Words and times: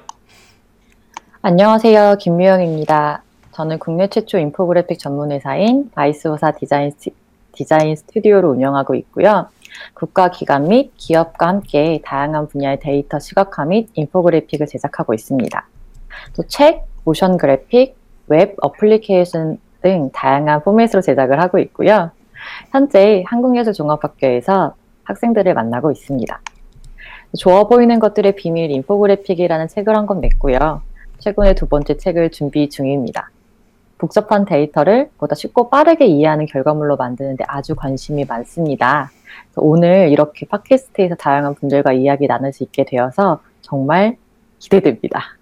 안녕하세요, 1.43 2.17
김묘영입니다. 2.21 3.23
저는 3.53 3.79
국내 3.79 4.09
최초 4.09 4.39
인포그래픽 4.39 4.99
전문 4.99 5.31
회사인 5.31 5.91
바이스버사 5.91 6.53
디자인 6.53 6.91
디자인 7.55 7.97
스튜디오를 7.97 8.49
운영하고 8.49 8.95
있고요. 8.97 9.49
국가 9.95 10.31
기관 10.31 10.69
및 10.69 10.93
기업과 10.97 11.49
함께 11.49 12.01
다양한 12.05 12.49
분야의 12.49 12.81
데이터 12.81 13.19
시각화 13.19 13.65
및 13.65 13.89
인포그래픽을 13.95 14.67
제작하고 14.67 15.15
있습니다. 15.15 15.69
또 16.37 16.43
책, 16.47 16.85
모션 17.05 17.39
그래픽, 17.39 17.97
웹 18.29 18.57
어플리케이션 18.63 19.59
등 19.83 20.11
다양한 20.13 20.63
포맷으로 20.63 21.03
제작을 21.03 21.41
하고 21.41 21.59
있고요. 21.59 22.11
현재 22.71 23.25
한국예술종합학교에서 23.27 24.75
학생들을 25.05 25.53
만나고 25.55 25.91
있습니다. 25.91 26.41
좋아 27.39 27.65
보이는 27.65 27.99
것들의 27.99 28.37
비밀 28.37 28.71
인포그래픽이라는 28.71 29.69
책을 29.69 29.97
한 29.97 30.07
권 30.07 30.21
냈고요. 30.21 30.83
최근에 31.19 31.55
두 31.55 31.67
번째 31.67 31.97
책을 31.97 32.31
준비 32.31 32.69
중입니다. 32.69 33.31
복잡한 34.05 34.45
데이터를 34.45 35.09
보다 35.17 35.35
쉽고 35.35 35.71
빠르게 35.71 36.05
이해하는 36.05 36.45
결과물로 36.45 36.97
만드는데 36.97 37.45
아주 37.49 37.75
관심이 37.75 38.27
많습니다. 38.27 39.11
오늘 39.57 40.11
이렇게 40.11 40.47
팟캐스트에서 40.47 41.15
다양한 41.15 41.55
분들과 41.55 41.95
이야기 41.95 42.27
나눌 42.27 42.53
수 42.53 42.65
있게 42.65 42.85
되어서 42.85 43.41
정말 43.63 44.19
기대됩니다. 44.59 45.39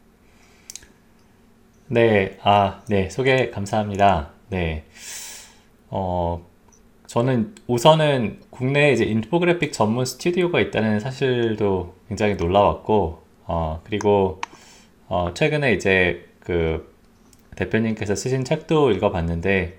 네, 1.89 2.39
아, 2.43 2.83
네, 2.89 3.11
소개 3.11 3.51
감사합니다. 3.51 4.31
네, 4.51 4.85
어, 5.91 6.47
저는 7.07 7.57
우선은 7.67 8.43
국내에 8.51 8.93
이제 8.93 9.05
인포그래픽 9.05 9.73
전문 9.73 10.05
스튜디오가 10.05 10.61
있다는 10.61 11.01
사실도 11.01 11.95
굉장히 12.09 12.37
놀라웠고, 12.37 13.23
어, 13.45 13.81
그리고, 13.83 14.41
어, 15.09 15.35
최근에 15.35 15.73
이제 15.73 16.29
그 16.39 16.92
대표님께서 17.65 18.15
쓰신 18.15 18.45
책도 18.45 18.91
읽어봤는데, 18.93 19.79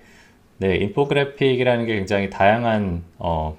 네, 0.58 0.76
인포그래픽이라는 0.76 1.86
게 1.86 1.94
굉장히 1.96 2.30
다양한, 2.30 3.02
어, 3.18 3.56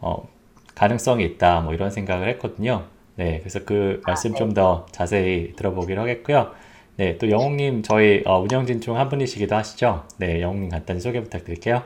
어, 0.00 0.28
가능성이 0.74 1.24
있다, 1.24 1.60
뭐 1.60 1.74
이런 1.74 1.90
생각을 1.90 2.28
했거든요. 2.30 2.86
네, 3.16 3.38
그래서 3.40 3.64
그 3.64 4.00
말씀 4.06 4.34
좀 4.34 4.54
더 4.54 4.86
자세히 4.92 5.52
들어보기로 5.56 6.00
하겠고요. 6.02 6.52
네, 6.96 7.18
또 7.18 7.30
영웅님, 7.30 7.82
저희 7.82 8.22
어, 8.26 8.40
운영진 8.40 8.80
중 8.80 8.96
한 8.96 9.08
분이시기도 9.08 9.54
하시죠? 9.56 10.06
네, 10.18 10.40
영웅님 10.40 10.70
간단히 10.70 11.00
소개 11.00 11.20
부탁드릴게요. 11.22 11.82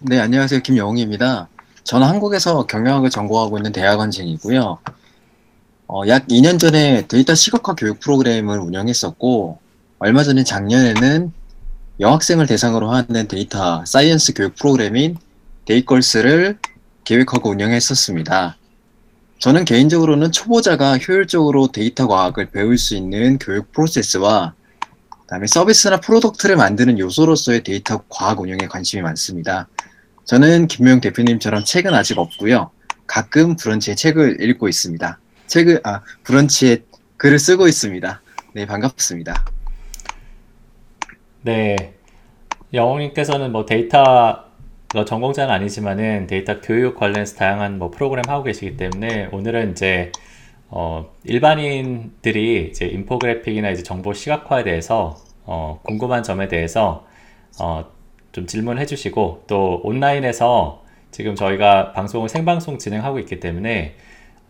네, 0.00 0.18
안녕하세요. 0.20 0.60
김영웅입니다. 0.60 1.48
저는 1.84 2.06
한국에서 2.06 2.66
경영학을 2.66 3.10
전공하고 3.10 3.56
있는 3.58 3.72
대학원생이고요. 3.72 4.78
어, 5.86 6.02
약 6.08 6.26
2년 6.28 6.58
전에 6.58 7.06
데이터 7.08 7.34
시각화 7.34 7.74
교육 7.74 8.00
프로그램을 8.00 8.58
운영했었고, 8.58 9.58
얼마 9.98 10.22
전에 10.24 10.44
작년에는 10.44 11.32
여학생을 12.00 12.46
대상으로 12.46 12.90
하는 12.90 13.28
data 13.28 13.84
science 13.84 14.34
교육 14.34 14.54
프로그램인 14.56 15.16
데잇걸즈를 15.66 16.58
계획하고 17.04 17.50
운영했었습니다. 17.50 18.56
저는 19.38 19.64
개인적으로는 19.64 20.32
초보자가 20.32 20.98
효율적으로 20.98 21.68
데이터 21.68 22.08
과학을 22.08 22.50
배울 22.50 22.78
수 22.78 22.96
있는 22.96 23.38
교육 23.38 23.72
프로세스와 23.72 24.54
그다음에 25.20 25.46
서비스나 25.46 26.00
product를 26.00 26.56
만드는 26.56 26.98
요소로서의 26.98 27.62
데이터 27.62 28.02
과학 28.08 28.40
운영에 28.40 28.68
관심이 28.68 29.02
많습니다. 29.02 29.68
저는 30.24 30.66
김묘영 30.66 31.00
대표님처럼 31.00 31.64
책은 31.64 31.92
아직 31.92 32.18
없고요. 32.18 32.70
가끔 33.06 33.56
브런치에 33.56 33.94
책을 33.94 34.42
읽고 34.42 34.68
있습니다. 34.68 35.18
책을 35.46 35.80
아 35.84 36.02
브런치에 36.24 36.84
글을 37.16 37.38
쓰고 37.38 37.68
있습니다. 37.68 38.22
네 38.54 38.66
반갑습니다. 38.66 39.44
네, 41.42 41.94
영웅님께서는 42.72 43.52
뭐 43.52 43.66
데이터 43.66 44.44
뭐 44.94 45.04
전공자는 45.04 45.52
아니지만은 45.52 46.26
데이터 46.26 46.60
교육 46.60 46.96
관련해서 46.96 47.36
다양한 47.36 47.78
뭐 47.78 47.90
프로그램 47.90 48.24
하고 48.28 48.44
계시기 48.44 48.76
때문에 48.76 49.28
오늘은 49.32 49.72
이제 49.72 50.12
어 50.68 51.12
일반인들이 51.24 52.68
이제 52.70 52.86
인포그래픽이나 52.86 53.70
이제 53.70 53.82
정보 53.82 54.12
시각화에 54.14 54.64
대해서 54.64 55.16
어 55.44 55.80
궁금한 55.84 56.22
점에 56.22 56.48
대해서 56.48 57.06
어 57.60 57.94
좀 58.34 58.46
질문해 58.48 58.84
주시고 58.86 59.44
또 59.46 59.80
온라인에서 59.84 60.82
지금 61.12 61.36
저희가 61.36 61.92
방송을 61.92 62.28
생방송 62.28 62.78
진행하고 62.78 63.20
있기 63.20 63.38
때문에 63.38 63.94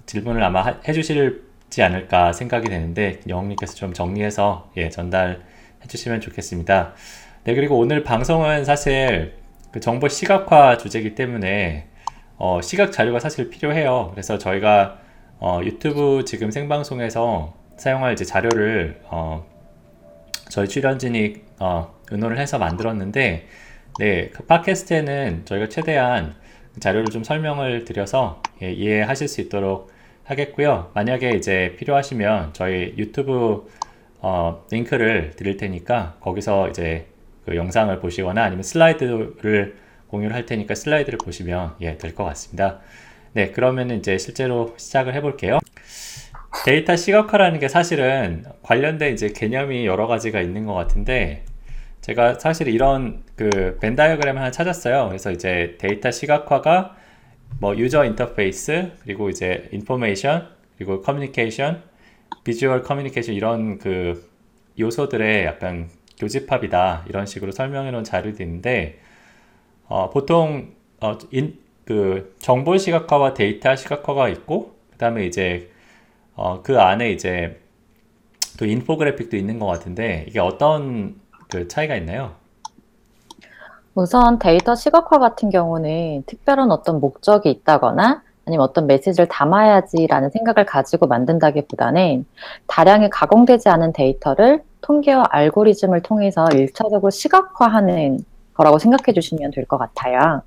질문을 0.07 0.43
아마 0.43 0.63
하, 0.63 0.81
해주실지 0.87 1.83
않을까 1.83 2.33
생각이 2.33 2.69
되는데 2.69 3.21
영웅님께서 3.29 3.75
좀 3.75 3.93
정리해서 3.93 4.71
예, 4.77 4.89
전달해 4.91 5.39
주시면 5.87 6.21
좋겠습니다. 6.21 6.95
네 7.45 7.55
그리고 7.55 7.79
오늘 7.79 8.05
방송은 8.05 8.65
사실 8.65 9.35
그 9.73 9.81
정보 9.81 10.09
시각화 10.09 10.79
주제이기 10.79 11.15
때문에 11.15 11.89
어, 12.37 12.61
시각 12.63 12.93
자료가 12.93 13.21
사실 13.21 13.51
필요해요. 13.51 14.11
그래서 14.13 14.39
저희가 14.39 14.99
어, 15.39 15.61
유튜브 15.63 16.25
지금 16.27 16.51
생방송에서 16.51 17.55
사용할 17.77 18.13
이제 18.13 18.25
자료를 18.25 19.01
어, 19.05 19.45
저희 20.49 20.69
출연진이 20.69 21.43
어, 21.61 21.95
의논을 22.11 22.39
해서 22.39 22.59
만들었는데 22.59 23.47
네, 23.99 24.31
그 24.31 24.45
팟캐스트에는 24.45 25.45
저희가 25.45 25.69
최대한 25.69 26.35
자료를 26.81 27.07
좀 27.07 27.23
설명을 27.23 27.85
드려서 27.85 28.43
예, 28.62 28.73
이해하실 28.73 29.29
수 29.29 29.41
있도록 29.41 29.93
하겠고요. 30.25 30.91
만약에 30.94 31.31
이제 31.32 31.75
필요하시면 31.79 32.50
저희 32.55 32.94
유튜브 32.97 33.69
어, 34.21 34.65
링크를 34.71 35.32
드릴 35.37 35.56
테니까 35.56 36.17
거기서 36.21 36.71
이제 36.71 37.06
그 37.44 37.56
영상을 37.56 37.99
보시거나 38.00 38.43
아니면 38.43 38.62
슬라이드를 38.62 39.76
공유를 40.09 40.35
할 40.35 40.47
테니까 40.47 40.75
슬라이드를 40.75 41.19
보시면 41.19 41.75
예, 41.82 41.99
될 41.99 42.15
것 42.15 42.25
같습니다. 42.25 42.81
네, 43.35 43.50
그러면 43.50 43.91
이제 43.91 44.17
실제로 44.17 44.75
시작을 44.79 45.12
해볼게요. 45.15 45.59
데이터 46.65 46.97
시각화라는 46.97 47.59
게 47.59 47.69
사실은 47.69 48.44
관련된 48.62 49.12
이제 49.12 49.29
개념이 49.29 49.87
여러 49.87 50.06
가지가 50.06 50.41
있는 50.41 50.65
것 50.65 50.73
같은데 50.75 51.44
제가 52.00 52.38
사실 52.38 52.69
이런 52.69 53.23
그 53.37 53.79
벤 53.81 53.97
다이어그램 53.97 54.38
하나 54.38 54.50
찾았어요. 54.50 55.09
그래서 55.09 55.31
이제 55.32 55.76
데이터 55.79 56.11
시각화가 56.11 56.97
뭐 57.61 57.77
유저 57.77 58.05
인터페이스 58.05 58.93
그리고 59.03 59.31
이제 59.31 59.69
인포메이션 59.73 60.49
그리고 60.77 61.01
커뮤니케이션 61.03 61.83
비주얼 62.43 62.83
커뮤니케이션 62.83 63.35
이런 63.35 63.79
그 63.79 64.29
요소들의 64.79 65.45
약간 65.45 65.89
교집합이다 66.19 67.05
이런 67.09 67.27
식으로 67.27 67.53
설명해 67.53 67.91
놓은 67.91 68.05
자료도 68.05 68.43
있는데 68.43 68.99
어, 69.87 70.11
보통 70.11 70.73
어, 71.01 71.17
인, 71.31 71.59
그 71.85 72.35
정보 72.39 72.77
시각화와 72.77 73.35
데이터 73.35 73.77
시각화가 73.77 74.29
있고 74.31 74.75
그 74.91 74.99
다음에 74.99 75.27
이제 75.27 75.71
어, 76.35 76.62
그 76.62 76.81
안에 76.81 77.11
이제 77.12 77.61
또 78.59 78.67
인포그래픽도 78.67 79.37
있는 79.37 79.59
것 79.59 79.67
같은데 79.67 80.25
이게 80.29 80.41
어떤 80.41 81.21
그 81.49 81.69
차이가 81.69 81.97
있나요? 81.97 82.37
우선 83.94 84.38
데이터 84.38 84.75
시각화 84.75 85.19
같은 85.19 85.50
경우는 85.50 86.25
특별한 86.26 86.70
어떤 86.73 87.00
목적이 87.00 87.50
있다거나 87.50 88.23
아니면 88.46 88.64
어떤 88.64 88.87
메시지를 88.87 89.29
담아야지라는 89.29 90.31
생각을 90.31 90.67
가지고 90.67 91.06
만든다기보다는 91.06 92.26
다량의 92.67 93.11
가공되지 93.11 93.69
않은 93.69 93.93
데이터를 93.93 94.62
통계와 94.81 95.26
알고리즘을 95.31 96.02
통해서 96.02 96.46
일차적으로 96.52 97.11
시각화하는 97.11 98.19
거라고 98.55 98.79
생각해 98.79 99.14
주시면 99.14 99.52
될 99.52 99.64
것 99.67 99.79
같아요. 99.79 100.43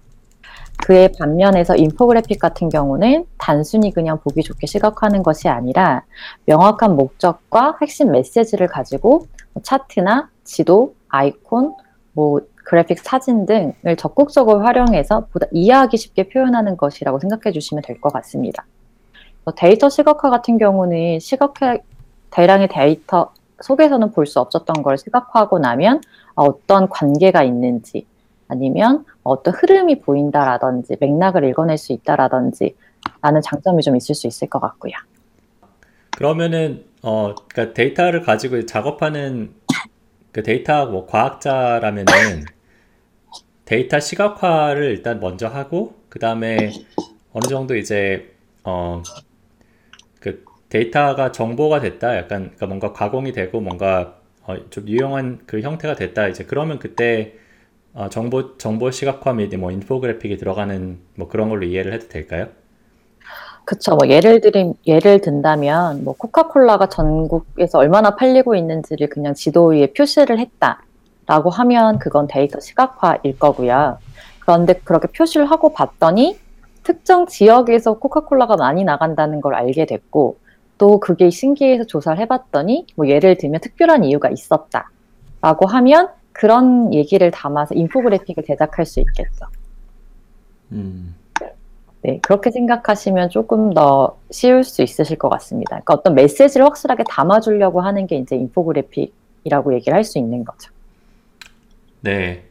그의 0.85 1.11
반면에서 1.17 1.75
인포그래픽 1.75 2.39
같은 2.39 2.69
경우는 2.69 3.25
단순히 3.39 3.91
그냥 3.91 4.19
보기 4.19 4.43
좋게 4.43 4.67
시각화하는 4.67 5.23
것이 5.23 5.47
아니라 5.50 6.03
명확한 6.45 6.95
목적과 6.95 7.77
핵심 7.81 8.11
메시지를 8.11 8.67
가지고 8.67 9.25
뭐 9.53 9.63
차트나 9.63 10.29
지도, 10.43 10.93
아이콘, 11.09 11.73
뭐 12.13 12.41
그래픽 12.67 12.99
사진 12.99 13.45
등을 13.45 13.95
적극적으로 13.97 14.59
활용해서 14.59 15.27
보다 15.31 15.47
이해하기 15.53 15.95
쉽게 15.95 16.27
표현하는 16.27 16.75
것이라고 16.75 17.17
생각해 17.19 17.53
주시면 17.53 17.81
될 17.81 18.01
것 18.01 18.11
같습니다. 18.11 18.65
뭐 19.45 19.53
데이터 19.55 19.87
시각화 19.87 20.29
같은 20.29 20.57
경우는 20.57 21.19
시각화 21.19 21.77
대량의 22.29 22.67
데이터 22.67 23.31
속에서는 23.61 24.11
볼 24.11 24.25
수 24.25 24.41
없었던 24.41 24.83
걸 24.83 24.97
시각화하고 24.97 25.59
나면 25.59 26.01
어떤 26.35 26.89
관계가 26.89 27.41
있는지 27.43 28.05
아니면 28.49 29.05
어떤 29.23 29.53
흐름이 29.53 30.01
보인다라든지 30.01 30.97
맥락을 30.99 31.45
읽어낼 31.45 31.77
수 31.77 31.93
있다라든지 31.93 32.75
라는 33.21 33.41
장점이 33.41 33.81
좀 33.81 33.95
있을 33.95 34.13
수 34.13 34.27
있을 34.27 34.49
것 34.49 34.59
같고요. 34.59 34.91
그러면은 36.17 36.83
어 37.01 37.33
그러니까 37.47 37.73
데이터를 37.73 38.23
가지고 38.23 38.65
작업하는 38.65 39.53
그 40.33 40.43
데이터 40.43 40.85
뭐 40.87 41.05
과학자라면은 41.05 42.56
데이터 43.67 43.99
시각화를 43.99 44.85
일단 44.91 45.19
먼저 45.19 45.47
하고 45.47 45.95
그 46.09 46.19
다음에 46.19 46.71
어느 47.33 47.47
정도 47.47 47.75
이제 47.75 48.33
어 48.63 49.03
그 50.19 50.43
데이터가 50.69 51.31
정보가 51.31 51.79
됐다 51.79 52.17
약간 52.17 52.43
그러니까 52.55 52.67
뭔가 52.67 52.93
가공이 52.93 53.31
되고 53.33 53.61
뭔가 53.61 54.15
어, 54.43 54.55
좀 54.69 54.87
유용한 54.87 55.39
그 55.45 55.61
형태가 55.61 55.95
됐다 55.95 56.27
이제 56.27 56.43
그러면 56.45 56.79
그때 56.79 57.35
어, 57.93 58.09
정보 58.09 58.57
정보 58.57 58.91
시각화 58.91 59.33
및 59.33 59.55
뭐 59.57 59.71
인포그래픽이 59.71 60.37
들어가는 60.37 60.99
뭐 61.15 61.27
그런 61.27 61.49
걸로 61.49 61.65
이해를 61.65 61.93
해도 61.93 62.07
될까요? 62.09 62.49
그쵸. 63.65 63.95
뭐 63.95 64.07
예를 64.07 64.39
들임 64.41 64.73
예를 64.85 65.19
든다면 65.21 66.03
뭐 66.05 66.15
코카콜라가 66.17 66.87
전국에서 66.87 67.79
얼마나 67.79 68.15
팔리고 68.15 68.55
있는지를 68.55 69.09
그냥 69.09 69.33
지도 69.33 69.67
위에 69.67 69.93
표시를 69.93 70.39
했다 70.39 70.83
라고 71.27 71.50
하면 71.50 72.00
그건 72.00 72.27
데이터 72.27 72.59
시각화일 72.59 73.38
거고요. 73.38 74.00
그런데 74.39 74.74
그렇게 74.74 75.07
표시를 75.09 75.45
하고 75.51 75.74
봤더니 75.74 76.39
특정 76.83 77.27
지역에서 77.27 77.95
코카콜라가 77.95 78.56
많이 78.56 78.83
나간다는 78.85 79.41
걸 79.41 79.56
알게 79.56 79.85
됐고 79.85 80.38
또 80.77 81.00
그게 81.00 81.29
신기해서 81.29 81.83
조사를 81.85 82.18
해봤더니 82.19 82.88
뭐 82.95 83.07
예를 83.07 83.38
들면 83.38 83.59
특별한 83.62 84.06
이유가 84.06 84.29
있었다 84.29 84.89
라고 85.41 85.68
하면 85.68 86.09
그런 86.31 86.94
얘기를 86.94 87.29
담아서 87.31 87.75
인포그래픽을 87.75 88.44
제작할 88.45 88.85
수 88.85 89.00
있겠죠. 89.01 89.47
음. 90.71 91.15
네, 92.03 92.19
그렇게 92.21 92.51
생각하시면 92.51 93.29
조금 93.31 93.74
더 93.74 94.18
쉬울 94.31 94.63
수 94.63 94.81
있으실 94.81 95.18
것 95.18 95.29
같습니다. 95.29 95.71
그러니까 95.71 95.95
어떤 95.95 96.15
메시지를 96.15 96.65
확실하게 96.65 97.03
담아주려고 97.09 97.81
하는 97.81 98.07
게 98.07 98.15
이제 98.18 98.35
인포그래픽이라고 98.35 99.74
얘기를 99.74 99.94
할 99.95 100.03
수 100.06 100.19
있는 100.19 100.45
거죠. 100.45 100.71
네. 102.01 102.45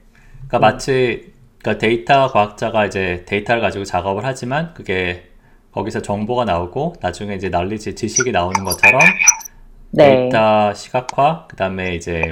그러니까 0.48 0.58
마치 0.60 1.32
그러니까 1.58 1.78
데이터 1.78 2.28
과학자가 2.32 2.87
이제 2.87 3.25
데이터를 3.26 3.60
가지고 3.62 3.84
작업을 3.84 4.25
하지만 4.25 4.75
그게 4.75 5.31
거기서 5.72 6.02
정보가 6.02 6.44
나오고 6.44 6.94
나중에 7.00 7.34
이제 7.34 7.48
knowledge 7.49 7.94
지식이 7.96 8.32
나오는 8.32 8.64
것처럼 8.64 9.00
네. 9.90 10.31
데이터 10.31 10.75
시각화 10.75 11.46
그다음에 11.48 11.94
이제 11.94 12.22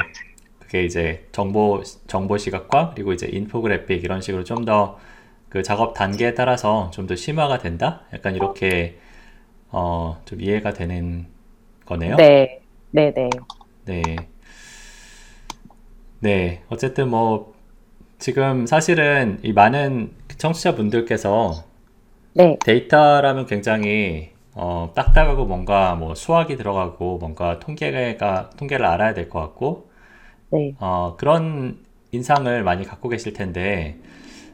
그게 0.60 0.84
이제 0.84 1.28
정보 1.32 1.82
정보 2.06 2.38
시각화 2.38 2.90
그리고 2.94 3.12
이제 3.12 3.28
인포그래픽 3.28 4.04
이런 4.04 4.20
식으로 4.20 4.44
좀 4.44 4.64
더 4.64 4.98
그 5.50 5.62
작업 5.62 5.94
단계에 5.94 6.34
따라서 6.34 6.90
좀 6.92 7.06
더 7.06 7.14
심화가 7.16 7.58
된다. 7.58 8.02
약간 8.12 8.34
이렇게 8.36 8.98
어 9.70 10.18
좀 10.26 10.40
이해가 10.40 10.72
되는 10.74 11.26
거네요. 11.86 12.16
네, 12.16 12.60
네, 12.90 13.12
네. 13.14 13.30
네. 13.84 14.02
네. 16.24 16.62
어쨌든 16.70 17.10
뭐 17.10 17.52
지금 18.18 18.64
사실은 18.66 19.38
이 19.42 19.52
많은 19.52 20.12
청취자분들께서 20.38 21.64
네, 22.34 22.58
데이터라면 22.64 23.44
굉장히 23.46 24.30
어, 24.54 24.90
딱딱하고 24.94 25.44
뭔가 25.44 25.94
뭐 25.96 26.14
수학이 26.14 26.56
들어가고 26.56 27.18
뭔가 27.18 27.58
통계가 27.60 28.50
통계를 28.56 28.86
알아야 28.86 29.12
될 29.12 29.28
것 29.28 29.40
같고 29.40 29.90
네, 30.50 30.74
어, 30.80 31.16
그런 31.18 31.78
인상을 32.12 32.62
많이 32.64 32.84
갖고 32.86 33.10
계실 33.10 33.34
텐데 33.34 33.98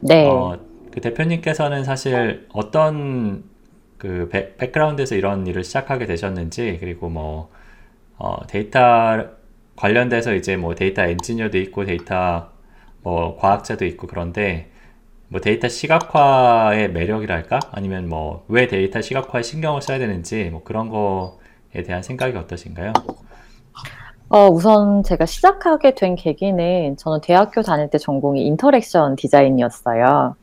네. 0.01 0.27
어, 0.27 0.59
그 0.91 0.99
대표님께서는 1.01 1.85
사실 1.85 2.47
어떤 2.53 3.45
그 3.97 4.27
백, 4.29 4.57
백그라운드에서 4.57 5.15
이런 5.15 5.47
일을 5.47 5.63
시작하게 5.63 6.05
되셨는지 6.05 6.79
그리고 6.81 7.09
뭐 7.09 7.49
어, 8.17 8.45
데이터 8.47 9.29
관련돼서 9.81 10.35
이제 10.35 10.57
뭐 10.57 10.75
데이터 10.75 11.01
엔지니어도 11.03 11.57
있고 11.57 11.85
데이터 11.85 12.49
뭐 13.01 13.35
과학자도 13.37 13.83
있고 13.85 14.05
그런데 14.05 14.69
뭐 15.27 15.41
데이터 15.41 15.67
시각화의 15.67 16.91
매력이랄까? 16.91 17.59
아니면 17.71 18.07
뭐 18.07 18.43
왜 18.47 18.67
데이터 18.67 19.01
시각화에 19.01 19.41
신경을 19.41 19.81
써야 19.81 19.97
되는지 19.97 20.49
뭐 20.51 20.61
그런 20.63 20.89
거에 20.89 21.81
대한 21.83 22.03
생각이 22.03 22.37
어떠신가요? 22.37 22.93
어, 24.29 24.47
우선 24.47 25.01
제가 25.03 25.25
시작하게 25.25 25.95
된 25.95 26.15
계기는 26.15 26.95
저는 26.97 27.21
대학교 27.21 27.63
다닐 27.63 27.89
때 27.89 27.97
전공이 27.97 28.45
interaction 28.45 29.15
design이었어요. 29.15 30.35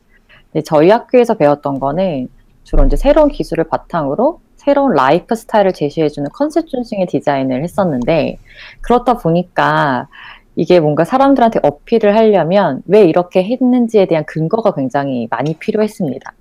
근데 0.51 0.63
저희 0.63 0.89
학교에서 0.89 1.35
배웠던 1.35 1.79
거는 1.79 2.27
주로 2.63 2.85
이제 2.85 2.97
새로운 2.97 3.29
기술을 3.29 3.63
바탕으로 3.69 4.41
새로운 4.59 4.93
라이프 4.93 5.35
스타일을 5.35 5.73
제시해주는 5.73 6.29
컨셉 6.33 6.67
중심의 6.67 7.07
디자인을 7.07 7.63
했었는데 7.63 8.37
그렇다 8.81 9.15
보니까 9.15 10.07
이게 10.55 10.79
뭔가 10.79 11.05
사람들한테 11.05 11.61
어필을 11.63 12.15
하려면 12.15 12.81
왜 12.85 13.05
이렇게 13.05 13.43
했는지에 13.43 14.05
대한 14.07 14.25
근거가 14.25 14.73
굉장히 14.73 15.27
많이 15.31 15.55
필요했습니다. 15.55 16.33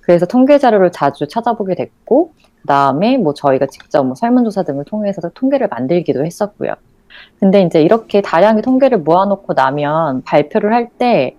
그래서 0.00 0.26
통계 0.26 0.58
자료를 0.58 0.90
자주 0.90 1.28
찾아보게 1.28 1.76
됐고, 1.76 2.32
그 2.62 2.66
다음에 2.66 3.16
뭐 3.16 3.32
저희가 3.34 3.66
직접 3.66 4.02
뭐 4.04 4.16
설문조사 4.16 4.64
등을 4.64 4.84
통해서 4.84 5.20
통계를 5.32 5.68
만들기도 5.68 6.24
했었고요. 6.24 6.74
근데 7.38 7.62
이제 7.62 7.80
이렇게 7.80 8.20
다량의 8.22 8.62
통계를 8.62 8.98
모아놓고 8.98 9.52
나면 9.54 10.22
발표를 10.24 10.72
할 10.72 10.88
때 10.98 11.36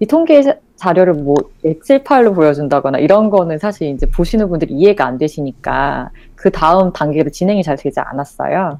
이 0.00 0.06
통계 0.06 0.42
자료를 0.78 1.14
뭐 1.14 1.34
엑셀 1.64 2.04
파일로 2.04 2.34
보여준다거나 2.34 2.98
이런 2.98 3.30
거는 3.30 3.58
사실 3.58 3.88
이제 3.88 4.06
보시는 4.06 4.48
분들이 4.48 4.74
이해가 4.74 5.04
안 5.04 5.18
되시니까 5.18 6.10
그 6.36 6.50
다음 6.50 6.92
단계로 6.92 7.30
진행이 7.30 7.62
잘 7.64 7.76
되지 7.76 8.00
않았어요. 8.00 8.78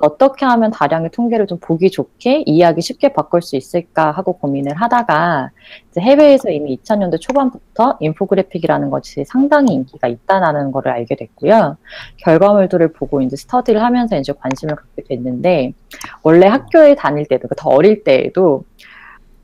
어떻게 0.00 0.46
하면 0.46 0.70
다량의 0.70 1.10
통계를 1.10 1.46
좀 1.46 1.58
보기 1.60 1.90
좋게 1.90 2.44
이해하기 2.46 2.80
쉽게 2.80 3.12
바꿀 3.12 3.42
수 3.42 3.56
있을까 3.56 4.12
하고 4.12 4.34
고민을 4.34 4.74
하다가 4.74 5.50
해외에서 5.98 6.50
이미 6.50 6.78
2000년대 6.78 7.20
초반부터 7.20 7.96
인포그래픽이라는 8.00 8.90
것이 8.90 9.24
상당히 9.24 9.74
인기가 9.74 10.06
있다는 10.06 10.70
것을 10.70 10.92
알게 10.92 11.16
됐고요. 11.16 11.76
결과물들을 12.18 12.92
보고 12.92 13.20
이제 13.20 13.34
스터디를 13.34 13.82
하면서 13.82 14.16
이제 14.16 14.32
관심을 14.32 14.76
갖게 14.76 15.02
됐는데 15.02 15.72
원래 16.22 16.46
학교에 16.46 16.94
다닐 16.94 17.26
때도 17.26 17.48
더 17.56 17.70
어릴 17.70 18.04
때에도 18.04 18.62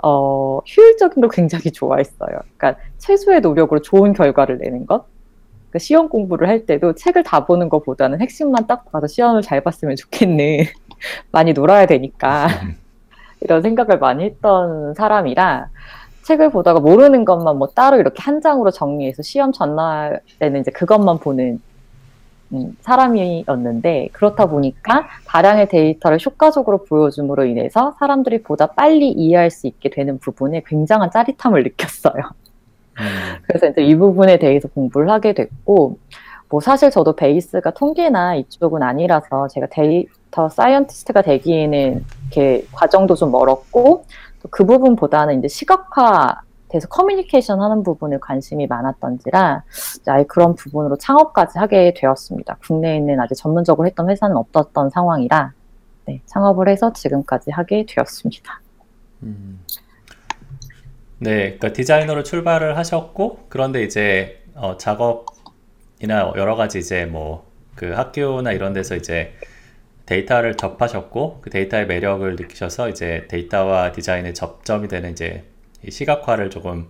어, 0.07 0.61
효율적인 0.77 1.23
걸 1.23 1.31
굉장히 1.31 1.73
좋아했어요. 1.73 2.39
그러니까 2.59 2.77
최소의 2.99 3.41
노력으로 3.41 3.81
좋은 3.81 4.13
결과를 4.13 4.59
내는 4.59 4.85
것. 4.85 5.07
그 5.71 5.79
시험 5.79 6.11
공부를 6.11 6.47
할 6.47 6.67
때도 6.67 6.95
책을 6.95 7.23
다 7.23 7.47
보는 7.47 7.71
것보다는 7.71 8.21
핵심만 8.21 8.67
딱 8.67 8.93
봐서 8.93 9.07
시험을 9.07 9.41
잘 9.41 9.63
봤으면 9.63 9.97
좋겠네. 9.97 10.69
많이 11.33 11.55
놀아야 11.55 11.87
되니까. 11.87 12.49
이런 13.41 13.63
생각을 13.63 13.99
많이 13.99 14.25
했던 14.25 14.93
사람이라 14.93 15.69
책을 16.25 16.51
보다가 16.51 16.81
모르는 16.81 17.25
것만 17.25 17.57
뭐 17.57 17.69
따로 17.69 17.99
이렇게 17.99 18.23
한 18.23 18.43
장으로 18.43 18.71
정리해서 18.71 19.23
시험 19.23 19.53
전날에는 19.53 20.61
이제 20.61 20.71
그것만 20.71 21.19
보는 21.19 21.45
음, 21.55 21.61
사람이었는데 22.81 24.09
그렇다 24.13 24.47
보니까 24.47 25.07
다량의 25.27 25.69
데이터를 25.69 26.19
효과적으로 26.25 26.85
보여줌으로 26.85 27.45
인해서 27.45 27.95
사람들이 27.99 28.43
보다 28.43 28.67
빨리 28.67 29.11
이해할 29.11 29.51
수 29.51 29.67
있게 29.67 29.91
되는 29.91 30.19
부분에 30.19 30.63
굉장한 30.67 31.11
짜릿함을 31.11 31.63
느꼈어요. 31.63 32.23
음. 33.01 33.05
그래서 33.43 33.69
이제 33.69 33.83
이 33.83 33.97
부분에 33.97 34.39
대해서 34.39 34.69
공부를 34.69 35.11
하게 35.11 35.33
됐고 35.33 35.99
뭐 36.49 36.61
사실 36.61 36.91
저도 36.91 37.17
베이스가 37.17 37.73
통계나 37.73 38.37
이쪽은 38.37 38.83
아니라서 38.83 39.49
제가 39.49 39.67
data 39.71 40.49
scientist가 40.49 41.23
되기에는 41.23 42.05
이렇게 42.23 42.65
과정도 42.73 43.17
좀 43.17 43.33
멀었고 43.33 44.05
그 44.51 44.65
부분보다는 44.65 45.39
이제 45.39 45.49
시각화 45.49 46.43
돼서 46.75 46.89
커뮤니케이션 46.89 47.61
하는 47.61 47.83
부분에 47.83 48.19
관심이 48.21 48.67
많았던지라 48.67 49.65
아예 50.07 50.25
그런 50.25 50.55
부분으로 50.55 50.97
창업까지 50.97 51.59
하게 51.59 51.95
되었습니다. 51.95 52.59
국내에 52.67 52.97
있는 52.97 53.21
아직 53.21 53.35
전문적으로 53.37 53.87
했던 53.87 54.11
회사는 54.11 54.37
없었던 54.37 54.91
상황이라 54.91 55.53
네, 56.07 56.21
창업을 56.27 56.69
해서 56.69 56.93
지금까지 56.93 57.51
하게 57.51 57.87
되었습니다. 57.89 58.61
음. 59.23 59.61
네, 61.19 61.57
그러니까 61.57 61.73
디자이너로 61.73 62.23
출발을 62.23 62.77
하셨고 62.77 63.47
그런데 63.49 63.83
이제 63.83 64.43
어, 64.55 64.77
작업이나 64.77 66.33
여러 66.37 66.57
가지 66.57 66.79
이제 66.79 67.07
뭐 67.07 67.55
그 67.75 67.93
학교나 67.93 68.53
이런 68.53 68.73
데서 68.73 68.97
이제 68.97 69.33
데이터를 70.07 70.57
접하셨고 70.57 71.41
그 71.41 71.51
데이터의 71.51 71.87
매력을 71.87 72.37
느끼셔서 72.37 72.89
이제 72.89 73.27
데이터와 73.29 73.93
디자인의 73.93 74.35
접점이 74.35 74.89
되는 74.89 75.13
이제 75.13 75.45
시각화를 75.91 76.51
조금 76.51 76.89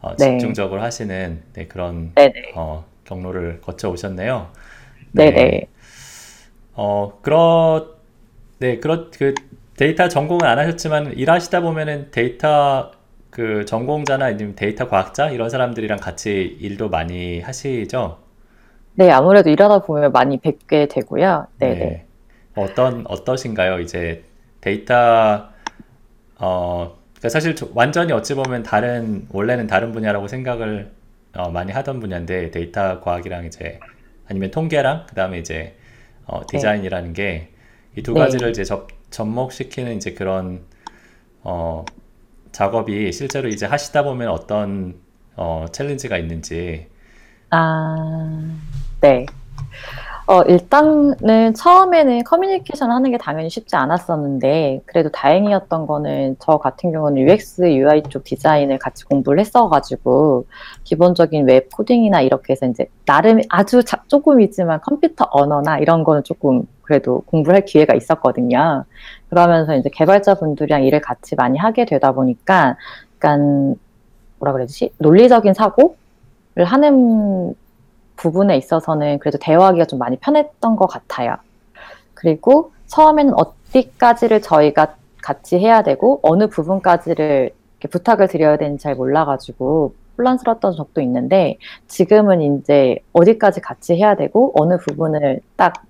어, 0.00 0.16
네. 0.16 0.32
집중적으로 0.32 0.82
하시는 0.82 1.42
네, 1.54 1.66
그런 1.66 2.12
어, 2.54 2.84
경로를 3.04 3.60
거쳐 3.60 3.90
오셨네요. 3.90 4.50
네. 5.12 5.30
네네. 5.30 5.68
어 6.74 7.18
그런 7.22 7.88
네 8.58 8.78
그런 8.78 9.10
그 9.10 9.34
데이터 9.76 10.08
전공은 10.08 10.44
안 10.46 10.58
하셨지만 10.58 11.12
일하시다 11.14 11.60
보면은 11.60 12.10
데이터 12.10 12.92
그 13.30 13.64
전공자나 13.66 14.26
아니면 14.26 14.54
데이터 14.56 14.88
과학자 14.88 15.30
이런 15.30 15.50
사람들이랑 15.50 15.98
같이 15.98 16.56
일도 16.60 16.88
많이 16.88 17.40
하시죠? 17.40 18.18
네, 18.94 19.10
아무래도 19.10 19.50
일하다 19.50 19.80
보면 19.80 20.12
많이 20.12 20.38
뵙게 20.38 20.86
되고요. 20.88 21.46
네, 21.58 21.74
네. 21.74 22.06
어떤 22.54 23.04
어떠신가요? 23.06 23.80
이제 23.80 24.24
데이터 24.60 25.48
어 26.38 26.96
사실 27.28 27.54
완전히 27.74 28.12
어찌 28.12 28.34
보면 28.34 28.62
다른 28.62 29.26
원래는 29.30 29.66
다른 29.66 29.92
분야라고 29.92 30.28
생각을 30.28 30.92
어, 31.34 31.50
많이 31.50 31.72
하던 31.72 32.00
분야인데 32.00 32.50
데이터 32.50 33.00
과학이랑 33.00 33.46
이제 33.46 33.78
아니면 34.28 34.50
통계랑 34.50 35.06
그다음에 35.08 35.38
이제 35.38 35.76
어, 36.26 36.40
네. 36.40 36.46
디자인이라는 36.48 37.12
게 37.12 37.52
이두 37.96 38.12
네. 38.12 38.20
가지를 38.20 38.50
이제 38.50 38.64
접, 38.64 38.88
접목시키는 39.10 39.96
이제 39.96 40.12
그런 40.12 40.62
어, 41.42 41.84
작업이 42.52 43.12
실제로 43.12 43.48
이제 43.48 43.66
하시다 43.66 44.02
보면 44.02 44.28
어떤 44.28 44.96
어, 45.36 45.66
challenge가 45.70 46.18
있는지. 46.18 46.88
아, 47.50 48.58
네. 49.00 49.26
어, 50.28 50.42
일단은 50.42 51.54
처음에는 51.54 52.24
커뮤니케이션 52.24 52.90
하는 52.90 53.12
게 53.12 53.18
당연히 53.18 53.48
쉽지 53.48 53.76
않았었는데, 53.76 54.82
그래도 54.84 55.08
다행이었던 55.10 55.86
거는 55.86 56.36
저 56.40 56.58
같은 56.58 56.90
경우는 56.90 57.22
UX, 57.22 57.62
UI 57.62 58.02
쪽 58.08 58.24
디자인을 58.24 58.78
같이 58.80 59.04
공부를 59.04 59.38
했어가지고, 59.38 60.46
기본적인 60.82 61.46
웹 61.46 61.68
코딩이나 61.70 62.22
이렇게 62.22 62.54
해서 62.54 62.66
이제 62.66 62.86
나름 63.04 63.40
아주 63.48 63.84
자, 63.84 64.02
조금이지만 64.08 64.80
컴퓨터 64.80 65.28
언어나 65.30 65.78
이런 65.78 66.02
거는 66.02 66.24
조금 66.24 66.66
그래도 66.82 67.20
공부할 67.26 67.64
기회가 67.64 67.94
있었거든요. 67.94 68.84
그러면서 69.28 69.76
이제 69.76 69.88
개발자분들이랑 69.92 70.82
일을 70.84 71.00
같이 71.02 71.36
많이 71.36 71.56
하게 71.56 71.84
되다 71.84 72.10
보니까 72.10 72.76
약간 73.14 73.76
뭐라 74.38 74.52
그래야지 74.52 74.90
논리적인 74.98 75.54
사고를 75.54 76.64
하는 76.64 77.54
부분에 78.16 78.56
있어서는 78.56 79.18
그래도 79.18 79.38
대화하기가 79.38 79.86
좀 79.86 79.98
많이 79.98 80.16
편했던 80.16 80.76
것 80.76 80.86
같아요. 80.86 81.36
그리고 82.14 82.72
처음에는 82.86 83.34
어디까지를 83.34 84.42
저희가 84.42 84.96
같이 85.22 85.58
해야 85.58 85.82
되고 85.82 86.20
어느 86.22 86.48
부분까지를 86.48 87.50
부탁을 87.90 88.28
드려야 88.28 88.56
되는지 88.56 88.82
잘 88.82 88.94
몰라가지고 88.94 89.94
혼란스러웠던 90.18 90.76
적도 90.76 91.00
있는데 91.02 91.56
지금은 91.88 92.60
이제 92.60 92.96
어디까지 93.12 93.60
같이 93.60 93.94
해야 93.94 94.16
되고 94.16 94.52
어느 94.54 94.78
부분을 94.78 95.40
딱 95.56 95.84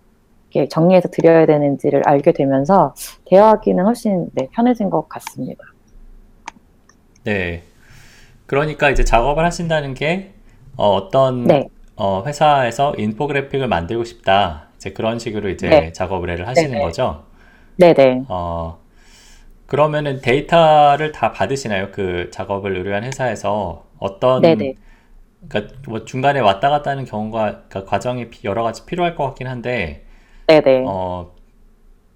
이렇게 0.51 0.69
정리해서 0.69 1.09
드려야 1.09 1.47
되는지를 1.47 2.03
알게 2.07 2.33
되면서 2.33 2.95
대화하기는 3.27 3.85
훨씬 3.85 4.31
네, 4.33 4.49
편해진 4.53 4.91
것 4.91 5.09
같습니다. 5.09 5.63
네. 7.25 7.63
그러니까 8.47 8.91
이제 8.91 9.05
작업을 9.05 9.45
하신다는 9.45 9.95
게 9.95 10.33
어, 10.77 11.11
떤 11.11 11.45
네. 11.45 11.69
어, 11.97 12.23
회사에서 12.27 12.95
인포그래픽을 12.97 13.69
만들고 13.69 14.05
싶다. 14.05 14.69
이제 14.77 14.93
그런 14.93 15.19
식으로 15.19 15.49
이제 15.49 15.69
네. 15.69 15.93
작업을 15.93 16.47
하시는 16.47 16.71
네네. 16.71 16.83
거죠. 16.85 17.25
네네. 17.77 18.25
어, 18.29 18.79
그러면은 19.67 20.21
데이터를 20.21 21.13
다 21.13 21.33
받으시나요? 21.33 21.91
그 21.93 22.31
작업을 22.31 22.77
의뢰한 22.77 23.05
회사에서 23.05 23.87
어떤 23.99 24.43
네네. 24.43 24.75
그러니까 25.49 25.75
뭐 25.89 26.05
중간에 26.05 26.41
왔다 26.41 26.71
갔다 26.71 26.91
하는 26.91 27.05
경우가 27.05 27.65
그러니까 27.69 27.85
과정이 27.85 28.27
여러 28.45 28.63
가지 28.63 28.85
필요할 28.87 29.15
것 29.15 29.25
같긴 29.27 29.47
한데 29.47 30.05
네네. 30.47 30.85
어, 30.87 31.35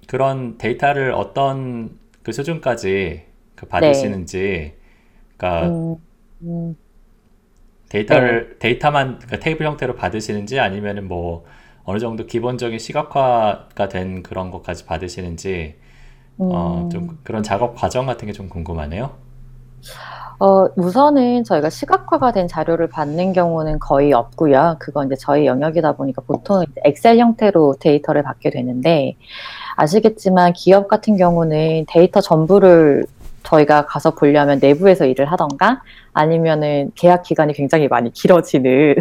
그런 0.06 0.58
데이터를 0.58 1.12
어떤 1.12 1.98
그 2.22 2.32
수준까지 2.32 3.24
그 3.54 3.66
받으시는지, 3.66 4.74
그러니까 5.36 5.68
음, 5.68 5.96
음. 6.42 6.76
데이터를 7.90 8.50
네. 8.52 8.58
데이터만 8.58 9.18
그 9.28 9.38
테이블 9.40 9.66
형태로 9.66 9.96
받으시는지 9.96 10.58
아니면은 10.60 11.08
뭐 11.08 11.44
어느 11.84 11.98
정도 11.98 12.26
기본적인 12.26 12.78
시각화가 12.78 13.88
된 13.88 14.22
그런 14.22 14.50
것까지 14.50 14.86
받으시는지 14.86 15.76
어, 16.38 16.44
음. 16.44 16.50
어, 16.86 16.88
좀 16.90 17.18
그런 17.24 17.42
작업 17.42 17.74
과정 17.76 18.06
같은 18.06 18.26
게 18.26 18.32
좀 18.32 18.48
궁금하네요. 18.48 19.10
어, 20.38 20.68
우선은 20.76 21.44
저희가 21.44 21.68
시각화가 21.68 22.32
된 22.32 22.48
자료를 22.48 22.88
받는 22.88 23.34
경우는 23.34 23.78
거의 23.78 24.12
없고요. 24.14 24.76
그건 24.78 25.06
이제 25.06 25.16
저희 25.16 25.44
영역이다 25.46 25.92
보니까 25.96 26.22
보통 26.26 26.64
엑셀 26.84 27.18
형태로 27.18 27.76
데이터를 27.80 28.22
받게 28.22 28.50
되는데 28.50 29.16
아시겠지만 29.76 30.54
기업 30.54 30.88
같은 30.88 31.16
경우는 31.18 31.84
데이터 31.88 32.20
전부를 32.22 33.04
저희가 33.42 33.86
가서 33.86 34.14
보려면 34.14 34.58
내부에서 34.60 35.06
일을 35.06 35.30
하던가 35.30 35.82
아니면은 36.12 36.92
계약 36.94 37.22
기간이 37.22 37.52
굉장히 37.52 37.88
많이 37.88 38.12
길어지는 38.12 38.94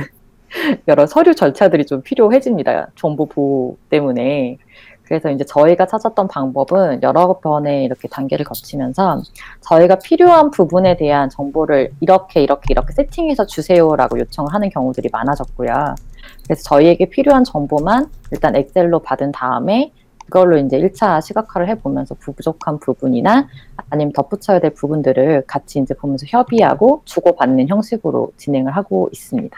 여러 0.87 1.05
서류 1.05 1.35
절차들이 1.35 1.85
좀 1.85 2.01
필요해집니다. 2.01 2.87
정보 2.95 3.25
보호 3.25 3.77
때문에. 3.89 4.57
그래서 5.03 5.31
이제 5.31 5.43
저희가 5.43 5.87
찾았던 5.87 6.27
방법은 6.27 7.01
여러 7.01 7.39
번의 7.39 7.83
이렇게 7.83 8.07
단계를 8.07 8.45
거치면서 8.45 9.23
저희가 9.61 9.95
필요한 9.95 10.51
부분에 10.51 10.97
대한 10.97 11.31
정보를 11.31 11.91
이렇게 11.99 12.43
이렇게 12.43 12.65
이렇게 12.69 12.93
세팅해서 12.93 13.47
주세요라고 13.47 14.19
요청을 14.19 14.53
하는 14.53 14.69
경우들이 14.69 15.09
많아졌고요. 15.11 15.95
그래서 16.43 16.61
저희에게 16.63 17.05
필요한 17.09 17.43
정보만 17.43 18.11
일단 18.31 18.55
엑셀로 18.55 18.99
받은 18.99 19.31
다음에 19.31 19.91
그걸로 20.29 20.57
이제 20.57 20.79
1차 20.79 21.21
시각화를 21.21 21.67
해보면서 21.69 22.15
부족한 22.15 22.79
부분이나 22.79 23.47
아니면 23.89 24.13
덧붙여야 24.13 24.59
될 24.59 24.73
부분들을 24.73 25.43
같이 25.47 25.79
이제 25.79 25.93
보면서 25.95 26.25
협의하고 26.29 27.01
주고받는 27.05 27.67
형식으로 27.67 28.31
진행을 28.37 28.75
하고 28.75 29.09
있습니다. 29.11 29.57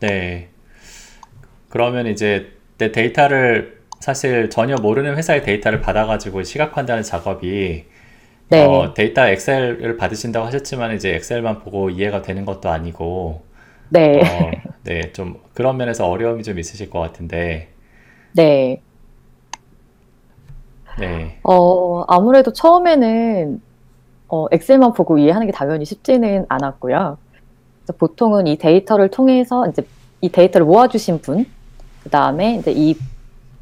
네. 0.00 0.48
그러면 1.70 2.06
이제 2.06 2.52
내 2.76 2.92
데이터를 2.92 3.80
사실 4.00 4.50
전혀 4.50 4.76
모르는 4.76 5.16
회사의 5.16 5.42
데이터를 5.42 5.80
받아가지고 5.80 6.42
시각화한다는 6.42 7.02
작업이 7.02 7.86
네. 8.50 8.64
어, 8.64 8.92
데이터 8.92 9.26
엑셀을 9.26 9.96
받으신다고 9.96 10.46
하셨지만 10.46 10.94
이제 10.94 11.14
엑셀만 11.14 11.60
보고 11.60 11.88
이해가 11.88 12.20
되는 12.20 12.44
것도 12.44 12.68
아니고 12.68 13.42
네. 13.88 14.20
어, 14.20 14.50
네, 14.84 15.12
좀 15.12 15.40
그런 15.54 15.78
면에서 15.78 16.06
어려움이 16.06 16.42
좀 16.42 16.58
있으실 16.58 16.90
것 16.90 17.00
같은데. 17.00 17.68
네. 18.32 18.82
네. 20.98 21.38
어, 21.42 22.04
아무래도 22.08 22.52
처음에는 22.52 23.60
어, 24.28 24.46
엑셀만 24.50 24.92
보고 24.94 25.18
이해하는 25.18 25.46
게 25.46 25.52
당연히 25.52 25.84
쉽지는 25.84 26.46
않았고요. 26.48 27.18
보통은 27.98 28.46
이 28.46 28.56
데이터를 28.56 29.10
통해서 29.10 29.66
이제 29.68 29.86
이 30.20 30.30
데이터를 30.30 30.66
모아주신 30.66 31.20
분, 31.20 31.46
그 32.02 32.10
다음에 32.10 32.56
이제 32.56 32.72
이 32.74 32.96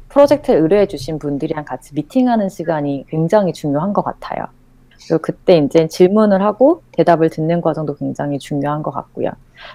프로젝트를 0.09 0.61
의뢰해 0.61 0.87
주신 0.87 1.19
분들이랑 1.19 1.65
같이 1.65 1.93
미팅하는 1.93 2.49
시간이 2.49 3.05
굉장히 3.09 3.51
중요한 3.51 3.93
것 3.93 4.03
같아요. 4.03 4.45
그리고 5.07 5.21
그때 5.21 5.57
이제 5.57 5.87
질문을 5.87 6.41
하고 6.41 6.81
대답을 6.93 7.29
듣는 7.29 7.61
과정도 7.61 7.95
굉장히 7.95 8.39
중요한 8.39 8.83
것 8.83 8.91
같고요. 8.91 9.31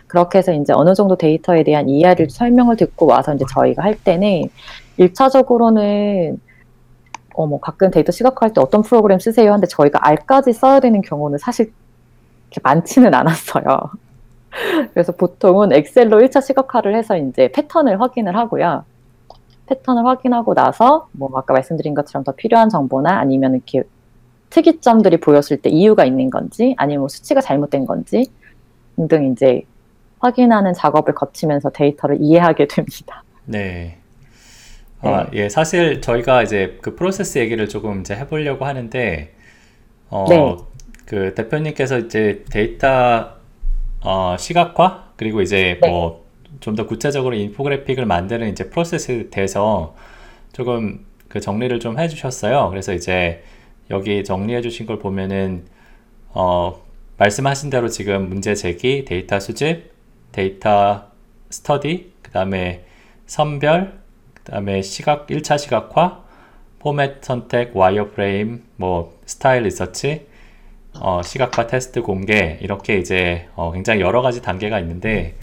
그렇게 0.07 0.39
해서 0.39 0.53
이제 0.53 0.73
어느 0.73 0.95
정도 0.95 1.17
데이터에 1.17 1.65
대한 1.65 1.89
이해를 1.89 2.31
설명을 2.31 2.77
듣고 2.77 3.07
와서 3.07 3.35
이제 3.35 3.45
저희가 3.53 3.83
할 3.83 3.95
때는 3.95 4.49
1차적으로는 4.99 6.39
어, 7.39 7.47
뭐 7.47 7.61
가끔 7.61 7.93
데이터 7.93 8.11
시각화할 8.11 8.53
때 8.53 8.61
어떤 8.61 8.83
프로그램 8.83 9.21
쓰세요? 9.21 9.53
하는데 9.53 9.69
저희가 9.69 10.01
R까지 10.03 10.53
써야 10.53 10.81
되는 10.81 11.01
경우는 11.03 11.39
사실 11.39 11.73
많지는 12.65 13.15
않았어요. 13.15 13.65
그래서 14.93 15.13
보통은 15.13 15.73
엑셀로 15.73 16.19
1차 16.19 16.43
시각화를 16.43 16.97
해서 16.97 17.17
이제 17.17 17.49
패턴을 17.53 18.01
확인을 18.01 18.35
하고요. 18.35 18.85
패턴을 19.67 20.05
확인하고 20.05 20.55
나서 20.55 21.07
뭐 21.13 21.31
아까 21.37 21.55
말씀드린 21.55 21.95
것처럼 21.95 22.25
더 22.25 22.33
필요한 22.33 22.71
정보나 22.71 23.21
아니면 23.21 23.55
이렇게 23.55 23.85
특이점들이 24.51 25.19
보였을 25.21 25.59
때 25.59 25.71
이유가 25.71 26.05
있는 26.05 26.31
건지 26.31 26.75
아니면 26.77 27.03
뭐 27.03 27.09
수치가 27.09 27.41
잘못된 27.41 27.87
건지 27.87 28.33
등등 28.97 29.31
이제 29.31 29.63
확인하는 30.19 30.73
작업을 30.73 31.15
거치면서 31.15 31.71
데이터를 31.71 32.17
이해하게 32.21 32.67
됩니다. 32.75 33.23
네. 33.45 33.99
아, 35.01 35.29
네. 35.31 35.45
예, 35.45 35.49
사실 35.49 36.01
저희가 36.01 36.43
이제 36.43 36.79
그 36.83 36.97
프로세스 36.97 37.39
얘기를 37.39 37.69
조금 37.69 38.01
이제 38.01 38.15
해보려고 38.17 38.65
하는데, 38.65 39.35
어, 40.11 40.27
네. 40.29 40.57
그 41.05 41.35
대표님께서 41.35 42.01
이제 42.01 42.45
데이터 42.51 43.39
어, 44.01 44.37
시각화 44.39 45.13
그리고 45.17 45.41
이제 45.43 45.79
네. 45.83 45.89
뭐좀 45.89 46.77
더 46.77 46.87
구체적으로 46.87 47.35
인포그래픽을 47.35 48.07
만드는 48.07 48.51
이제 48.51 48.69
프로세스에 48.71 49.31
대해서 49.31 49.95
조금 50.53 51.07
그 51.29 51.41
정리를 51.41 51.79
좀 51.81 51.99
해주셨어요. 51.99 52.69
그래서 52.71 52.93
이제 52.93 53.43
여기 53.91 54.23
정리해주신 54.25 54.87
걸 54.87 54.99
보면은 54.99 55.65
어, 56.29 56.83
말씀하신 57.17 57.71
대로 57.71 57.89
지금 57.89 58.29
문제 58.29 58.55
제기, 58.55 59.05
데이터 59.05 59.41
수집, 59.41 59.91
데이터 60.33 61.09
스터디, 61.51 62.13
그 62.23 62.31
다음에 62.31 62.85
선별, 63.27 63.95
그 63.95 63.99
다음에 64.51 64.83
시각, 64.83 65.27
1차 65.27 65.59
시각화, 65.59 66.23
포맷 66.79 67.25
선택, 67.25 67.77
wireframe, 67.77 68.65
뭐 68.77 69.19
스타일 69.27 69.65
리서치, 69.65 70.27
어, 71.01 71.23
시각화 71.23 71.67
테스트 71.67 72.03
공개 72.03 72.59
이렇게 72.61 72.97
이제 72.99 73.49
어, 73.55 73.73
굉장히 73.73 74.01
여러 74.01 74.23
가지 74.23 74.43
단계가 74.43 74.81
있는데 74.81 75.35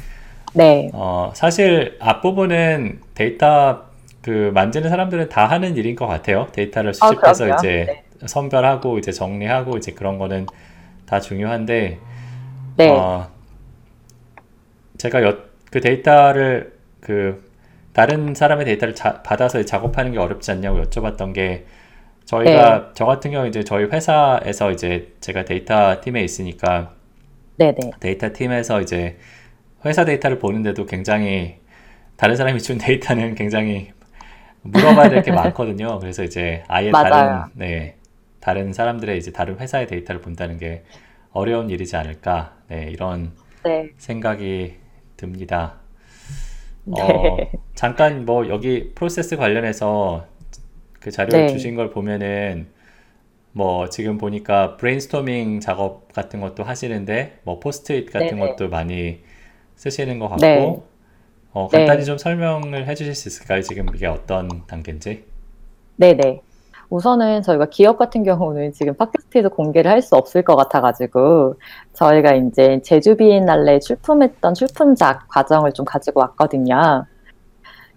네. 0.54 0.90
어, 0.94 1.32
사실 1.36 1.98
앞부분은 2.00 3.02
데이터 3.14 3.86
그 4.22 4.52
만지는 4.54 4.90
사람들은 4.90 5.30
다 5.30 5.46
하는 5.46 5.78
일인 5.78 5.96
것 5.96 6.08
같아요. 6.08 6.48
데이터를 6.52 6.90
아, 6.90 6.94
수집해서 6.94 7.46
아, 7.46 7.56
이제 7.56 7.86
네. 7.88 8.04
선별하고 8.26 8.98
이제 8.98 9.12
정리하고 9.12 9.78
이제 9.78 9.92
그런 9.92 10.18
거는 10.18 10.48
다 11.06 11.20
중요한데 11.20 12.00
네. 12.78 12.90
어, 12.90 13.28
제가 14.98 15.24
여, 15.24 15.38
그 15.70 15.80
데이터를 15.80 16.74
그 17.02 17.45
다른 17.96 18.36
사람의 18.36 18.66
데이터를 18.66 18.94
자, 18.94 19.22
받아서 19.24 19.64
작업하는 19.64 20.12
게 20.12 20.18
어렵지 20.20 20.52
않냐고 20.52 20.82
여쭤봤던 20.84 21.34
게 21.34 21.66
저희가 22.25 22.80
네. 22.80 22.92
저 22.94 23.06
같은 23.06 23.32
경우 23.32 23.48
이제 23.48 23.64
저희 23.64 23.86
회사에서 23.86 24.72
이제 24.72 25.14
제가 25.22 25.46
데이터 25.46 26.02
팀에 26.02 26.22
있으니까 26.22 26.94
네네. 27.58 27.80
데이터 28.02 28.34
팀에서 28.34 28.82
이제 28.82 29.18
회사 29.86 30.04
데이터를 30.04 30.40
보는데도 30.40 30.86
굉장히 30.86 31.60
다른 32.18 32.36
사람이 32.36 32.60
준 32.62 32.78
데이터는 32.80 33.36
굉장히 33.36 33.94
물어봐야 34.64 35.10
될 35.10 35.24
게 35.24 35.32
많거든요. 35.32 36.00
그래서 36.00 36.24
이제 36.24 36.64
아예 36.68 36.92
맞아요. 36.92 37.10
다른 37.12 37.44
네 37.54 37.96
다른 38.42 38.74
사람들의 38.74 39.18
이제 39.18 39.32
다른 39.32 39.58
회사의 39.60 39.88
데이터를 39.88 40.20
본다는 40.22 40.58
게 40.58 40.84
어려운 41.32 41.70
일이지 41.70 41.96
않을까 41.96 42.58
네 42.68 42.90
이런 42.92 43.32
네. 43.64 43.92
생각이 43.98 44.75
듭니다. 45.16 45.80
네. 46.86 47.01
어, 47.01 47.38
잠깐 47.75 48.25
뭐 48.25 48.48
여기 48.50 48.92
프로세스 48.96 49.38
관련해서 49.38 50.27
그 51.00 51.12
자료를 51.12 51.48
네. 51.48 51.48
주신 51.48 51.75
걸 51.75 51.89
보면은 51.92 52.68
뭐 53.54 53.89
지금 53.89 54.18
보니까 54.18 54.77
브레인스토밍 54.77 55.62
작업 55.62 56.12
같은 56.13 56.42
것도 56.42 56.63
하시는데 56.63 57.40
뭐 57.44 57.60
포스트잇 57.60 58.12
같은 58.12 58.38
네네. 58.38 58.50
것도 58.55 58.70
많이 58.70 59.22
쓰시는 59.75 60.20
것 60.20 60.27
같고 60.29 60.42
네. 60.42 60.83
어, 61.53 61.70
간단히 61.70 62.00
네. 62.01 62.05
좀 62.05 62.18
설명을 62.18 62.88
해주실 62.88 63.16
수 63.16 63.29
있을까요? 63.29 63.62
지금 63.62 63.94
이게 63.96 64.07
어떤 64.07 64.66
단계인지? 64.68 65.25
네네. 65.98 66.45
우선은 66.96 67.42
저희가 67.42 67.66
기업 67.66 67.98
같은 67.98 68.24
경우는 68.24 68.72
지금 68.72 68.94
팟캐스트에서 68.94 69.50
공개를 69.50 69.92
할 69.92 70.01
수 70.01 70.16
없을 70.16 70.44
것 70.44 70.55
같아가지고 70.55 71.55
저희가 71.94 72.36
이제 72.36 72.79
제주 72.84 73.18
비엔날레 73.18 73.79
출품했던 73.79 74.53
출품작 74.53 75.27
과정을 75.27 75.74
좀 75.74 75.84
가지고 75.84 76.22
왔거든요. 76.22 77.05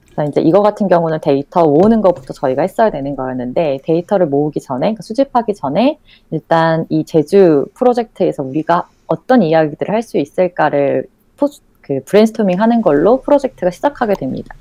그래서 0.05 0.25
이제 0.31 0.41
이거 0.41 0.63
같은 0.63 0.89
경우는 0.89 1.21
데이터 1.21 1.65
모으는 1.65 2.01
것부터 2.01 2.33
저희가 2.33 2.63
했어야 2.63 2.91
되는 2.91 3.15
거였는데 3.15 3.79
데이터를 3.85 4.27
모으기 4.27 4.61
전에 4.61 4.81
그러니까 4.81 5.03
수집하기 5.03 5.55
전에 5.55 5.99
일단 6.33 6.87
이 6.89 7.05
제주 7.05 7.67
프로젝트에서 7.75 8.43
우리가 8.43 8.89
어떤 9.07 9.43
이야기들을 9.43 9.95
할 9.95 10.03
수 10.03 10.19
있을까를 10.19 11.07
포, 11.37 11.47
그 11.83 12.01
브레인스토밍 12.05 12.61
하는 12.61 12.83
걸로 12.83 13.21
프로젝트가 13.21 13.71
시작하게 13.71 14.15
됩니다. 14.15 14.57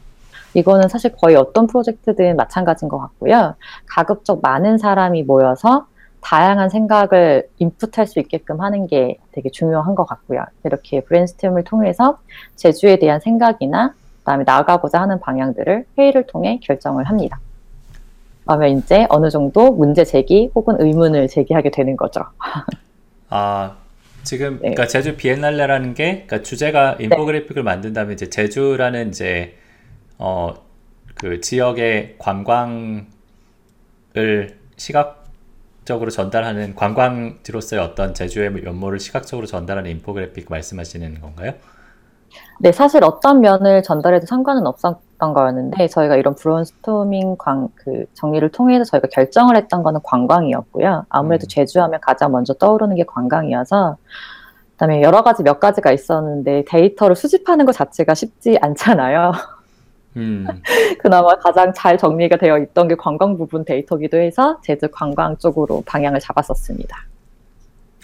이거는 0.58 0.90
사실 0.90 1.12
거의 1.12 1.36
어떤 1.36 1.68
프로젝트든 1.68 2.36
마찬가지인 2.36 2.90
것 2.90 2.98
같고요. 2.98 3.54
가급적 3.86 4.42
많은 4.42 4.80
사람이 4.80 5.22
모여서 5.22 5.86
다양한 6.22 6.70
생각을 6.70 7.48
인풋할 7.60 8.08
수 8.08 8.20
있게끔 8.20 8.60
하는 8.62 8.88
게 8.88 9.20
되게 9.34 9.52
중요한 9.52 9.94
것 9.94 10.06
같고요. 10.08 10.44
이렇게 10.64 11.02
브레인스토밍을 11.02 11.64
통해서 11.64 12.18
제주에 12.56 12.98
대한 12.98 13.20
생각이나 13.20 13.94
그다음에 14.20 14.46
나아가고자 14.48 15.00
하는 15.00 15.20
방향들을 15.20 15.86
회의를 15.96 16.26
통해 16.26 16.60
결정을 16.64 17.04
합니다. 17.04 17.40
그러면 18.46 18.80
이제 18.80 19.06
어느 19.10 19.30
정도 19.30 19.72
문제 19.72 20.04
제기 20.04 20.50
혹은 20.56 20.78
의문을 20.80 21.28
제기하게 21.28 21.70
되는 21.70 21.96
거죠. 21.96 22.22
아 23.30 23.76
지금 24.24 24.54
네. 24.56 24.72
그러니까 24.72 24.88
제주 24.88 25.16
비엔날레라는 25.18 25.94
게 25.94 26.26
그러니까 26.26 26.42
주제가 26.42 26.98
네. 26.98 27.04
인포그래픽을 27.04 27.58
네. 27.58 27.62
만든다면 27.62 28.14
이제 28.14 28.28
제주라는 28.28 29.10
이제 29.10 29.54
어 30.18 30.68
그 31.20 31.42
지역의 31.42 32.16
관광을 32.20 33.08
시각적으로 34.76 36.12
전달하는 36.12 36.76
관광지로서의 36.76 37.82
어떤 37.82 38.14
제주의 38.14 38.52
면모를 38.52 39.00
시각적으로 39.00 39.48
전달하는 39.48 39.90
인포그래픽 39.92 40.48
말씀하시는 40.50 41.22
건가요? 41.22 41.54
네, 42.60 42.72
사실 42.72 43.04
어떤 43.04 43.42
면을 43.42 43.82
전달해도 43.82 44.28
상관은 44.28 44.68
없었던 44.68 45.34
거였는데 45.34 45.88
저희가 45.88 46.18
이런 46.18 46.36
브론스토밍 46.36 47.38
광, 47.40 47.70
그 47.76 48.06
정리를 48.14 48.48
통해서 48.52 48.84
저희가 48.84 49.08
결정을 49.08 49.56
했던 49.56 49.82
거는 49.82 50.02
관광이었고요. 50.04 51.06
아무래도 51.10 51.46
음. 51.46 51.48
제주하면 51.50 52.00
가장 52.02 52.32
먼저 52.32 52.54
떠오르는 52.54 52.96
게 52.96 53.06
관광이어서 53.06 53.98
그다음에 54.72 55.02
여러 55.02 55.24
가지 55.24 55.42
몇 55.42 55.60
가지가 55.60 55.92
있었는데 55.92 56.66
데이터를 56.68 57.16
수집하는 57.16 57.66
것 57.66 57.72
자체가 57.72 58.14
쉽지 58.14 58.60
않잖아요. 58.62 59.32
음. 60.18 60.46
그나마 61.00 61.36
가장 61.38 61.72
잘 61.74 61.98
정리가 61.98 62.38
되어 62.38 62.58
있던 62.58 62.88
게 62.88 62.96
관광 62.96 63.38
부분 63.38 63.64
데이터기도 63.64 64.18
해서 64.18 64.60
제주 64.64 64.88
관광 64.92 65.38
쪽으로 65.38 65.84
방향을 65.86 66.20
잡았었습니다. 66.20 66.98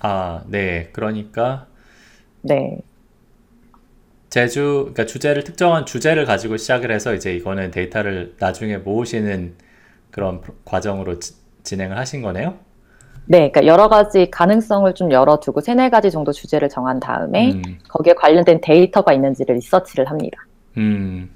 아, 0.02 0.41
네. 0.47 0.89
그러니까 0.93 1.65
네. 2.41 2.78
제주, 4.30 4.80
그러니까 4.93 5.06
주제를 5.06 5.43
특정한 5.43 5.86
주제를 5.86 6.26
가지고 6.26 6.58
시작을 6.58 6.91
해서 6.91 7.13
이제 7.13 7.34
이거는 7.34 7.71
데이터를 7.71 8.36
나중에 8.39 8.78
모으시는 8.78 9.56
그런 10.12 10.41
과정으로 10.65 11.19
지, 11.19 11.36
진행을 11.63 11.97
하신 11.97 12.21
거네요. 12.21 12.56
네, 13.26 13.52
그러니까 13.52 13.65
여러 13.65 13.88
가지 13.88 14.30
가능성을 14.30 14.93
좀 14.95 15.12
열어두고 15.12 15.62
세네 15.62 15.89
가지 15.89 16.12
정도 16.12 16.32
주제를 16.32 16.67
정한 16.67 16.99
다음에 16.99 17.54
음. 17.54 17.62
거기에 17.88 18.13
관련된 18.13 18.60
데이터가 18.62 19.13
있는지를 19.13 19.56
리서치를 19.56 20.10
합니다. 20.10 20.45
음. 20.78 21.30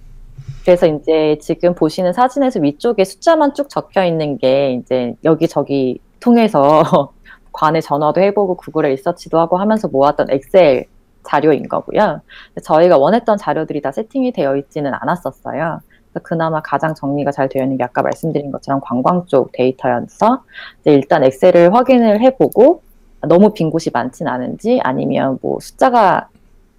그래서 0.64 0.86
이제 0.86 1.38
지금 1.42 1.74
보시는 1.74 2.14
사진에서 2.14 2.60
위쪽에 2.60 3.04
숫자만 3.04 3.54
쭉 3.54 3.70
적혀 3.70 4.04
있는 4.06 4.38
게 4.38 4.74
이제 4.74 5.16
여기저기 5.24 6.00
통해서 6.20 7.14
관에 7.54 7.82
전화도 7.82 8.22
해보고 8.22 8.56
구글에 8.56 8.90
리서치도 8.90 9.40
하고 9.40 9.58
하면서 9.58 9.88
모았던 9.88 10.28
엑셀 10.30 10.86
자료인 11.24 11.68
거고요. 11.68 12.22
저희가 12.64 12.98
원했던 12.98 13.38
자료들이 13.38 13.82
다 13.82 13.92
세팅이 13.92 14.32
되어 14.32 14.56
있지는 14.58 14.94
않았었어요. 14.94 15.82
그나마 16.24 16.62
가장 16.62 16.96
정리가 16.96 17.32
잘 17.32 17.50
되어 17.50 17.64
있는 17.64 17.78
게 17.78 17.84
아까 17.84 18.02
말씀드린 18.02 18.52
것처럼 18.52 18.82
관광 18.82 19.26
쪽 19.28 19.52
데이터여서 19.52 20.44
일단 20.86 21.24
엑셀을 21.24 21.74
확인을 21.74 22.22
해보고 22.22 22.82
너무 23.28 23.54
빈 23.54 23.70
곳이 23.70 23.92
많진 23.92 24.28
않은지 24.28 24.80
아니면 24.84 25.38
뭐 25.42 25.60
숫자가 25.60 26.30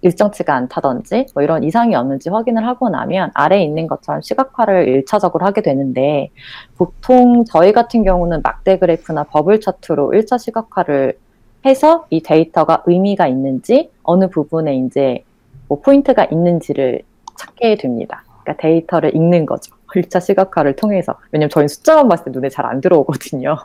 일정치가 0.01 0.55
않다든지 0.55 1.27
뭐 1.33 1.43
이런 1.43 1.63
이상이 1.63 1.95
없는지 1.95 2.29
확인을 2.29 2.65
하고 2.65 2.89
나면 2.89 3.31
아래에 3.33 3.63
있는 3.63 3.87
것처럼 3.87 4.21
시각화를 4.21 4.87
일차적으로 4.87 5.45
하게 5.45 5.61
되는데 5.61 6.29
보통 6.77 7.43
저희 7.45 7.73
같은 7.73 8.03
경우는 8.03 8.41
막대 8.43 8.77
그래프나 8.79 9.23
bubble 9.25 9.59
chart로 9.59 10.13
일차 10.13 10.37
시각화를 10.37 11.17
해서 11.65 12.05
이 12.09 12.21
데이터가 12.23 12.83
의미가 12.85 13.27
있는지 13.27 13.91
어느 14.03 14.29
부분에 14.29 14.75
이제 14.77 15.23
뭐 15.67 15.81
포인트가 15.81 16.25
있는지를 16.25 17.01
찾게 17.37 17.75
됩니다. 17.75 18.23
그러니까 18.43 18.61
데이터를 18.61 19.15
읽는 19.15 19.45
거죠. 19.45 19.73
1차 19.93 20.21
시각화를 20.21 20.75
통해서. 20.75 21.15
왜냐면 21.31 21.49
저희 21.49 21.67
숫자만 21.67 22.07
봤을 22.07 22.25
때 22.25 22.31
눈에 22.31 22.49
잘 22.49 22.65
안 22.65 22.79
들어오거든요. 22.79 23.57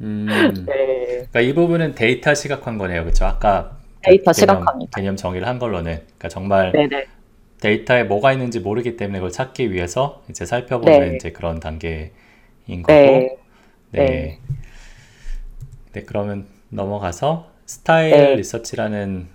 음, 0.00 0.26
네. 0.66 1.26
그러니까 1.30 1.40
이 1.40 1.54
부분은 1.54 1.94
데이터 1.94 2.34
시각화인 2.34 2.78
거네요. 2.78 3.02
그렇죠? 3.02 3.26
아까 3.26 3.77
데이터 4.02 4.32
개념, 4.32 4.56
시각화입니다. 4.56 4.96
개념 4.96 5.16
정의를 5.16 5.46
한 5.46 5.58
걸로는 5.58 5.96
그러니까 5.96 6.28
정말 6.28 6.72
네네. 6.72 7.06
데이터에 7.60 8.04
뭐가 8.04 8.32
있는지 8.32 8.60
모르기 8.60 8.96
때문에 8.96 9.18
그걸 9.18 9.32
찾기 9.32 9.72
위해서 9.72 10.22
이제 10.30 10.46
살펴보는 10.46 11.00
네. 11.00 11.16
이제 11.16 11.32
그런 11.32 11.60
단계인 11.60 12.12
거고 12.82 12.92
네. 12.92 13.36
네. 13.90 14.04
네. 14.06 14.38
네, 15.92 16.02
그러면 16.04 16.46
넘어가서 16.68 17.46
스타일 17.66 18.10
네. 18.10 18.34
리서치라는 18.36 19.28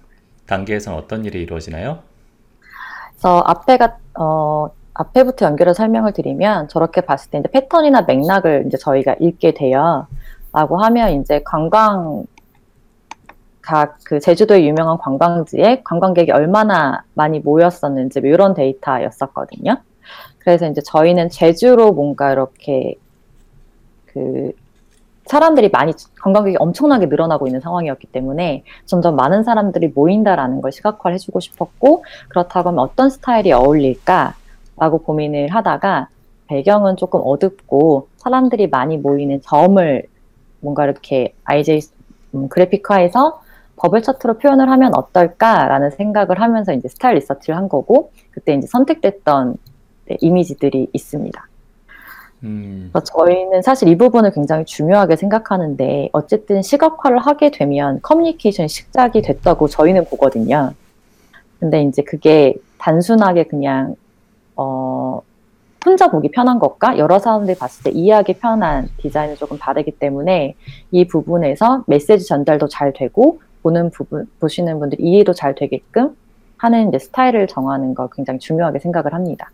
단계에서는 0.45 0.97
어떤 0.97 1.25
일이 1.25 1.41
이루어지나요? 1.41 1.99
그래서 3.11 3.43
앞에가 3.45 3.97
어 4.19 4.69
앞에부터 4.93 5.45
연결해서 5.45 5.75
설명을 5.75 6.13
드리면 6.13 6.67
저렇게 6.67 7.01
봤을 7.01 7.31
때 7.31 7.39
이제 7.39 7.49
패턴이나 7.49 8.03
맥락을 8.03 8.65
이제 8.67 8.77
저희가 8.77 9.15
읽게 9.19 9.53
돼요. 9.53 10.07
라고 10.51 10.77
하면 10.77 11.19
이제 11.21 11.41
관광 11.43 12.25
각 13.63 13.95
그 14.03 14.19
제주도의 14.19 14.67
유명한 14.67 14.99
관광지에 14.99 15.81
관광객이 15.83 16.31
얼마나 16.31 17.03
많이 17.15 17.39
모였었는지 17.39 18.21
뭐 18.21 18.29
이런 18.29 18.53
데이터였었거든요. 18.53 19.77
그래서 20.37 20.67
이제 20.67 20.81
저희는 20.81 21.29
제주로 21.29 21.93
뭔가 21.93 22.31
이렇게 22.31 22.95
그 24.05 24.51
사람들이 25.25 25.69
많이 25.69 25.93
관광객이 26.21 26.57
엄청나게 26.59 27.05
늘어나고 27.07 27.47
있는 27.47 27.61
상황이었기 27.61 28.07
때문에 28.07 28.63
점점 28.85 29.15
많은 29.15 29.43
사람들이 29.43 29.93
모인다라는 29.95 30.61
걸 30.61 30.71
시각화를 30.71 31.15
해주고 31.15 31.39
싶었고 31.39 32.03
그렇다고 32.27 32.69
하면 32.69 32.79
어떤 32.79 33.09
스타일이 33.09 33.51
어울릴까라고 33.53 34.99
고민을 35.03 35.47
하다가 35.47 36.09
배경은 36.47 36.97
조금 36.97 37.21
어둡고 37.23 38.09
사람들이 38.17 38.67
많이 38.67 38.97
모이는 38.97 39.41
점을 39.41 40.03
뭔가 40.59 40.83
이렇게 40.83 41.33
IJ 41.45 41.79
음, 42.35 42.49
그래픽화해서 42.49 43.42
버블 43.75 44.01
차트로 44.01 44.37
표현을 44.37 44.69
하면 44.69 44.95
어떨까라는 44.95 45.91
생각을 45.91 46.41
하면서 46.41 46.73
이제 46.73 46.87
스타일 46.87 47.15
리서치를 47.15 47.55
한 47.57 47.69
거고 47.69 48.11
그때 48.31 48.53
이제 48.53 48.67
선택됐던 48.67 49.57
네, 50.05 50.17
이미지들이 50.21 50.89
있습니다. 50.93 51.47
음, 52.43 52.91
저희는 53.03 53.61
사실 53.61 53.87
이 53.87 53.97
부분을 53.97 54.31
굉장히 54.31 54.65
중요하게 54.65 55.15
생각하는데 55.15 56.09
어쨌든 56.11 56.61
시각화를 56.61 57.17
하게 57.17 57.51
되면 57.51 57.99
커뮤니케이션이 58.01 58.67
시작이 58.67 59.21
됐다고 59.21 59.67
저희는 59.69 60.05
보거든요. 60.05 60.73
근데 61.59 61.81
이제 61.83 62.01
그게 62.03 62.55
단순하게 62.77 63.45
그냥 63.45 63.95
어 64.57 65.21
혼자 65.85 66.09
보기 66.09 66.31
편한 66.31 66.59
것과 66.59 66.97
여러 66.97 67.19
사람들이 67.19 67.57
봤을 67.57 67.83
때 67.83 67.91
이해하기 67.91 68.33
편한 68.33 68.89
디자인은 68.97 69.35
조금 69.37 69.57
다르기 69.57 69.91
때문에 69.91 70.55
이 70.91 71.07
부분에서 71.07 71.85
메시지 71.87 72.25
전달도 72.25 72.67
잘 72.67 72.91
되고 72.93 73.39
보는 73.63 73.89
부분 73.89 74.27
보시는 74.39 74.79
분들 74.79 74.99
이해도 75.01 75.33
잘 75.33 75.55
되게끔 75.55 76.15
하는 76.57 76.89
이제 76.89 76.99
스타일을 76.99 77.47
정하는 77.47 77.95
거 77.95 78.09
굉장히 78.09 78.39
중요하게 78.39 78.79
생각을 78.79 79.13
합니다. 79.13 79.51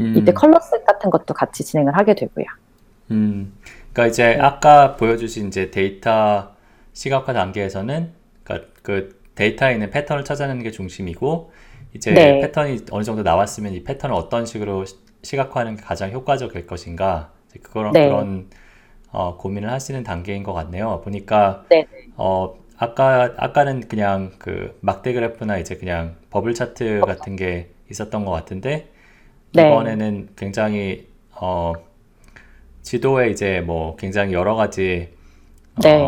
음, 0.00 0.14
이때 0.16 0.32
컬러셋 0.32 0.84
같은 0.84 1.10
것도 1.10 1.34
같이 1.34 1.64
진행을 1.64 1.96
하게 1.96 2.14
되고요. 2.14 2.44
음, 3.10 3.52
그러니까 3.92 4.06
이제 4.08 4.36
네. 4.36 4.40
아까 4.40 4.96
보여주신 4.96 5.48
이제 5.48 5.70
데이터 5.70 6.50
시각화 6.92 7.32
단계에서는 7.32 8.12
그러니까 8.44 8.68
그 8.82 9.20
데이터에 9.34 9.72
있는 9.72 9.90
패턴을 9.90 10.24
찾아내는 10.24 10.62
게 10.62 10.70
중심이고 10.70 11.50
이제 11.94 12.12
네. 12.12 12.40
패턴이 12.40 12.86
어느 12.90 13.04
정도 13.04 13.22
나왔으면 13.22 13.72
이 13.72 13.84
패턴을 13.84 14.14
어떤 14.14 14.44
식으로 14.46 14.84
시- 14.84 14.96
시각화하는 15.22 15.76
게 15.76 15.82
가장 15.82 16.10
효과적일 16.10 16.66
것인가 16.66 17.30
그런 17.62 17.92
네. 17.92 18.06
그런 18.06 18.48
어, 19.12 19.36
고민을 19.38 19.70
하시는 19.70 20.02
단계인 20.02 20.42
것 20.42 20.52
같네요. 20.52 21.00
보니까 21.04 21.64
네. 21.70 21.86
어 22.16 22.54
아까 22.78 23.32
아까는 23.38 23.88
그냥 23.88 24.32
그 24.38 24.76
막대 24.80 25.12
그래프나 25.12 25.58
이제 25.58 25.76
그냥 25.76 26.16
버블 26.30 26.54
차트 26.54 27.00
같은 27.06 27.36
게 27.36 27.70
있었던 27.90 28.24
것 28.24 28.30
같은데 28.32 28.90
네. 29.54 29.68
이번에는 29.68 30.30
굉장히 30.36 31.08
어 31.30 31.72
지도에 32.82 33.30
이제 33.30 33.60
뭐 33.60 33.96
굉장히 33.96 34.34
여러 34.34 34.54
가지 34.54 35.08
네. 35.82 36.02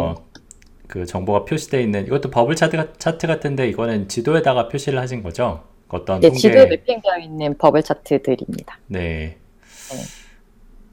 어그 0.87 1.07
정보가 1.07 1.44
표시되어 1.46 1.81
있는 1.81 2.07
이것도 2.07 2.31
버블 2.31 2.54
차트, 2.54 2.76
같- 2.76 3.00
차트 3.00 3.26
같은데 3.26 3.68
이거는 3.68 4.09
지도에다가 4.09 4.68
표시를 4.68 4.98
하신 4.98 5.22
거죠? 5.22 5.64
어떤 5.88 6.20
네, 6.20 6.28
통계 6.28 6.38
지도에 6.38 6.66
매핑되어 6.66 7.18
있는 7.18 7.57
버블 7.57 7.83
차트들입니다. 7.83 8.78
네. 8.88 9.38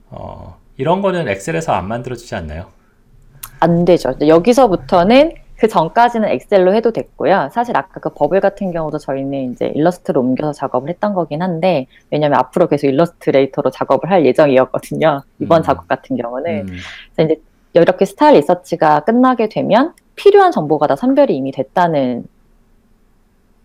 어 0.10 0.58
이런 0.78 1.02
거는 1.02 1.28
엑셀에서 1.28 1.74
안 1.74 1.88
만들어주지 1.90 2.34
않나요? 2.36 2.68
안 3.60 3.84
되죠. 3.84 4.14
여기서부터는 4.26 5.34
그 5.58 5.68
전까지는 5.68 6.28
엑셀로 6.30 6.74
해도 6.74 6.92
됐고요. 6.92 7.50
사실 7.52 7.78
아까 7.78 8.00
그 8.02 8.10
버블 8.10 8.42
같은 8.42 8.72
경우도 8.72 8.98
저희는 8.98 9.54
이제 9.54 9.68
일러스트로 9.68 10.20
옮겨서 10.20 10.52
작업을 10.52 10.90
했던 10.90 11.14
거긴 11.14 11.42
한데, 11.42 11.88
왜냐면 12.12 12.40
앞으로 12.40 12.68
계속 12.68 12.88
일러스트레이터로 12.88 13.72
작업을 13.72 14.10
할 14.12 14.26
예정이었거든요. 14.26 15.24
이번 15.40 15.62
음. 15.62 15.64
작업 15.64 15.88
같은 15.88 16.18
경우는. 16.18 16.68
음, 16.68 16.78
그래서 17.16 17.34
이제 17.34 17.42
이렇게 17.74 18.06
스타일 18.06 18.38
리서치가 18.38 19.02
끝나게 19.02 19.48
되면 19.50 19.94
필요한 20.16 20.52
정보가 20.52 20.88
다 20.88 20.96
선별이 20.96 21.36
이미 21.36 21.52
됐다는 21.52 22.26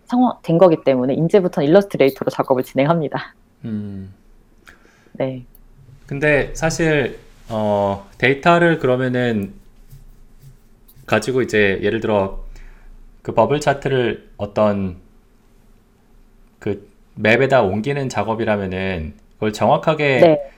상황, 0.07 0.35
된 0.43 0.59
거기 0.59 0.83
때문에 0.83 1.15
이제부터는 1.15 1.69
일러스트레이터로 1.69 2.31
작업을 2.31 2.63
진행합니다. 2.65 3.35
음. 3.65 4.13
네. 5.13 5.45
근데 6.07 6.51
사실 6.55 7.19
어 7.49 8.09
데이터를 8.19 8.79
그러면은 8.81 9.53
가지고 11.11 11.43
이제 11.43 11.81
예를 11.83 12.01
들어 12.01 12.45
그 13.23 13.35
버블 13.35 13.61
차트를 13.61 14.31
어떤 14.39 14.99
그 16.59 16.89
맵에다 17.15 17.63
옮기는 17.63 18.09
작업이라면은 18.09 19.15
그걸 19.35 19.53
정확하게 19.53 20.21
네. 20.21 20.51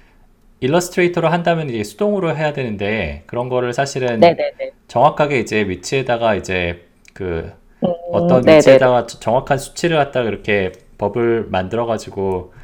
일러스트레이터로 0.61 1.29
한다면 1.29 1.71
이제 1.71 1.85
수동으로 1.85 2.37
해야 2.37 2.53
되는데 2.53 3.25
그런 3.27 3.49
거를 3.49 3.73
사실은 3.73 4.21
네네네. 4.21 4.73
정확하게 4.88 5.41
이제 5.41 5.69
위치에다가 5.69 6.35
이제 6.37 6.87
그 7.15 7.53
음, 7.83 7.88
어떤 8.11 8.43
네네네. 8.45 8.59
위치에다가 8.59 9.07
정확한 9.07 9.59
수치를 9.59 9.97
갖다가 9.99 10.29
이렇게 10.29 10.73
버블 10.99 11.49
만들어 11.51 11.87
가지고 11.87 12.55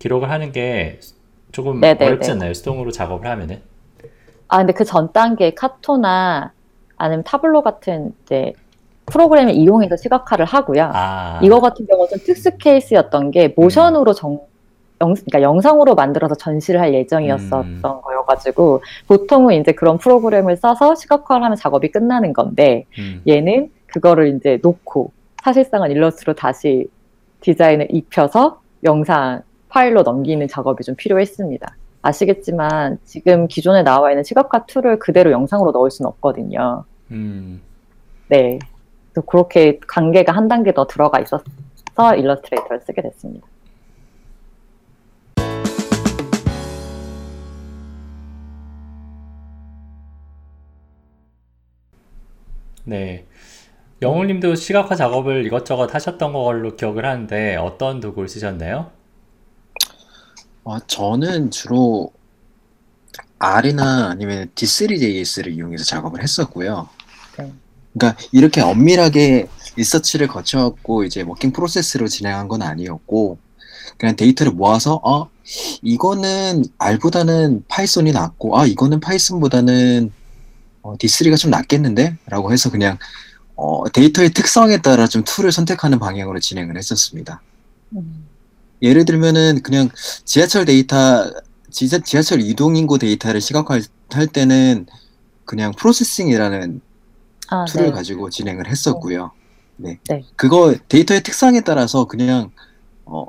기록을 0.00 0.30
하는 0.30 0.52
게 0.52 1.00
조금 1.52 1.80
네네네. 1.80 2.04
어렵지 2.04 2.32
않나요? 2.32 2.54
수동으로 2.54 2.92
작업을 2.92 3.28
하면은? 3.28 3.62
아, 4.48 4.58
근데 4.58 4.72
그 4.72 4.84
전 4.84 5.12
단계 5.12 5.54
카토나 5.54 6.54
아니면 6.96 7.24
타블로 7.24 7.62
같은 7.62 8.12
이제 8.22 8.52
프로그램을 9.06 9.54
이용해서 9.54 9.96
시각화를 9.96 10.44
하고요. 10.44 10.90
아, 10.92 11.40
이거 11.42 11.60
같은 11.60 11.86
경우는 11.86 12.10
좀 12.10 12.18
특수 12.24 12.56
케이스였던 12.56 13.30
게 13.30 13.52
모션으로 13.56 14.14
정, 14.14 14.40
영, 15.00 15.14
그러니까 15.14 15.42
영상으로 15.42 15.94
만들어서 15.94 16.34
전시를 16.34 16.80
할 16.80 16.94
예정이었었던 16.94 17.64
음. 17.64 18.00
거여가지고 18.02 18.82
보통은 19.08 19.60
이제 19.60 19.72
그런 19.72 19.98
프로그램을 19.98 20.56
써서 20.56 20.94
시각화를 20.94 21.44
하면 21.44 21.56
작업이 21.56 21.90
끝나는 21.90 22.32
건데 22.32 22.86
음, 22.98 23.22
얘는 23.28 23.70
그거를 23.86 24.36
이제 24.36 24.58
놓고 24.62 25.12
사실상은 25.42 25.90
일러스트로 25.90 26.34
다시 26.34 26.88
디자인을 27.40 27.88
입혀서 27.90 28.60
영상 28.84 29.42
파일로 29.68 30.02
넘기는 30.02 30.46
작업이 30.48 30.82
좀 30.84 30.94
필요했습니다. 30.94 31.76
아시겠지만 32.04 32.98
지금 33.04 33.48
기존에 33.48 33.82
나와 33.82 34.10
있는 34.10 34.24
시각화 34.24 34.66
tool을 34.66 34.98
그대로 34.98 35.30
영상으로 35.30 35.72
넣을 35.72 35.90
수는 35.90 36.08
없거든요. 36.08 36.84
음, 37.10 37.62
네. 38.28 38.58
그래서 39.10 39.26
그렇게 39.26 39.80
관계가 39.86 40.32
한 40.32 40.46
단계 40.46 40.74
더 40.74 40.86
들어가 40.86 41.18
있어서 41.20 41.44
일러스트레이터를 42.16 42.80
쓰게 42.82 43.00
됐습니다. 43.00 43.46
네. 52.84 53.24
영웅님도 54.02 54.56
시각화 54.56 54.94
작업을 54.94 55.46
이것저것 55.46 55.94
하셨던 55.94 56.34
걸로 56.34 56.76
기억을 56.76 57.06
하는데 57.06 57.56
어떤 57.56 58.00
도구를 58.00 58.28
쓰셨나요? 58.28 58.90
어, 60.64 60.78
저는 60.86 61.50
주로 61.50 62.10
R이나 63.38 64.10
아니면 64.10 64.50
D3JS를 64.54 65.52
이용해서 65.52 65.84
작업을 65.84 66.22
했었고요. 66.22 66.88
네. 67.38 67.52
그러니까 67.92 68.22
이렇게 68.32 68.60
엄밀하게 68.60 69.48
리서치를 69.76 70.28
거쳐갖고 70.28 71.04
이제 71.04 71.22
working 71.22 71.52
process로 71.52 72.08
진행한 72.08 72.48
건 72.48 72.62
아니었고 72.62 73.38
그냥 73.98 74.16
데이터를 74.16 74.52
모아서 74.52 75.00
어 75.04 75.28
이거는 75.82 76.64
R보다는 76.78 77.64
파이썬이 77.68 78.12
낫고 78.12 78.58
아 78.58 78.66
이거는 78.66 79.00
파이썬보다는 79.00 80.10
어, 80.82 80.96
D3가 80.96 81.36
좀 81.36 81.50
낫겠는데? 81.50 82.16
라고 82.26 82.52
해서 82.52 82.70
그냥 82.70 82.98
어, 83.56 83.88
데이터의 83.90 84.30
특성에 84.30 84.78
따라 84.78 85.06
좀 85.06 85.22
tool을 85.24 85.52
선택하는 85.52 85.98
방향으로 85.98 86.40
진행을 86.40 86.76
했었습니다. 86.76 87.40
음. 87.96 88.23
예를 88.84 89.04
들면은 89.06 89.62
그냥 89.62 89.88
지하철 90.24 90.66
데이터, 90.66 91.30
지하, 91.70 91.98
지하철 91.98 92.40
이동 92.40 92.76
인구 92.76 92.98
데이터를 92.98 93.40
시각화할 93.40 94.26
때는 94.32 94.86
그냥 95.44 95.72
Processing이라는 95.72 96.80
아, 97.48 97.64
tool을 97.64 97.86
네. 97.86 97.92
가지고 97.92 98.30
진행을 98.30 98.68
했었고요. 98.68 99.32
네. 99.76 99.98
네. 100.08 100.22
그거 100.36 100.74
데이터의 100.88 101.22
특성에 101.22 101.62
따라서 101.62 102.04
그냥 102.04 102.50
어, 103.06 103.26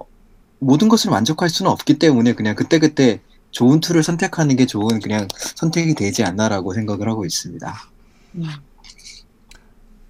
모든 0.60 0.90
것을 0.90 1.10
만족할 1.10 1.50
수는 1.50 1.72
없기 1.72 2.00
때문에 2.00 2.34
그냥 2.34 2.56
그때그때 2.56 3.22
좋은 3.52 3.80
tool을 3.80 4.04
선택하는 4.04 4.58
게 4.58 4.66
좋은 4.66 5.00
그냥 5.00 5.28
선택이 5.56 5.96
되지 5.96 6.24
않나라고 6.24 6.74
생각을 6.74 7.08
하고 7.08 7.26
있습니다. 7.26 7.74
음. 8.36 8.44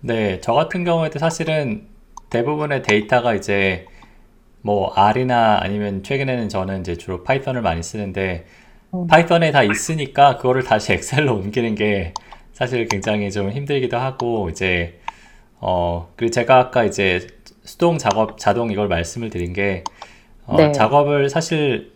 네, 0.02 0.42
저 0.44 0.54
같은 0.54 0.84
경우에도 0.84 1.20
사실은 1.20 1.88
대부분의 2.30 2.82
데이터가 2.84 3.36
이제 3.36 3.86
뭐 4.66 4.92
R이나 4.96 5.60
아니면 5.62 6.02
최근에는 6.02 6.50
저는 6.50 6.80
이제 6.80 6.98
주로 6.98 7.24
파이썬을 7.24 7.62
많이 7.62 7.84
쓰는데 7.84 8.48
음. 8.96 9.06
파이썬에 9.06 9.52
다 9.52 9.62
있으니까 9.62 10.38
그거를 10.38 10.64
다시 10.64 10.92
엑셀로 10.94 11.36
옮기는 11.36 11.76
게 11.76 12.16
사실 12.52 12.88
굉장히 12.88 13.32
좀 13.32 13.52
힘들기도 13.52 13.96
하고 13.96 14.50
이제 14.50 15.00
어 15.60 16.12
그리고 16.16 16.32
제가 16.32 16.58
아까 16.58 16.84
이제 16.84 17.28
수동 17.64 18.00
작업 18.00 18.40
자동 18.40 18.72
이걸 18.72 18.88
말씀을 18.88 19.30
드린 19.30 19.54
게 19.54 19.84
어, 20.48 20.58
네. 20.58 20.72
작업을 20.72 21.30
사실 21.30 21.92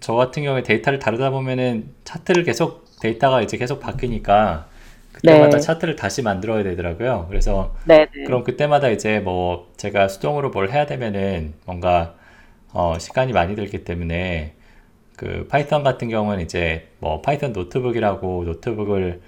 저 0.00 0.12
같은 0.12 0.42
경우에 0.42 0.62
데이터를 0.62 0.98
다루다 0.98 1.30
보면은 1.30 1.88
차트를 2.04 2.44
계속 2.44 2.84
데이터가 3.00 3.40
이제 3.40 3.56
계속 3.56 3.80
바뀌니까 3.80 4.68
그때마다 5.12 5.58
네. 5.58 5.60
차트를 5.60 5.96
다시 5.96 6.22
만들어야 6.22 6.62
되더라고요. 6.62 7.26
그래서 7.28 7.74
네, 7.84 8.06
네. 8.14 8.24
그럼 8.24 8.44
그때마다 8.44 8.88
이제 8.88 9.20
뭐 9.20 9.70
제가 9.76 10.08
수동으로 10.08 10.50
뭘 10.50 10.70
해야 10.70 10.86
되면은 10.86 11.54
뭔가 11.66 12.14
어 12.72 12.98
시간이 12.98 13.32
많이 13.32 13.56
들기 13.56 13.84
때문에 13.84 14.54
그 15.16 15.46
파이썬 15.48 15.84
같은 15.84 16.08
경우는 16.08 16.44
이제 16.44 16.88
뭐 17.00 17.22
파이썬 17.22 17.52
노트북이라고 17.52 18.44
노트북을 18.44 19.20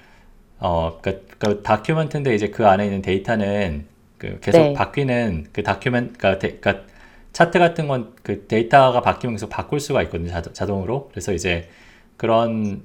어그 0.58 1.26
그 1.38 1.62
document인데 1.62 2.34
이제 2.34 2.48
그 2.50 2.66
안에 2.66 2.84
있는 2.86 3.02
데이터는 3.02 3.86
그 4.18 4.38
계속 4.40 4.58
네. 4.58 4.72
바뀌는 4.74 5.48
그 5.52 5.62
documen 5.62 6.14
그러니까, 6.16 6.38
데- 6.38 6.58
그러니까 6.58 6.86
차트 7.32 7.58
같은 7.58 7.88
건 7.88 8.14
그 8.22 8.46
데이터가 8.46 9.00
바뀌면 9.00 9.34
계속 9.36 9.48
바꿀 9.50 9.80
수가 9.80 10.02
있거든요 10.04 10.30
자, 10.30 10.42
자동으로 10.42 11.08
그래서 11.10 11.32
이제 11.32 11.68
그런 12.16 12.82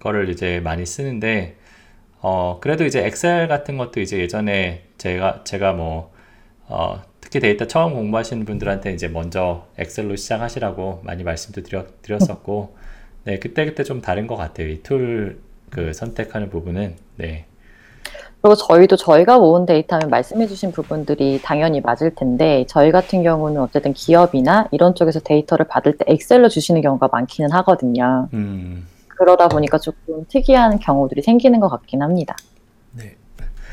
거를 0.00 0.28
이제 0.28 0.60
많이 0.60 0.86
쓰는데 0.86 1.56
어, 2.20 2.58
그래도 2.60 2.84
이제 2.84 3.04
엑셀 3.04 3.48
같은 3.48 3.76
것도 3.78 4.00
이제 4.00 4.18
예전에 4.18 4.84
제가, 4.98 5.44
제가 5.44 5.72
뭐, 5.72 6.10
어, 6.68 7.02
특히 7.20 7.40
데이터 7.40 7.66
처음 7.66 7.94
공부하시는 7.94 8.44
분들한테 8.44 8.92
이제 8.92 9.08
먼저 9.08 9.66
엑셀로 9.78 10.16
시작하시라고 10.16 11.00
많이 11.04 11.22
말씀도 11.24 11.62
드렸, 11.62 12.02
드렸었고, 12.02 12.76
네, 13.24 13.38
그때그때 13.38 13.82
좀 13.84 14.00
다른 14.00 14.26
것 14.26 14.36
같아요. 14.36 14.68
이 14.68 14.82
tool 14.82 15.40
그 15.70 15.92
선택하는 15.92 16.48
부분은. 16.48 16.94
네. 17.16 17.44
그리고 18.40 18.54
저희도 18.54 18.94
저희가 18.96 19.38
모은 19.40 19.66
데이터면 19.66 20.10
말씀해주신 20.10 20.70
부분들이 20.70 21.40
당연히 21.42 21.80
맞을 21.80 22.14
텐데 22.14 22.64
저희 22.68 22.92
같은 22.92 23.24
경우는 23.24 23.60
어쨌든 23.60 23.92
기업이나 23.92 24.68
이런 24.70 24.94
쪽에서 24.94 25.18
데이터를 25.20 25.66
받을 25.66 25.96
때 25.98 26.04
엑셀로 26.06 26.48
주시는 26.48 26.82
경우가 26.82 27.08
많기는 27.10 27.50
하거든요. 27.50 28.28
음, 28.32 28.86
그러다 29.16 29.48
보니까 29.48 29.78
조금 29.78 30.24
특이한 30.28 30.78
경우들이 30.78 31.22
생기는 31.22 31.58
것 31.60 31.68
같긴 31.68 32.02
합니다. 32.02 32.36
네. 32.92 33.16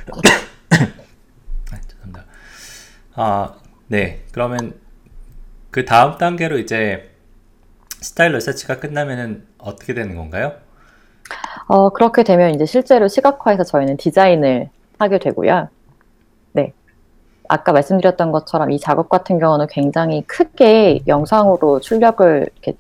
아, 1.71 1.79
죄송합니다. 1.88 2.25
아, 3.15 3.53
네. 3.88 4.23
그러면 4.32 4.73
그 5.69 5.86
다음 5.86 6.17
단계로 6.17 6.58
이제 6.58 7.12
스타일 8.01 8.34
리서치가 8.34 8.79
끝나면은 8.79 9.45
어떻게 9.58 9.93
되는 9.93 10.15
건가요? 10.15 10.53
어, 11.67 11.89
그렇게 11.89 12.23
되면 12.23 12.53
이제 12.53 12.65
실제로 12.65 13.08
시각화해서 13.08 13.63
저희는 13.63 13.97
디자인을 13.97 14.69
하게 14.99 15.19
되고요. 15.19 15.69
네. 16.53 16.73
아까 17.47 17.71
말씀드렸던 17.71 18.32
것처럼 18.32 18.71
이 18.71 18.79
작업 18.79 19.10
같은 19.10 19.39
경우는 19.39 19.67
굉장히 19.69 20.23
크게 20.23 21.01
영상으로 21.08 21.79
출력을 21.79 22.49
이렇게 22.53 22.77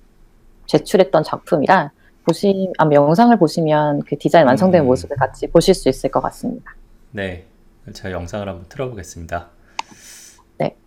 제출했던 0.67 1.23
작품이라 1.23 1.91
보시, 2.25 2.71
아마 2.77 2.93
영상을 2.93 3.37
보시면 3.37 4.03
그 4.07 4.17
디자인 4.17 4.47
완성된 4.47 4.83
음. 4.83 4.87
모습을 4.87 5.17
같이 5.17 5.47
보실 5.47 5.73
수 5.73 5.89
있을 5.89 6.09
것 6.09 6.21
같습니다. 6.21 6.75
네. 7.11 7.45
제가 7.91 8.11
영상을 8.11 8.47
한번 8.47 8.65
틀어보겠습니다. 8.69 9.49
네. 10.57 10.77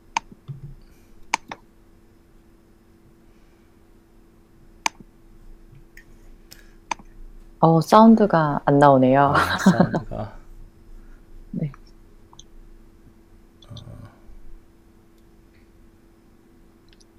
어, 7.60 7.80
사운드가 7.80 8.60
안 8.64 8.78
나오네요. 8.78 9.34
아, 9.36 9.58
사운드가. 9.58 10.36
네. 11.52 11.70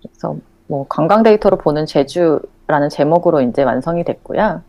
그래서 0.01 0.35
뭐 0.65 0.85
관광 0.89 1.21
데이터로 1.21 1.57
보는 1.57 1.85
제주 1.85 2.39
라는 2.67 2.89
제목으로 2.89 3.41
이제 3.41 3.63
완성이 3.63 4.03
됐고요. 4.03 4.61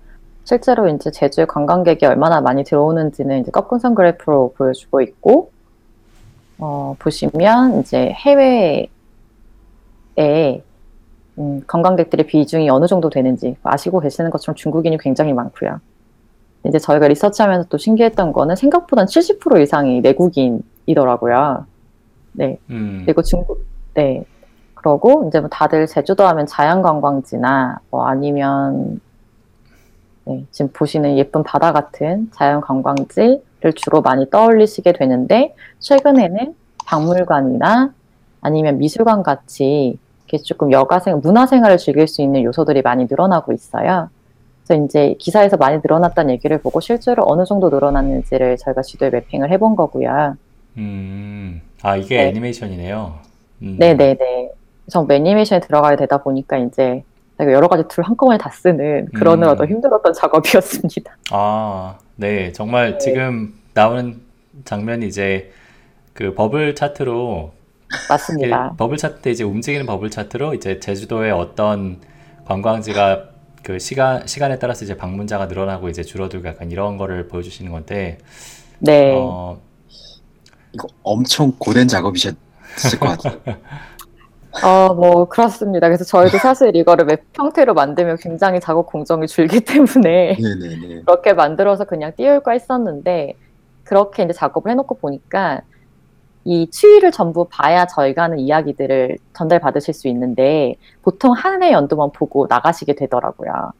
실제로 0.44 0.88
이제 0.88 1.10
제주에 1.10 1.44
관광객이 1.44 2.06
얼마나 2.06 2.40
많이 2.40 2.64
들어오는지는 2.64 3.40
이제 3.40 3.50
꺾은선 3.50 3.94
그래프로 3.94 4.54
보여주고 4.56 5.02
있고, 5.02 5.50
어, 6.58 6.96
보시면 6.98 7.80
이제 7.80 8.10
해외에 8.10 8.88
음, 11.38 11.62
관광객들의 11.66 12.26
비중이 12.26 12.68
어느 12.70 12.86
정도 12.86 13.10
되는지 13.10 13.56
아시고 13.62 14.00
계시는 14.00 14.30
것처럼 14.30 14.56
중국인이 14.56 14.98
굉장히 14.98 15.32
많고요. 15.32 15.80
이제 16.66 16.78
저희가 16.78 17.08
리서치하면서 17.08 17.68
또 17.68 17.78
신기했던 17.78 18.32
거는 18.32 18.56
생각보다 18.56 19.04
70% 19.04 19.62
이상이 19.62 20.00
내국인이더라고요. 20.00 21.66
네. 22.32 22.58
음, 22.70 23.02
그리고 23.04 23.22
중국, 23.22 23.64
네. 23.94 24.24
그러고 24.88 25.26
이제 25.28 25.40
뭐 25.40 25.50
다들 25.50 25.86
제주도 25.86 26.26
하면 26.26 26.46
자연관광지나 26.46 27.80
뭐 27.90 28.06
아니면 28.06 29.00
네, 30.24 30.44
지금 30.50 30.70
보시는 30.72 31.18
예쁜 31.18 31.42
바다 31.42 31.72
같은 31.72 32.30
자연관광지를 32.32 33.72
주로 33.76 34.00
많이 34.00 34.30
떠올리시게 34.30 34.92
되는데 34.92 35.54
최근에는 35.80 36.54
박물관이나 36.86 37.92
아니면 38.40 38.78
미술관 38.78 39.22
같이 39.22 39.98
이렇게 40.26 40.42
조금 40.42 40.72
여가생, 40.72 41.20
문화생활을 41.22 41.76
즐길 41.76 42.08
수 42.08 42.22
있는 42.22 42.42
요소들이 42.44 42.80
많이 42.80 43.06
늘어나고 43.10 43.52
있어요. 43.52 44.08
그래서 44.64 44.84
이제 44.84 45.16
기사에서 45.18 45.58
많이 45.58 45.78
늘어났다는 45.82 46.32
얘기를 46.32 46.58
보고 46.58 46.80
실제로 46.80 47.24
어느 47.26 47.44
정도 47.44 47.68
늘어났는지를 47.68 48.56
저희가 48.58 48.82
지도에 48.82 49.10
매핑을 49.10 49.50
해본 49.50 49.76
거고요. 49.76 50.36
음, 50.76 51.60
아, 51.82 51.96
이게 51.96 52.16
네. 52.16 52.28
애니메이션이네요. 52.28 53.18
음, 53.62 53.76
네네네. 53.78 54.57
전부 54.90 55.12
애니메이션에 55.14 55.60
들어가야 55.60 55.96
되다 55.96 56.18
보니까 56.18 56.58
이제 56.58 57.02
여러 57.40 57.68
가지 57.68 57.84
tool 57.88 58.04
한꺼번에 58.04 58.36
다 58.36 58.50
쓰는 58.50 59.06
그러느라 59.14 59.52
음. 59.52 59.56
더 59.56 59.66
힘들었던 59.66 60.12
작업이었습니다. 60.12 61.16
아, 61.30 61.98
네. 62.16 62.52
정말 62.52 62.92
네. 62.92 62.98
지금 62.98 63.54
나오는 63.74 64.20
장면이 64.64 65.06
이제 65.06 65.52
그 66.14 66.34
버블 66.34 66.74
차트로 66.74 67.52
맞습니다. 68.08 68.70
그 68.70 68.76
버블 68.76 68.96
차트 68.96 69.28
이제 69.28 69.44
움직이는 69.44 69.86
버블 69.86 70.10
차트로 70.10 70.54
이제 70.54 70.80
제주도의 70.80 71.30
어떤 71.30 72.00
관광지가 72.44 73.28
그 73.62 73.78
시간 73.78 74.26
시간에 74.26 74.58
따라서 74.58 74.84
이제 74.84 74.96
방문자가 74.96 75.46
늘어나고 75.46 75.88
이제 75.88 76.02
줄어들고 76.02 76.48
약간 76.48 76.70
이런 76.70 76.96
거를 76.96 77.28
보여주시는 77.28 77.70
건데 77.70 78.18
네. 78.80 79.14
어, 79.14 79.60
이거 80.72 80.88
엄청 81.02 81.52
고된 81.58 81.86
작업이셨을 81.86 82.98
것 82.98 83.08
같아요. 83.20 83.40
어, 84.64 84.94
뭐, 84.94 85.26
그렇습니다. 85.26 85.86
그래서 85.88 86.04
저희도 86.04 86.38
사실 86.38 86.74
이거를 86.74 87.06
웹 87.06 87.24
형태로 87.34 87.74
만들면 87.74 88.16
굉장히 88.18 88.60
작업 88.60 88.86
공정이 88.86 89.26
줄기 89.26 89.60
때문에 89.64 90.36
네네네. 90.40 91.02
그렇게 91.02 91.32
만들어서 91.32 91.84
그냥 91.84 92.12
띄울까 92.16 92.52
했었는데, 92.52 93.34
그렇게 93.84 94.24
이제 94.24 94.32
작업을 94.32 94.70
해놓고 94.72 94.96
보니까, 94.96 95.60
이 96.44 96.68
추이를 96.70 97.12
전부 97.12 97.46
봐야 97.50 97.86
저희가 97.86 98.22
하는 98.24 98.38
이야기들을 98.38 99.18
전달 99.34 99.60
받으실 99.60 99.92
수 99.94 100.08
있는데, 100.08 100.76
보통 101.02 101.32
한 101.32 101.62
해 101.62 101.72
연도만 101.72 102.10
보고 102.12 102.46
나가시게 102.48 102.94
되더라고요. 102.94 103.72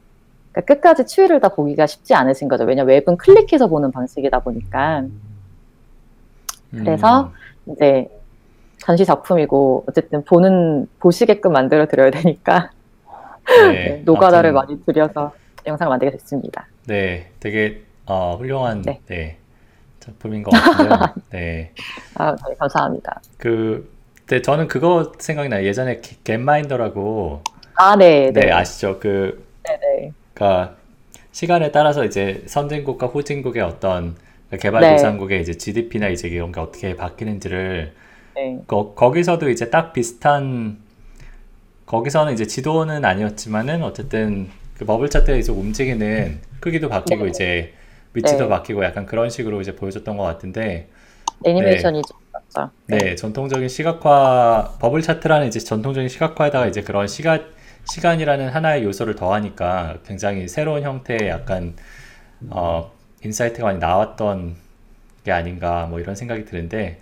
그러니까 0.53 0.75
끝까지 0.75 1.07
추이를 1.07 1.41
다 1.41 1.49
보기가 1.49 1.87
쉽지 1.87 2.15
않으신 2.15 2.49
거죠. 2.49 2.65
왜냐면 2.65 2.89
웹은 2.89 3.17
클릭해서 3.17 3.69
보는 3.69 3.91
방식이다 3.93 4.41
보니까. 4.41 5.05
그래서 6.71 7.31
음, 7.67 7.73
이제 7.73 8.09
전시 8.89 9.05
작품이고 9.05 9.85
어쨌든 9.87 10.25
보는 10.25 10.89
보시게끔 10.99 11.53
만들어 11.53 11.87
드려야 11.87 12.11
되니까 12.11 12.71
네, 13.71 14.01
노가다를 14.07 14.57
아무튼, 14.57 14.77
많이 14.77 14.87
들여서 14.87 15.35
영상을 15.67 15.91
만들게 15.91 16.13
됐습니다. 16.13 16.67
네, 16.87 17.31
되게 17.39 17.83
어, 18.07 18.37
훌륭한 18.39 18.81
네. 18.81 19.01
네, 19.07 19.37
작품인 20.01 20.43
것 20.43 20.53
같은데요. 20.53 20.99
네. 21.29 21.73
아, 22.15 22.35
네, 22.35 22.55
감사합니다. 22.59 23.21
그, 23.37 23.93
네, 24.27 24.41
저는 24.41 24.69
그거 24.69 25.13
생각이 25.19 25.51
나요. 25.51 25.67
예전에 25.67 26.01
겟마인더라고. 26.25 27.43
아, 27.75 27.95
네, 27.95 28.33
네, 28.33 28.41
네. 28.41 28.51
아시죠? 28.51 28.99
그, 28.99 29.47
네, 29.65 29.79
네. 29.79 30.13
그러니까 30.33 30.77
시간에 31.33 31.73
따라서 31.73 32.07
이제 32.07 32.43
선진국과 32.47 33.09
후진국의 33.09 33.63
어떤 33.63 34.17
개발도상국의 34.59 35.37
네. 35.37 35.43
이제 35.43 35.59
GDP나 35.59 36.09
이제 36.09 36.27
이런 36.29 36.53
게 36.53 36.61
어떻게 36.61 36.97
바뀌는지를 36.97 37.93
네. 38.39 38.61
거, 38.69 38.95
거기서도 38.95 39.51
이제 39.51 39.69
딱 39.69 39.93
비슷한 39.93 40.79
거기서는 41.87 42.33
이제 42.33 42.47
지도는 42.47 43.05
아니었지만은 43.05 43.83
어쨌든 43.83 44.49
그 44.79 44.85
버블 44.85 45.11
차트에 45.11 45.39
이제 45.39 45.51
움직이는 45.51 46.39
크기도 46.61 46.89
바뀌고 46.89 47.25
네. 47.25 47.31
이제 47.31 47.73
위치도 48.15 48.45
네. 48.45 48.49
바뀌고 48.49 48.85
약간 48.85 49.07
그런 49.07 49.29
식으로 49.29 49.61
이제 49.61 49.75
보여줬던 49.75 50.17
것 50.17 50.23
같은데 50.23 50.89
애니메이션이 51.45 52.03
좀 52.03 52.19
네. 52.87 52.99
네, 52.99 53.15
전통적인 53.15 53.69
시각화 53.69 54.77
버블 54.81 55.03
차트라는 55.03 55.49
이제 55.49 55.59
전통적인 55.59 56.09
시각화에다가 56.09 56.67
이제 56.67 56.83
그런 56.83 57.07
시간 57.07 57.45
시간이라는 57.85 58.49
하나의 58.49 58.85
요소를 58.85 59.15
더하니까 59.15 59.99
굉장히 60.07 60.49
새로운 60.49 60.83
형태의 60.83 61.29
약간 61.29 61.75
어, 62.51 62.93
insight가 63.25 63.65
많이 63.65 63.79
나왔던 63.79 64.57
게 65.25 65.33
아닌가 65.33 65.87
뭐 65.87 66.01
이런 66.01 66.15
생각이 66.15 66.45
드는데 66.45 67.01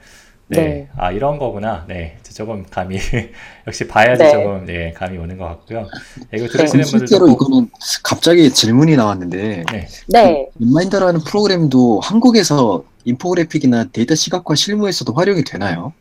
네. 0.49 0.57
네. 0.61 0.89
아, 0.97 1.11
이런 1.11 1.39
거구나. 1.39 1.85
네. 1.89 2.19
조금 2.23 2.65
감이, 2.71 2.99
역시 3.67 3.89
봐야지 3.89 4.23
네. 4.23 4.31
조금, 4.31 4.65
네, 4.67 4.93
감이 4.93 5.19
오는 5.19 5.37
것 5.39 5.45
같고요. 5.47 5.87
네, 6.31 6.39
이거 6.39 6.47
들으시는 6.49 6.85
네. 6.85 6.91
분들도. 6.91 7.07
실제로 7.07 7.29
이거는 7.29 7.71
갑자기 8.05 8.51
질문이 8.51 8.95
나왔는데. 8.97 9.65
네. 9.73 9.89
네. 10.09 10.49
그 10.57 10.65
Gapminder라는 10.65 11.21
프로그램도 11.25 12.01
한국에서 12.01 12.85
infographic이나 13.05 13.87
데이터 13.93 14.15
시각화 14.15 14.55
실무에서도 14.55 15.13
활용이 15.15 15.43
되나요? 15.45 15.93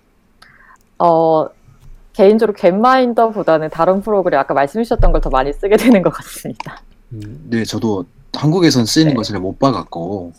어, 0.99 1.47
개인적으로 2.13 2.53
Gapminder보다는 2.55 3.69
다른 3.71 4.01
프로그램 4.01 4.39
아까 4.39 4.53
말씀해 4.53 4.83
주셨던 4.83 5.11
걸 5.11 5.21
더 5.21 5.29
많이 5.29 5.51
쓰게 5.53 5.77
되는 5.77 6.01
것 6.01 6.11
같습니다. 6.11 6.81
음, 7.13 7.45
네, 7.49 7.63
저도 7.65 8.05
한국에선 8.35 8.85
쓰이는 8.85 9.11
네. 9.11 9.15
것을 9.15 9.39
못 9.39 9.59
봐갖고. 9.59 10.33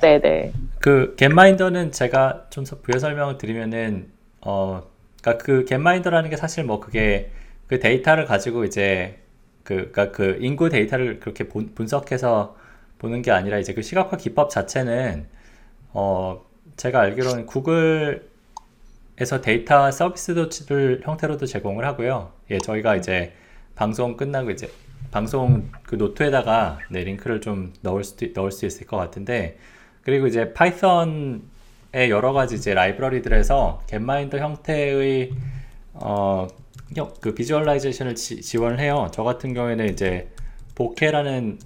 네네. 0.00 0.52
그 0.80 1.14
Gapminder는 1.16 1.92
제가 1.92 2.46
좀 2.50 2.64
부연 2.82 2.98
설명을 2.98 3.38
드리면은 3.38 4.08
어 4.40 4.82
그러니까 5.20 5.44
그 5.44 5.64
Gapminder라는 5.64 6.30
게 6.30 6.36
사실 6.36 6.64
뭐 6.64 6.80
그게 6.80 7.30
그 7.66 7.80
데이터를 7.80 8.24
가지고 8.24 8.64
이제 8.64 9.18
그 9.62 9.90
그러니까 9.92 10.12
그 10.12 10.38
인구 10.40 10.68
데이터를 10.70 11.20
그렇게 11.20 11.48
본, 11.48 11.74
분석해서 11.74 12.56
보는 12.98 13.22
게 13.22 13.30
아니라 13.30 13.58
이제 13.58 13.74
그 13.74 13.82
시각화 13.82 14.16
기법 14.16 14.50
자체는 14.50 15.26
어 15.92 16.44
제가 16.76 17.00
알기로는 17.00 17.46
구글에서 17.46 18.22
데이터 19.42 19.90
서비스를 19.90 21.00
형태로도 21.02 21.46
제공을 21.46 21.84
하고요. 21.84 22.32
예, 22.50 22.58
저희가 22.58 22.96
이제 22.96 23.32
방송 23.74 24.16
끝나고 24.16 24.50
이제 24.50 24.70
방송 25.10 25.70
그 25.84 25.94
노트에다가 25.94 26.78
네, 26.90 27.02
링크를 27.04 27.40
좀 27.40 27.72
넣을 27.82 28.04
수 28.04 28.16
넣을 28.34 28.50
수 28.50 28.66
있을 28.66 28.86
것 28.86 28.96
같은데 28.96 29.58
그리고 30.02 30.26
이제 30.26 30.52
파이썬의 30.52 32.10
여러 32.10 32.32
가지 32.32 32.56
이제 32.56 32.74
라이브러리들에서 32.74 33.82
Gapminder 33.86 34.38
형태의 34.38 35.32
어, 35.94 36.46
그 37.20 37.34
visualization을 37.34 38.14
지, 38.14 38.58
원을 38.58 38.80
해요. 38.80 39.08
저 39.12 39.22
같은 39.22 39.52
경우에는 39.52 39.88
이제 39.88 40.30
Bokeh라는 40.74 41.58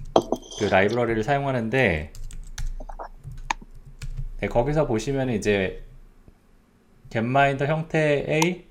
그 0.59 0.65
라이브러리를 0.65 1.23
사용하는데 1.23 2.11
네, 4.41 4.47
거기서 4.47 4.87
보시면 4.87 5.29
이제 5.29 5.83
겟마인더 7.09 7.65
형태의 7.65 8.65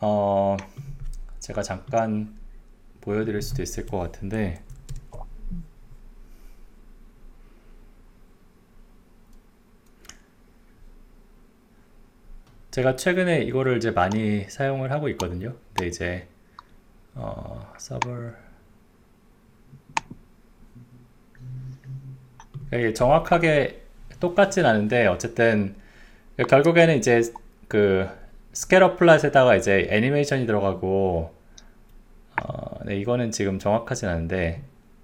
어 0.00 0.56
제가 1.40 1.62
잠깐 1.62 2.37
보여드릴 3.08 3.40
수도 3.40 3.62
있을 3.62 3.86
것 3.86 3.96
같은데 3.96 4.62
제가 12.70 12.96
최근에 12.96 13.44
이거를 13.44 13.78
이제 13.78 13.90
많이 13.90 14.44
사용을 14.44 14.92
하고 14.92 15.08
있거든요. 15.08 15.56
근데 15.72 15.86
이제 15.86 16.28
어, 17.14 17.72
서버 17.78 18.30
이게 22.66 22.92
정확하게 22.92 23.80
똑같진 24.20 24.66
않은데 24.66 25.06
어쨌든 25.06 25.74
결국에는 26.46 26.98
이제 26.98 27.22
그 27.68 28.06
스케러 28.52 28.96
플랫에다가 28.96 29.56
이제 29.56 29.88
애니메이션이 29.90 30.44
들어가고 30.44 31.37
어, 32.42 32.78
네, 32.84 32.96
이거는 32.98 33.30
지금 33.30 33.58
정확하진 33.58 34.08
않은데, 34.08 34.62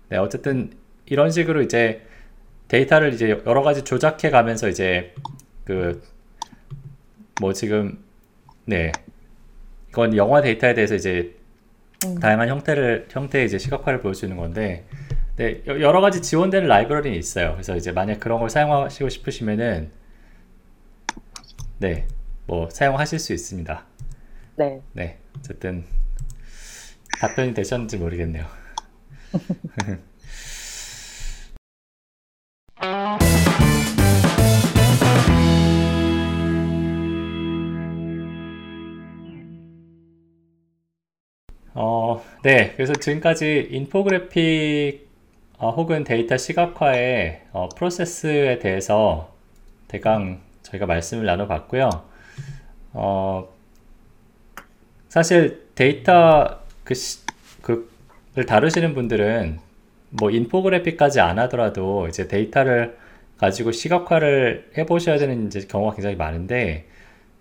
네, 0.09 0.17
어쨌든 0.17 0.73
이런 1.07 1.31
식으로 1.31 1.63
이제 1.63 2.03
데이터를 2.69 3.13
이제 3.15 3.43
여러 3.47 3.63
가지 3.63 3.83
조작해 3.85 4.31
가면서 4.31 4.69
이제 4.69 5.15
그 5.65 6.03
뭐 7.41 7.53
지금 7.53 7.99
네 8.65 8.93
이건 9.89 10.17
영화 10.17 10.41
데이터에 10.41 10.75
대해서 10.75 10.95
이제 10.95 11.35
음. 12.05 12.19
다양한 12.21 12.49
형태를 12.49 13.07
형태의 13.11 13.47
이제 13.47 13.59
시각화를 13.59 14.01
보여 14.01 14.13
주는 14.13 14.37
건데 14.37 14.85
네 15.37 15.63
여러 15.67 16.01
가지 16.01 16.23
지원되는 16.23 16.69
라이브러리는 16.69 17.19
있어요. 17.19 17.53
그래서 17.53 17.77
이제 17.77 17.91
만약 17.93 18.21
그런 18.21 18.39
걸 18.41 18.51
사용하시고 18.51 19.09
싶으시면은 19.09 19.91
네 21.79 22.07
뭐 22.47 22.69
사용하실 22.71 23.19
수 23.19 23.33
있습니다. 23.33 23.87
네. 24.57 24.83
네 24.93 25.19
어쨌든 25.39 25.85
답변이 27.25 27.55
되셨는지 27.55 27.97
모르겠네요. 27.97 28.45
어, 41.73 42.23
네. 42.43 42.75
그래서 42.77 42.93
지금까지 42.93 43.69
인포그래픽 43.71 45.09
어, 45.57 45.71
혹은 45.71 46.05
데이터 46.05 46.37
시각화의 46.37 47.47
어, 47.53 47.71
프로세스에 47.71 48.59
대해서 48.59 49.33
대강 49.89 50.43
저희가 50.63 50.85
말씀을 50.85 51.25
나눠봤고요. 51.25 51.89
어, 52.93 53.49
사실 55.09 55.71
데이터 55.75 56.64
그, 56.85 56.95
시, 56.95 57.21
그를 57.63 58.47
다루시는 58.47 58.95
분들은 58.95 59.59
뭐 60.11 60.31
인포그래픽까지 60.31 61.21
안 61.21 61.39
하더라도 61.39 62.07
이제 62.09 62.29
데이터를 62.29 62.97
가지고 63.39 63.73
시각화를 63.73 64.71
해보셔야 64.79 65.19
되는 65.19 65.47
이제 65.47 65.67
경우가 65.67 65.97
굉장히 65.97 66.17
많은데 66.17 66.87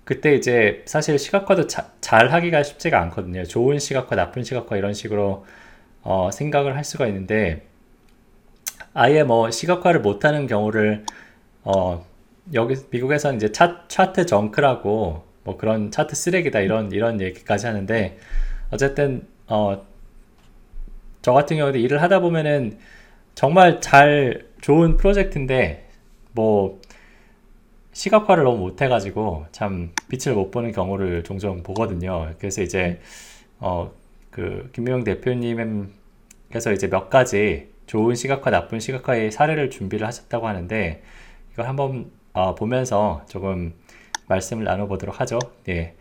그때 0.05 0.33
이제 0.35 0.83
사실 0.85 1.17
시각화도 1.19 1.67
자, 1.67 1.91
잘 2.01 2.31
하기가 2.31 2.63
쉽지가 2.63 2.99
않거든요. 3.03 3.45
좋은 3.45 3.79
시각화, 3.79 4.15
나쁜 4.15 4.43
시각화 4.43 4.75
이런 4.75 4.93
식으로 4.93 5.45
어, 6.01 6.29
생각을 6.31 6.75
할 6.75 6.83
수가 6.83 7.07
있는데 7.07 7.67
아예 8.93 9.23
뭐 9.23 9.49
시각화를 9.49 10.01
못하는 10.01 10.47
경우를 10.47 11.05
어, 11.63 12.05
여기 12.53 12.75
미국에서는 12.89 13.37
이제 13.37 13.51
차, 13.51 13.85
차트 13.87 14.25
정크라고 14.25 15.23
뭐 15.43 15.57
그런 15.57 15.91
차트 15.91 16.15
쓰레기다 16.15 16.59
이런 16.59 16.91
이런 16.91 17.21
얘기까지 17.21 17.67
하는데 17.67 18.17
어쨌든 18.71 19.27
어, 19.47 19.85
저 21.21 21.33
같은 21.33 21.57
경우도 21.57 21.77
일을 21.77 22.01
하다 22.01 22.19
보면은 22.19 22.77
정말 23.35 23.81
잘 23.81 24.45
좋은 24.61 24.97
프로젝트인데 24.97 25.89
뭐 26.33 26.81
시각화를 27.93 28.43
너무 28.43 28.57
못 28.57 28.81
해가지고 28.81 29.45
참 29.51 29.91
빛을 30.09 30.35
못 30.35 30.51
보는 30.51 30.71
경우를 30.71 31.23
종종 31.23 31.63
보거든요. 31.63 32.33
그래서 32.39 32.61
이제 32.61 32.99
어그 33.59 34.71
김명 34.73 35.03
대표님께서 35.03 36.73
이제 36.73 36.89
몇 36.89 37.09
가지 37.09 37.71
좋은 37.85 38.15
시각화, 38.15 38.49
나쁜 38.49 38.79
시각화의 38.79 39.31
사례를 39.31 39.69
준비를 39.69 40.07
하셨다고 40.07 40.47
하는데 40.47 41.03
이걸 41.53 41.67
한번 41.67 42.11
어, 42.33 42.55
보면서 42.55 43.25
조금 43.29 43.73
말씀을 44.27 44.63
나눠보도록 44.63 45.19
하죠. 45.21 45.37
예. 45.69 45.95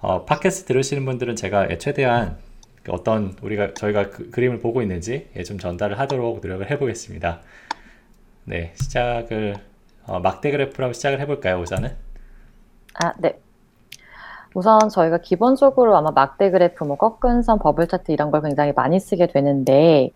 어, 0.00 0.24
팟캐스트 0.24 0.66
들으시는 0.66 1.04
분들은 1.04 1.36
제가 1.36 1.78
최대한 1.78 2.38
그 2.38 2.47
어떤 2.90 3.36
우리가 3.42 3.74
저희가 3.74 4.10
그, 4.10 4.30
그림을 4.30 4.58
보고 4.58 4.82
있는지 4.82 5.28
예, 5.36 5.42
좀 5.42 5.58
전달을 5.58 5.98
하도록 5.98 6.40
노력을 6.40 6.70
해보겠습니다. 6.70 7.40
네, 8.44 8.72
시작을 8.76 9.56
어, 10.06 10.20
막대 10.20 10.50
그래프로 10.50 10.92
시작을 10.92 11.20
해볼까요, 11.20 11.60
우선은? 11.60 11.90
아, 12.94 13.12
네. 13.18 13.38
우선 14.54 14.88
저희가 14.88 15.18
기본적으로 15.18 15.96
아마 15.96 16.10
막대 16.10 16.50
그래프, 16.50 16.84
뭐 16.84 16.96
꺾은 16.96 17.42
선, 17.42 17.58
버블 17.58 17.86
차트 17.86 18.10
이런 18.12 18.30
걸 18.30 18.42
굉장히 18.42 18.72
많이 18.74 18.98
쓰게 18.98 19.26
되는데 19.26 20.10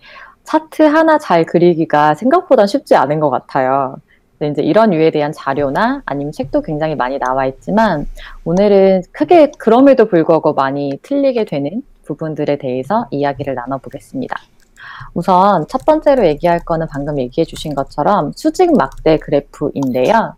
차트 0.45 0.83
하나 0.83 1.19
잘 1.19 1.45
그리기가 1.45 2.15
생각보다 2.15 2.67
쉽지 2.67 2.97
않은 2.97 3.21
것 3.21 3.31
같아요. 3.31 3.97
이제 4.41 4.63
이런 4.63 4.91
류에 4.91 5.13
대한 5.13 5.33
자료나 5.33 6.03
아니면 6.05 6.33
책도 6.33 6.63
굉장히 6.63 6.97
많이 6.97 7.19
나와 7.19 7.47
있지만 7.47 8.07
오늘은 8.45 9.03
크게 9.13 9.53
그럼에도 9.57 10.07
불구하고 10.07 10.55
많이 10.55 10.99
틀리게 11.03 11.45
되는 11.45 11.83
부분들에 12.05 12.57
대해서 12.59 13.07
이야기를 13.11 13.55
나눠보겠습니다. 13.55 14.37
우선 15.15 15.67
첫 15.69 15.85
번째로 15.85 16.27
얘기할 16.27 16.61
거는 16.61 16.87
방금 16.91 17.19
얘기해 17.19 17.45
주신 17.45 17.75
것처럼 17.75 18.33
수직 18.35 18.77
막대 18.77 19.19
그래프인데요. 19.19 20.35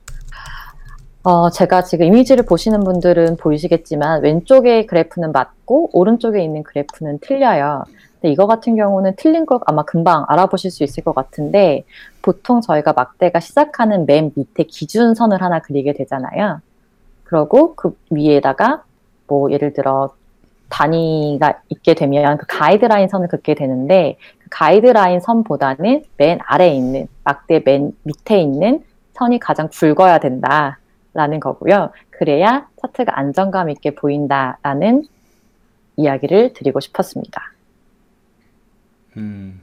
어, 1.23 1.49
제가 1.49 1.83
지금 1.83 2.07
이미지를 2.07 2.45
보시는 2.45 2.85
분들은 2.85 3.39
보이시겠지만 3.39 4.23
왼쪽의 4.23 4.87
그래프는 4.87 5.33
맞고 5.33 5.91
오른쪽에 5.95 6.43
있는 6.43 6.63
그래프는 6.63 7.21
틀려요. 7.21 7.85
근데 8.21 8.31
이거 8.31 8.47
같은 8.47 8.77
경우는 8.77 9.15
틀린 9.17 9.47
거 9.47 9.61
아마 9.65 9.85
금방 9.85 10.27
알아보실 10.29 10.71
수 10.71 10.85
있을 10.85 11.03
것 11.03 11.15
같은데 11.15 11.85
보통 12.21 12.61
저희가 12.61 12.93
막대가 12.93 13.41
시작하는 13.41 14.05
맨 14.05 14.33
밑에 14.35 14.65
기준선을 14.65 15.41
하나 15.41 15.61
그리게 15.61 15.95
되잖아요. 15.95 16.61
그러고 17.25 17.75
그 17.75 17.97
위에다가 18.11 18.83
뭐 19.27 19.51
예를 19.51 19.73
들어 19.73 20.11
단위가 20.75 21.61
있게 21.69 21.95
되면 21.95 22.37
그 22.37 22.47
가이드라인 22.49 23.07
선을 23.07 23.29
긋게 23.29 23.55
되는데 23.55 24.17
그 24.41 24.49
가이드라인 24.51 25.21
선보다는 25.21 26.05
맨 26.17 26.41
아래에 26.45 26.75
있는 26.75 27.07
막대 27.23 27.63
맨 27.65 27.93
밑에 28.03 28.41
있는 28.41 28.83
선이 29.13 29.39
가장 29.39 29.69
굵어야 29.69 30.19
된다라는 30.19 31.39
거고요. 31.41 31.93
그래야 32.11 32.67
차트가 32.83 33.17
안정감 33.17 33.71
있게 33.71 33.95
보인다라는 33.95 35.05
이야기를 35.97 36.55
드리고 36.55 36.81
싶었습니다. 36.81 37.53
음, 39.17 39.63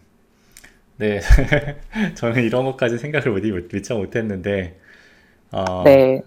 네. 0.96 1.20
저는 2.16 2.44
이런 2.44 2.64
것까지 2.64 2.98
생각을 2.98 3.32
못, 3.32 3.44
미처 3.74 3.98
못했는데, 3.98 4.80
어, 5.52 5.84
네. 5.84 6.22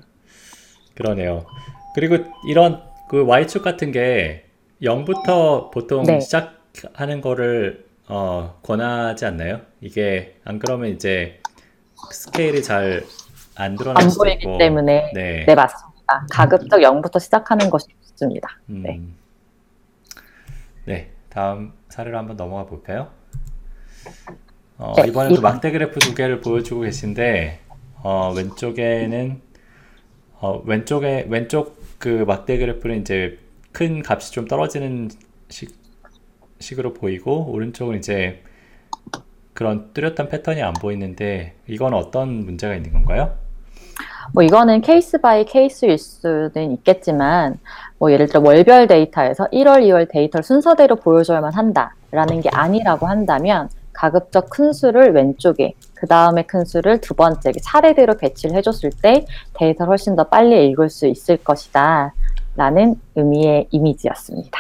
그러네요. 0.95 1.47
그리고 1.95 2.19
이런 2.47 2.83
그 3.09 3.25
Y축 3.25 3.63
같은 3.63 3.91
게 3.91 4.44
0부터 4.83 5.71
보통 5.71 6.03
네. 6.05 6.21
시작하는 6.21 7.21
거를 7.21 7.87
어, 8.09 8.59
권하지 8.63 9.25
않나요? 9.27 9.61
이게 9.81 10.37
안 10.45 10.59
그러면 10.59 10.91
이제 10.91 11.41
스케일이 12.13 12.63
잘안 12.63 13.77
보이기 14.17 14.43
있고. 14.43 14.59
때문에 14.59 15.13
네. 15.15 15.45
네 15.47 15.55
맞습니다. 15.55 16.27
가급적 16.31 16.79
0부터 16.79 17.19
시작하는 17.19 17.71
것이 17.71 17.87
좋습니다. 18.03 18.59
음, 18.69 18.83
네. 18.83 19.01
네, 20.85 21.11
다음 21.31 21.73
사례로 21.89 22.19
한번 22.19 22.37
넘어가 22.37 22.67
볼까요? 22.67 23.09
어, 24.77 24.93
네, 24.97 25.09
이번에도 25.09 25.37
이번. 25.37 25.53
막대 25.55 25.71
그래프 25.71 25.99
두 25.99 26.15
개를 26.15 26.41
보여주고 26.43 26.83
계신데 26.83 27.61
어, 28.03 28.35
왼쪽에는 28.37 29.41
어, 30.41 30.63
왼쪽에 30.67 31.27
왼쪽 31.31 31.83
그 31.99 32.25
막대 32.27 32.59
그래프는 32.59 33.01
이제 33.01 33.39
큰 33.75 34.03
값이 34.09 34.33
좀 34.33 34.47
떨어지는 34.47 35.11
식, 35.51 35.77
식으로 36.61 36.95
보이고 36.95 37.51
오른쪽은 37.51 37.99
이제 37.99 38.43
그런 39.53 39.93
뚜렷한 39.93 40.29
패턴이 40.29 40.63
안 40.63 40.73
보이는데 40.75 41.55
이건 41.67 41.93
어떤 41.93 42.45
문제가 42.47 42.75
있는 42.75 42.93
건가요? 42.93 43.35
뭐 44.33 44.43
이거는 44.43 44.81
case 44.81 45.21
by 45.21 45.45
case일 45.45 45.99
수는 45.99 46.73
있겠지만 46.73 47.59
뭐 47.99 48.13
예를 48.13 48.29
들어 48.29 48.41
월별 48.41 48.87
데이터에서 48.87 49.49
1월, 49.49 49.83
2월 49.83 50.09
데이터를 50.09 50.45
순서대로 50.45 50.97
보여줘야만 50.97 51.53
한다라는 51.53 52.41
게 52.41 52.51
아니라고 52.51 53.07
한다면 53.07 53.69
가급적 53.93 54.51
큰 54.51 54.73
수를 54.73 55.13
왼쪽에 55.13 55.75
그 55.95 56.07
다음에 56.07 56.43
큰 56.43 56.65
수를 56.65 57.01
두 57.01 57.15
번째 57.15 57.53
차례대로 57.53 58.17
배치를 58.19 58.57
해줬을 58.57 58.91
때 59.03 59.25
데이터를 59.55 59.91
훨씬 59.91 60.15
더 60.15 60.25
빨리 60.25 60.69
읽을 60.69 60.91
수 60.91 61.07
있을 61.07 61.39
것이다 61.39 62.13
라는 62.57 63.01
의미의 63.15 63.69
이미지였습니다. 63.71 64.59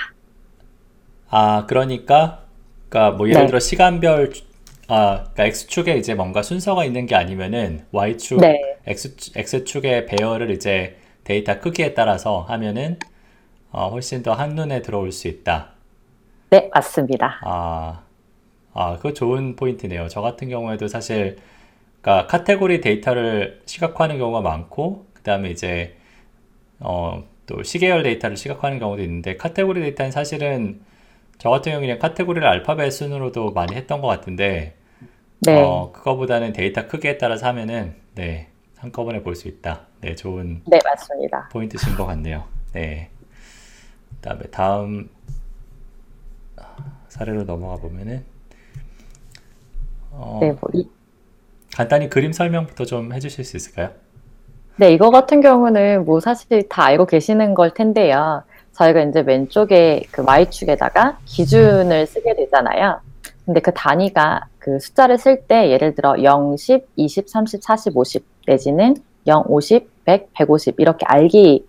아, 1.28 1.66
그러니까, 1.66 2.44
그러니까 2.88 3.16
뭐 3.16 3.28
예를 3.28 3.42
네. 3.42 3.46
들어 3.46 3.58
시간별, 3.58 4.32
주- 4.32 4.44
아, 4.88 5.24
그러니까 5.32 5.44
X축에 5.44 5.96
이제 5.96 6.14
뭔가 6.14 6.42
순서가 6.42 6.84
있는 6.84 7.06
게 7.06 7.14
아니면은 7.14 7.86
Y축, 7.92 8.40
네, 8.40 8.60
X, 8.86 9.32
X축의 9.36 10.06
배열을 10.06 10.50
이제 10.50 10.96
데이터 11.24 11.58
크기에 11.60 11.94
따라서 11.94 12.40
하면은 12.42 12.98
어, 13.72 13.88
훨씬 13.90 14.22
더 14.22 14.34
한눈에 14.34 14.82
들어올 14.82 15.12
수 15.12 15.28
있다. 15.28 15.70
네 16.50 16.70
맞습니다. 16.72 17.38
아, 17.40 18.02
아, 18.74 18.96
그거 18.98 19.12
좋은 19.12 19.56
포인트네요. 19.56 20.08
저 20.08 20.20
같은 20.22 20.48
경우에도 20.48 20.88
사실, 20.88 21.38
그러니까 22.02 22.28
카테고리 22.28 22.80
데이터를 22.80 23.62
시각화하는 23.66 24.18
경우가 24.18 24.40
많고, 24.42 25.06
그 25.14 25.22
다음에 25.22 25.50
이제, 25.50 25.96
어, 26.80 27.24
또 27.46 27.62
시계열 27.62 28.02
데이터를 28.02 28.36
시각화하는 28.36 28.78
경우도 28.78 29.02
있는데, 29.02 29.36
카테고리 29.36 29.80
데이터는 29.82 30.10
사실은 30.12 30.80
저 31.38 31.50
같은 31.50 31.72
경우는 31.72 31.88
그냥 31.88 31.98
카테고리를 32.00 32.46
알파벳 32.46 32.92
순으로도 32.92 33.52
많이 33.52 33.74
했던 33.76 34.00
것 34.00 34.08
같은데, 34.08 34.76
네, 35.40 35.62
어, 35.62 35.92
그거보다는 35.92 36.52
데이터 36.52 36.86
크기에 36.88 37.18
따라서 37.18 37.46
하면은, 37.48 37.94
네, 38.14 38.48
한꺼번에 38.78 39.22
볼 39.22 39.34
수 39.36 39.48
있다. 39.48 39.86
네, 40.00 40.14
좋은 40.14 40.62
네 40.66 40.78
맞습니다. 40.84 41.48
포인트신 41.52 41.94
것 41.94 42.06
같네요. 42.06 42.44
네. 42.72 43.10
그다음에 44.16 44.42
다음 44.50 45.08
사례로 47.08 47.44
넘어가 47.44 47.76
보면은 47.76 48.24
어, 50.10 50.38
네, 50.40 50.52
뭐 50.52 50.70
이, 50.72 50.88
간단히 51.74 52.08
그림 52.08 52.32
설명부터 52.32 52.84
좀 52.84 53.12
해주실 53.12 53.44
수 53.44 53.56
있을까요? 53.56 53.92
네, 54.76 54.92
이거 54.92 55.10
같은 55.10 55.40
경우는 55.40 56.04
뭐 56.04 56.18
사실 56.18 56.68
다 56.68 56.84
알고 56.84 57.06
계시는 57.06 57.54
걸 57.54 57.70
텐데요. 57.70 58.42
저희가 58.72 59.02
이제 59.02 59.20
왼쪽에 59.20 60.02
그 60.10 60.24
Y축에다가 60.26 61.18
기준을 61.26 62.08
쓰게 62.08 62.34
되잖아요. 62.34 63.00
근데 63.44 63.60
그 63.60 63.72
단위가 63.72 64.48
그 64.58 64.80
숫자를 64.80 65.16
쓸 65.16 65.42
때 65.46 65.70
예를 65.70 65.94
들어 65.94 66.20
0, 66.20 66.56
10, 66.56 66.88
20, 66.96 67.28
30, 67.28 67.62
40, 67.62 67.96
50 67.96 68.24
내지는 68.48 68.96
0, 69.28 69.44
50, 69.46 70.04
100, 70.04 70.32
150 70.32 70.80
이렇게 70.80 71.06
알기 71.06 71.64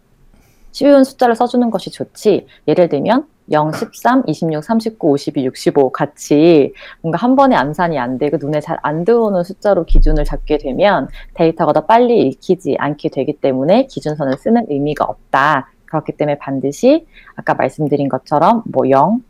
쉬운 0.71 1.03
숫자를 1.03 1.35
써주는 1.35 1.69
것이 1.69 1.91
좋지. 1.91 2.47
예를 2.67 2.89
들면 2.89 3.27
0, 3.51 3.71
13, 3.71 4.23
26, 4.27 4.63
39, 4.63 5.11
52, 5.11 5.45
65 5.45 5.91
같이 5.91 6.73
뭔가 7.01 7.17
한 7.17 7.35
번에 7.35 7.55
암산이 7.55 7.99
안 7.99 8.17
되고 8.17 8.37
눈에 8.37 8.59
잘 8.61 8.75
안 8.85 9.03
들어오는 9.03 9.43
숫자로 9.43 9.85
기준을 9.85 10.25
잡게 10.25 10.57
되면 10.57 11.07
데이터가 11.33 11.73
더 11.73 11.85
빨리 11.85 12.27
읽히지 12.27 12.75
않게 12.77 13.09
되기 13.09 13.33
때문에 13.33 13.87
기준선을 13.87 14.37
쓰는 14.37 14.65
의미가 14.69 15.05
없다. 15.05 15.71
그렇기 15.85 16.13
때문에 16.13 16.37
반드시 16.37 17.05
아까 17.35 17.53
말씀드린 17.53 18.09
것처럼 18.09 18.63
뭐 18.65 18.89
0, 18.89 19.23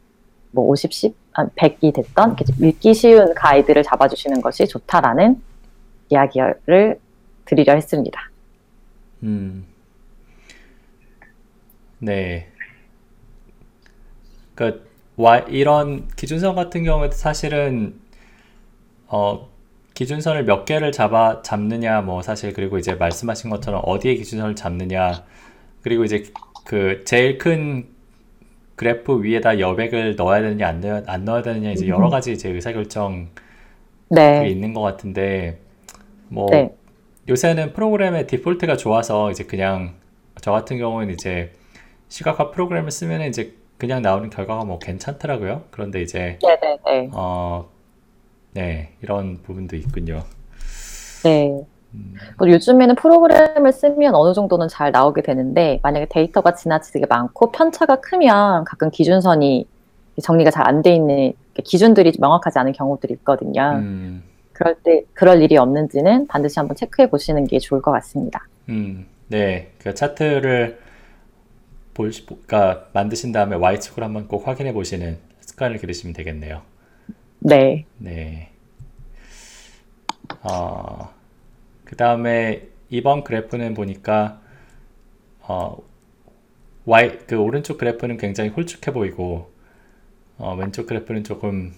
뭐 0.52 0.66
50, 0.68 0.94
10, 0.94 1.16
아, 1.34 1.46
100이 1.48 1.94
됐던 1.94 2.36
읽기 2.62 2.94
쉬운 2.94 3.34
가이드를 3.34 3.84
잡아주시는 3.84 4.42
것이 4.42 4.68
좋다라는 4.68 5.42
이야기를 6.10 7.00
드리려 7.46 7.74
했습니다. 7.74 8.30
음, 9.24 9.66
네. 12.00 12.48
그 14.56 14.86
와, 15.18 15.38
이런 15.40 16.08
기준선 16.16 16.56
같은 16.56 16.84
경우에도 16.84 17.16
사실은 17.16 18.00
어, 19.08 19.50
기준선을 19.94 20.44
몇 20.44 20.66
개를 20.66 20.92
잡아 20.92 21.42
잡느냐 21.42 22.02
뭐 22.02 22.22
사실 22.22 22.52
그리고 22.54 22.78
이제 22.78 22.96
말씀하신 22.96 23.50
것처럼 23.50 23.82
어디에 23.86 24.16
기준선을 24.16 24.56
잡느냐 24.56 25.24
그리고 25.82 26.04
이제 26.04 26.24
그 26.66 27.04
제일 27.06 27.38
큰 27.38 27.88
그래프 28.76 29.24
위에다 29.24 29.60
여백을 29.60 30.16
넣어야 30.18 30.42
되느냐 30.42 30.68
안 30.68 30.82
넣어야, 30.82 31.04
안 31.08 31.24
넣어야 31.24 31.42
되느냐 31.42 31.72
이제 31.72 31.88
여러 31.88 32.10
가지 32.10 32.34
이제 32.34 32.50
의사결정 32.50 33.30
네, 34.10 34.50
있는 34.50 34.74
것 34.74 34.82
같은데 34.82 35.60
뭐 36.28 36.50
네, 36.52 36.76
요새는 37.30 37.72
프로그램의 37.72 38.28
디폴트가 38.28 38.76
좋아서 38.76 39.32
이제 39.32 39.46
그냥 39.46 39.96
저 40.42 40.52
같은 40.52 40.78
경우는 40.78 41.14
이제 41.14 41.54
시각화 42.10 42.52
프로그램을 42.52 42.92
쓰면 42.92 43.22
이제 43.22 43.56
그냥 43.78 44.02
나오는 44.02 44.30
결과가 44.30 44.64
뭐 44.64 44.80
괜찮더라고요. 44.80 45.64
그런데 45.72 46.02
이제 46.02 46.40
네, 46.42 46.58
네, 46.62 46.78
네. 46.86 47.10
어, 47.14 47.66
네, 48.54 48.94
이런 49.02 49.42
부분도 49.44 49.76
있군요. 49.76 50.24
네. 51.24 51.62
음, 51.94 52.16
뭐 52.38 52.50
요즘에는 52.50 52.96
프로그램을 52.96 53.72
쓰면 53.72 54.16
어느 54.16 54.34
정도는 54.34 54.68
잘 54.68 54.92
나오게 54.92 55.22
되는데 55.22 55.80
만약에 55.84 56.08
데이터가 56.10 56.54
지나치게 56.54 57.06
많고 57.08 57.52
편차가 57.52 57.98
크면 58.02 58.64
가끔 58.66 58.90
기준선이 58.92 59.68
정리가 60.22 60.52
잘 60.52 60.66
안 60.68 60.82
돼 60.82 60.96
있는 60.96 61.34
기준들이 61.64 62.14
명확하지 62.20 62.60
않은 62.60 62.72
경우들이 62.74 63.14
있거든요. 63.16 63.74
음, 63.76 64.24
그럴 64.54 64.76
때 64.84 65.04
그럴 65.14 65.42
일이 65.42 65.58
없는지는 65.58 66.28
반드시 66.28 66.60
한번 66.60 66.76
체크해 66.78 67.10
보시는 67.10 67.46
게 67.48 67.60
좋을 67.60 67.82
것 67.82 67.92
같습니다. 67.92 68.48
음, 68.70 69.06
네, 69.28 69.72
그 69.80 69.94
차트를 69.94 70.80
보시, 71.96 72.26
그러니까 72.28 72.88
만드신 72.94 73.32
다음에 73.32 73.56
Y축을 73.56 74.04
한번 74.04 74.28
꼭 74.28 74.48
확인해 74.48 74.72
보시는 74.74 75.18
습관을 75.40 75.80
기르시면 75.80 76.14
되겠네요. 76.14 76.62
네. 77.40 77.86
네. 77.98 78.52
어, 80.44 81.12
그 81.84 81.96
다음에 81.96 82.68
이번 82.90 83.24
그래프는 83.24 83.74
보니까 83.74 84.40
어, 85.42 85.78
Y 86.86 87.26
그 87.26 87.38
오른쪽 87.38 87.80
그래프는 87.80 88.18
굉장히 88.18 88.52
홀쭉해 88.52 88.94
보이고 88.94 89.52
어, 90.38 90.54
왼쪽 90.56 90.86
그래프는 90.86 91.24
조금 91.24 91.74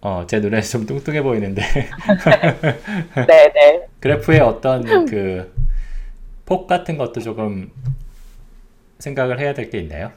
어, 0.00 0.24
제 0.26 0.40
눈에 0.40 0.60
좀 0.62 0.86
뚱뚱해 0.86 1.22
보이는데 1.22 1.62
네, 3.28 3.52
네. 3.52 3.86
그래프에 4.00 4.40
어떤 4.40 5.06
그 5.06 5.54
폭 6.46 6.66
같은 6.66 6.98
것도 6.98 7.20
조금 7.20 7.70
생각을 8.98 9.38
해야 9.40 9.54
될 9.54 9.70
게 9.70 9.78
있나요? 9.78 10.10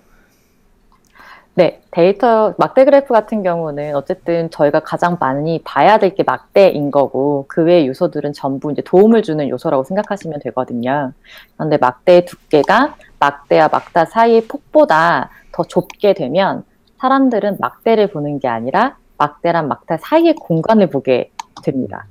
네, 1.56 1.82
데이터 1.90 2.54
막대 2.60 2.86
그래프 2.86 3.12
같은 3.14 3.42
경우는 3.42 3.96
어쨌든 3.96 4.52
저희가 4.52 4.82
가장 4.82 5.18
많이 5.20 5.60
봐야 5.64 5.98
될 5.98 6.14
게 6.14 6.22
막대인 6.24 6.92
거고 6.92 7.46
그 7.48 7.64
외의 7.64 7.88
요소들은 7.88 8.34
전부 8.34 8.72
이제 8.72 8.84
도움을 8.84 9.24
주는 9.24 9.50
요소라고 9.50 9.84
생각하시면 9.84 10.40
되거든요. 10.44 11.14
그런데 11.56 11.78
막대의 11.78 12.26
두께가 12.26 12.96
막대와 13.20 13.70
막대 13.72 14.06
사이의 14.06 14.48
폭보다 14.48 15.32
더 15.52 15.64
좁게 15.64 16.14
되면 16.14 16.64
사람들은 17.00 17.58
막대를 17.60 18.08
보는 18.12 18.38
게 18.40 18.48
아니라 18.48 18.98
막대랑 19.18 19.68
막대 19.68 19.98
사이의 19.98 20.36
공간을 20.36 20.92
보게 20.92 21.32
됩니다. 21.64 22.06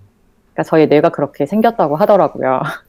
그러니까 0.54 0.62
저희 0.64 0.88
뇌가 0.88 1.10
그렇게 1.10 1.46
생겼다고 1.46 1.94
하더라고요. 1.94 2.62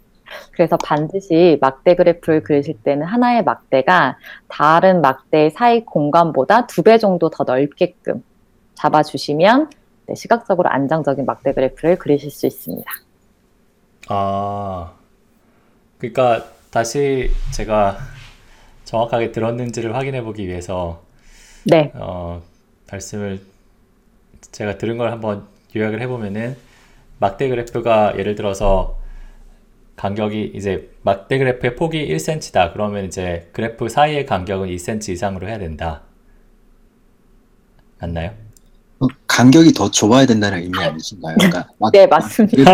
그래서 0.52 0.78
반드시 0.78 1.58
막대 1.62 1.96
그래프를 1.96 2.44
그리실 2.44 2.76
때는 2.84 3.06
하나의 3.08 3.44
막대가 3.44 4.18
다른 4.48 5.02
막대의 5.02 5.52
사이 5.52 5.86
공간보다 5.86 6.68
두 6.68 6.84
배 6.84 6.98
정도 6.98 7.30
더 7.30 7.44
넓게끔 7.44 8.24
잡아주시면 8.76 9.70
네, 10.08 10.16
시각적으로 10.16 10.70
안정적인 10.70 11.26
막대 11.26 11.54
그래프를 11.54 11.98
그리실 11.98 12.32
수 12.32 12.48
있습니다. 12.48 12.90
아, 14.10 14.94
그러니까 15.98 16.46
다시 16.72 17.32
제가 17.54 17.98
정확하게 18.86 19.32
들었는지를 19.32 19.96
확인해 19.96 20.22
보기 20.24 20.48
위해서 20.48 21.04
네, 21.66 21.92
어, 21.96 22.42
말씀을 22.92 23.42
제가 24.52 24.78
들은 24.78 24.98
걸 24.98 25.12
한번 25.12 25.48
요약을 25.76 26.02
해보면은 26.02 26.58
막대 27.20 27.50
그래프가 27.50 28.18
예를 28.18 28.36
들어서 28.36 28.97
간격이 30.08 30.52
이제 30.54 30.90
막대 31.02 31.38
그래프의 31.40 31.76
폭이 31.76 32.08
1cm다. 32.08 32.72
그러면 32.72 33.06
이제 33.06 33.50
그래프 33.52 33.90
사이의 33.90 34.26
간격은 34.28 34.70
2cm 34.70 35.10
이상으로 35.10 35.48
해야 35.48 35.58
된다. 35.58 36.04
맞나요? 38.00 38.32
어, 39.00 39.08
간격이 39.28 39.74
더 39.74 39.90
좁아야 39.90 40.26
된다는 40.28 40.60
의미 40.60 40.78
아니신가요? 40.84 41.36
그러니까 41.38 41.68
막- 41.80 41.92
네 41.94 42.06
맞습니다. 42.08 42.72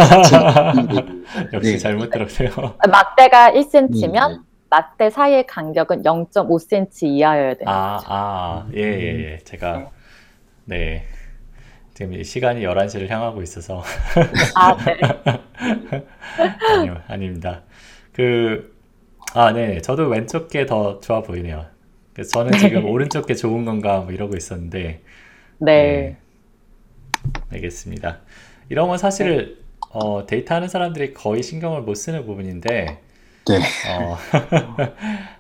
역시 1.53 1.71
네. 1.71 1.78
잘못 1.78 2.09
들었어요. 2.09 2.49
막대가 2.91 3.51
네, 3.51 3.61
1cm면 3.61 4.30
네. 4.32 4.38
막대 4.69 5.09
사이의 5.09 5.47
간격은 5.47 6.03
0.5cm 6.03 7.03
이하여야 7.03 7.53
돼요. 7.53 7.67
아, 7.67 7.99
아, 8.05 8.67
예, 8.76 8.82
예, 8.82 9.32
예. 9.34 9.38
제가, 9.45 9.89
네. 10.65 11.05
지금 11.93 12.13
이 12.13 12.23
시간이 12.23 12.61
11시를 12.65 13.07
향하고 13.09 13.41
있어서. 13.43 13.83
아, 14.55 14.75
네. 14.83 14.97
아니요, 16.73 17.01
아닙니다. 17.07 17.63
그, 18.11 18.75
아, 19.33 19.51
네. 19.53 19.81
저도 19.81 20.07
왼쪽 20.07 20.49
게 20.49 20.65
더 20.65 20.99
좋아 20.99 21.21
보이네요. 21.21 21.65
그래서 22.13 22.31
저는 22.31 22.53
지금 22.57 22.85
오른쪽 22.89 23.27
게 23.27 23.35
좋은 23.35 23.65
건가 23.65 23.99
뭐 24.01 24.11
이러고 24.11 24.35
있었는데, 24.35 25.01
네. 25.59 26.17
알겠습니다. 27.51 28.21
이런 28.69 28.87
건 28.87 28.97
사실, 28.97 29.63
어, 29.91 30.25
데이터 30.25 30.55
하는 30.55 30.67
사람들이 30.67 31.13
거의 31.13 31.43
신경을 31.43 31.81
못 31.81 31.95
쓰는 31.95 32.25
부분인데, 32.25 33.01
네. 33.45 33.55
어, 33.89 34.17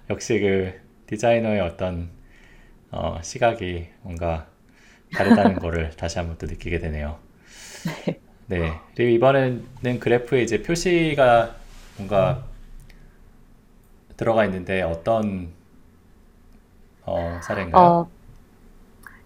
역시 0.09 0.39
그 0.39 0.73
디자이너의 1.07 1.61
어떤 1.61 2.09
어, 2.91 3.19
시각이 3.21 3.87
뭔가 4.01 4.47
다르다는 5.13 5.59
거를 5.59 5.91
다시 5.91 6.17
한번 6.17 6.37
또 6.37 6.47
느끼게 6.47 6.79
되네요. 6.79 7.17
네. 8.47 8.79
그리고 8.95 9.11
이번에는 9.11 9.99
그래프에 9.99 10.41
이제 10.41 10.61
표시가 10.61 11.55
뭔가 11.97 12.43
들어가 14.17 14.45
있는데 14.45 14.81
어떤 14.81 15.49
어, 17.05 17.39
사례인가요? 17.41 17.83
어, 17.83 18.07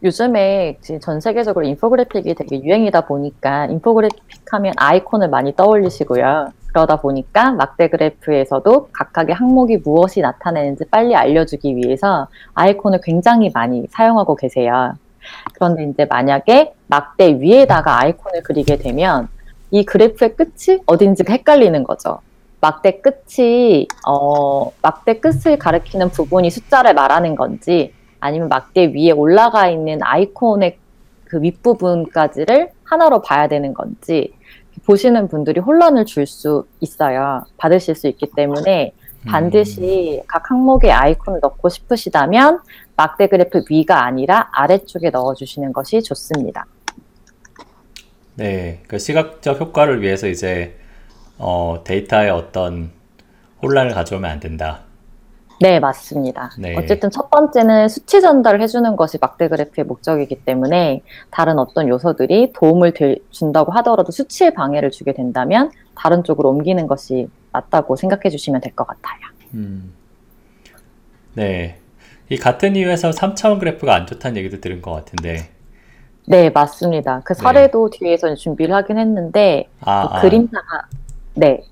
요즘에 0.03 0.77
전 1.01 1.19
세계적으로 1.19 1.65
인포그래픽이 1.65 2.35
되게 2.35 2.61
유행이다 2.63 3.01
보니까 3.01 3.65
인포그래픽 3.65 4.53
하면 4.53 4.73
아이콘을 4.77 5.29
많이 5.29 5.55
떠올리시고요. 5.55 6.51
그러다 6.67 6.97
보니까 6.97 7.51
막대 7.51 7.89
그래프에서도 7.89 8.89
각각의 8.91 9.33
항목이 9.33 9.77
무엇이 9.77 10.21
나타내는지 10.21 10.85
빨리 10.85 11.15
알려주기 11.15 11.75
위해서 11.75 12.27
아이콘을 12.53 13.01
굉장히 13.01 13.49
많이 13.53 13.87
사용하고 13.89 14.35
계세요. 14.35 14.93
그런데 15.53 15.83
이제 15.83 16.05
만약에 16.05 16.73
막대 16.87 17.39
위에다가 17.39 17.99
아이콘을 18.01 18.43
그리게 18.43 18.77
되면 18.77 19.27
이 19.71 19.83
그래프의 19.83 20.35
끝이 20.35 20.79
어딘지가 20.85 21.33
헷갈리는 21.33 21.83
거죠. 21.83 22.19
막대 22.61 23.01
끝이 23.01 23.87
어, 24.07 24.71
막대 24.81 25.19
끝을 25.19 25.57
가리키는 25.57 26.09
부분이 26.09 26.49
숫자를 26.49 26.93
말하는 26.93 27.35
건지 27.35 27.93
아니면 28.19 28.49
막대 28.49 28.87
위에 28.93 29.11
올라가 29.11 29.67
있는 29.69 29.99
아이콘의 30.01 30.77
그 31.25 31.41
윗부분까지를 31.41 32.71
하나로 32.83 33.21
봐야 33.21 33.47
되는 33.47 33.73
건지 33.73 34.33
보시는 34.85 35.27
분들이 35.27 35.59
혼란을 35.59 36.05
줄 36.05 36.25
수 36.25 36.65
있어요. 36.79 37.43
받으실 37.57 37.95
수 37.95 38.07
있기 38.07 38.31
때문에 38.35 38.93
음, 39.25 39.31
반드시 39.31 40.21
각 40.27 40.49
항목에 40.49 40.91
아이콘을 40.91 41.39
넣고 41.41 41.69
싶으시다면 41.69 42.59
막대 42.97 43.27
그래프 43.27 43.63
위가 43.69 44.03
아니라 44.05 44.49
아래쪽에 44.51 45.11
넣어주시는 45.11 45.71
것이 45.71 46.01
좋습니다. 46.01 46.65
네. 48.35 48.81
그 48.87 48.97
시각적 48.99 49.59
효과를 49.61 50.01
위해서 50.01 50.27
이제 50.27 50.75
어, 51.37 51.81
데이터에 51.83 52.29
어떤 52.29 52.91
혼란을 53.61 53.93
가져오면 53.93 54.29
안 54.29 54.39
된다. 54.39 54.81
네, 55.59 55.79
맞습니다. 55.79 56.51
네. 56.59 56.75
어쨌든 56.77 57.09
첫 57.09 57.31
번째는 57.31 57.87
수치 57.87 58.21
전달을 58.21 58.61
해주는 58.61 58.95
것이 58.95 59.17
막대 59.19 59.47
그래프의 59.47 59.85
목적이기 59.85 60.43
때문에 60.43 61.01
다른 61.31 61.57
어떤 61.57 61.87
요소들이 61.87 62.53
도움을 62.53 62.93
될- 62.93 63.17
준다고 63.31 63.71
하더라도 63.73 64.11
수치에 64.11 64.51
방해를 64.51 64.91
주게 64.91 65.13
된다면 65.13 65.71
다른 65.95 66.23
쪽으로 66.23 66.49
옮기는 66.49 66.85
것이 66.87 67.27
맞다고 67.51 67.95
생각해 67.95 68.29
주시면 68.29 68.61
될 68.61 68.75
것 68.75 68.85
같아요. 68.85 69.19
음. 69.55 69.93
네. 71.33 71.79
이 72.29 72.37
같은 72.37 72.75
이유에서 72.75 73.11
3차원 73.11 73.59
그래프가 73.59 73.95
안 73.95 74.05
좋다는 74.05 74.37
얘기도 74.37 74.59
들은 74.59 74.81
것 74.81 74.91
같은데. 74.91 75.49
네, 76.25 76.49
맞습니다. 76.49 77.21
그 77.23 77.33
사례도 77.33 77.89
뒤에서 77.89 78.35
준비를 78.35 78.75
하긴 78.75 78.97
했는데 78.97 79.69
아, 79.81 80.01
뭐 80.03 80.11
아. 80.13 80.21
그림자가 80.21 80.81
네. 81.35 81.63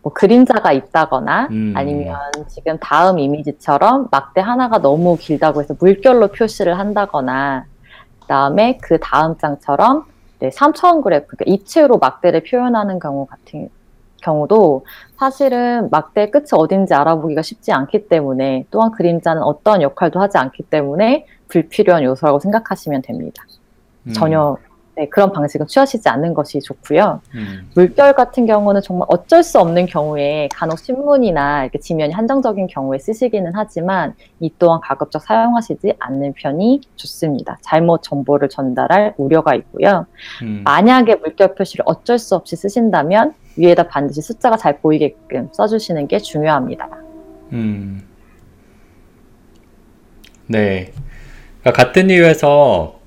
뭐 0.00 0.12
그림자가 0.12 0.72
있다거나 0.72 1.48
음. 1.50 1.74
아니면 1.76 2.16
지금 2.48 2.78
다음 2.78 3.18
이미지처럼 3.18 4.08
막대 4.10 4.40
하나가 4.40 4.78
너무 4.78 5.18
길다고 5.18 5.60
해서 5.60 5.74
물결로 5.78 6.28
표시를 6.28 6.78
한다거나 6.78 7.66
그다음에 8.20 8.78
그 8.80 8.98
다음 9.00 9.36
장처럼 9.36 10.06
네, 10.38 10.50
3차원 10.50 11.02
그래프, 11.02 11.36
그러니까 11.36 11.44
입체로 11.46 11.98
막대를 11.98 12.44
표현하는 12.44 12.98
경우 12.98 13.26
같은 13.26 13.68
경우도 14.26 14.84
사실은 15.18 15.88
막대의 15.90 16.30
끝이 16.30 16.48
어딘지 16.52 16.92
알아보기가 16.92 17.42
쉽지 17.42 17.72
않기 17.72 18.08
때문에 18.08 18.66
또한 18.70 18.90
그림자는 18.90 19.42
어떠한 19.42 19.82
역할도 19.82 20.20
하지 20.20 20.36
않기 20.36 20.64
때문에 20.64 21.26
불필요한 21.48 22.02
요소라고 22.02 22.40
생각하시면 22.40 23.02
됩니다. 23.02 23.44
음. 24.06 24.12
전혀 24.12 24.56
네, 24.96 25.06
그런 25.10 25.30
방식은 25.30 25.66
취하시지 25.66 26.08
않는 26.08 26.32
것이 26.32 26.58
좋고요. 26.60 27.20
음. 27.34 27.70
물결 27.74 28.14
같은 28.14 28.46
경우는 28.46 28.80
정말 28.80 29.06
어쩔 29.10 29.42
수 29.42 29.60
없는 29.60 29.84
경우에 29.84 30.48
간혹 30.54 30.78
신문이나 30.78 31.64
이렇게 31.64 31.78
지면이 31.78 32.14
한정적인 32.14 32.66
경우에 32.68 32.98
쓰시기는 32.98 33.52
하지만 33.54 34.14
이 34.40 34.50
또한 34.58 34.80
가급적 34.80 35.22
사용하시지 35.22 35.96
않는 35.98 36.32
편이 36.32 36.80
좋습니다. 36.96 37.58
잘못 37.60 38.02
정보를 38.02 38.48
전달할 38.48 39.12
우려가 39.18 39.54
있고요. 39.54 40.06
음. 40.42 40.62
만약에 40.64 41.16
물결 41.16 41.56
표시를 41.56 41.82
어쩔 41.86 42.18
수 42.18 42.34
없이 42.34 42.56
쓰신다면 42.56 43.34
위에다 43.56 43.88
반드시 43.88 44.22
숫자가 44.22 44.56
잘 44.56 44.80
보이게끔 44.80 45.50
써주시는 45.52 46.08
게 46.08 46.18
중요합니다. 46.18 46.88
음. 47.52 48.02
네. 50.46 50.90
그러니까 51.60 51.84
같은 51.84 52.08
이유에서 52.08 52.98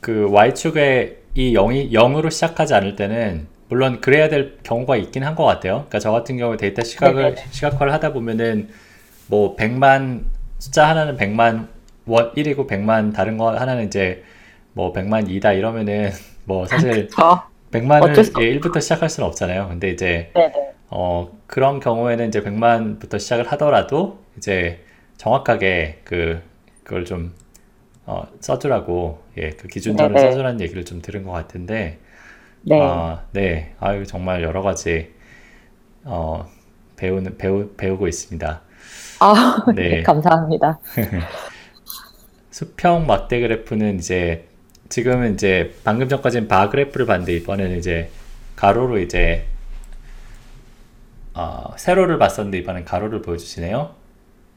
그 0.00 0.28
y축에 0.28 1.25
이 1.36 1.52
0이 1.52 1.92
0으로 1.92 2.30
시작하지 2.30 2.72
않을 2.74 2.96
때는 2.96 3.46
물론 3.68 4.00
그래야 4.00 4.28
될 4.28 4.56
경우가 4.62 4.96
있긴 4.96 5.22
한 5.22 5.34
것 5.34 5.44
같아요. 5.44 5.74
그러니까 5.88 5.98
저 5.98 6.10
같은 6.10 6.38
경우 6.38 6.56
데이터 6.56 6.82
시각을 6.82 7.22
네네네. 7.22 7.42
시각화를 7.50 7.92
하다 7.92 8.12
보면은 8.14 8.68
뭐 9.26 9.54
100만 9.56 10.22
숫자 10.58 10.88
하나는 10.88 11.16
100만 11.18 11.68
원 12.06 12.32
1이고 12.34 12.66
100만 12.66 13.12
다른 13.14 13.36
거 13.36 13.50
하나는 13.54 13.86
이제 13.86 14.24
뭐 14.72 14.92
100만 14.94 15.28
2다 15.28 15.56
이러면은 15.58 16.10
뭐 16.44 16.64
사실 16.66 17.08
저 17.14 17.42
100만을 17.70 18.02
어쩔 18.10 18.24
수 18.24 18.32
예, 18.40 18.58
1부터 18.58 18.80
시작할 18.80 19.10
수는 19.10 19.28
없잖아요. 19.28 19.68
근데 19.68 19.90
이제 19.90 20.30
네네. 20.34 20.72
어 20.88 21.36
그런 21.46 21.80
경우에는 21.80 22.28
이제 22.28 22.40
100만부터 22.42 23.18
시작을 23.20 23.46
하더라도 23.52 24.20
이제 24.38 24.80
정확하게 25.18 26.00
그 26.04 26.40
그걸 26.84 27.04
좀 27.04 27.34
어, 28.06 28.26
써주라고 28.40 29.22
예, 29.38 29.50
그 29.50 29.68
기준선을 29.68 30.14
네네. 30.14 30.30
써주라는 30.30 30.60
얘기를 30.60 30.84
좀 30.84 31.02
들은 31.02 31.24
것 31.24 31.32
같은데 31.32 31.98
네. 32.68 32.80
아, 32.82 33.22
네. 33.30 33.74
아유, 33.78 34.04
정말 34.06 34.42
여러 34.42 34.60
가지, 34.60 35.14
어, 36.02 36.44
배우는, 36.96 37.38
배우, 37.38 37.68
배우고 37.76 38.08
있습니다. 38.08 38.60
아, 39.20 39.64
네. 39.76 39.88
네, 39.88 40.02
감사합니다. 40.02 40.80
수평 42.50 43.06
막대 43.06 43.38
그래프는 43.38 44.00
이제, 44.00 44.48
지금은 44.88 45.34
이제, 45.34 45.76
방금 45.84 46.08
전까지는 46.08 46.48
바 46.48 46.68
그래프를 46.70 47.06
봤는데, 47.06 47.34
이번에는 47.34 47.78
이제, 47.78 48.10
가로로 48.56 48.98
이제, 48.98 49.46
어, 51.34 51.72
세로를 51.76 52.18
봤었는데, 52.18 52.58
이번엔 52.58 52.84
가로를 52.84 53.22
보여주시네요. 53.22 53.94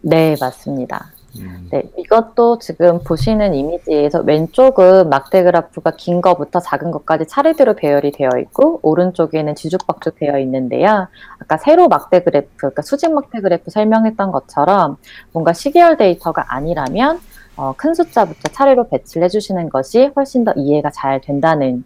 네, 0.02 0.36
맞습니다. 0.40 1.14
음, 1.38 1.70
네, 1.72 1.84
이것도 1.98 2.60
지금 2.60 3.00
보시는 3.04 3.54
이미지에서 3.54 4.22
왼쪽은 4.22 5.10
막대 5.10 5.44
그래프가 5.44 5.92
긴 5.92 6.22
거부터 6.22 6.60
작은 6.60 6.92
것까지 6.92 7.28
차례대로 7.28 7.76
배열이 7.76 8.12
되어 8.12 8.30
있고 8.42 8.80
오른쪽에는 8.82 9.54
뒤죽박죽 9.54 10.16
되어 10.16 10.40
있는데요. 10.40 11.08
아까 11.38 11.58
세로 11.58 11.88
막대 11.88 12.24
그래프, 12.24 12.50
그러니까 12.56 12.82
수직 12.82 13.14
막대 13.14 13.42
그래프 13.42 13.70
설명했던 13.70 14.32
것처럼 14.32 14.98
뭔가 15.32 15.54
시계열 15.54 15.98
데이터가 15.98 16.46
아니라면 16.54 17.20
어, 17.56 17.74
큰 17.78 17.94
숫자부터 17.94 18.50
차례로 18.52 18.90
배치를 18.90 19.26
해주시는 19.26 19.70
것이 19.70 20.12
훨씬 20.16 20.44
더 20.44 20.54
이해가 20.56 20.92
잘 20.92 21.22
된다는 21.22 21.84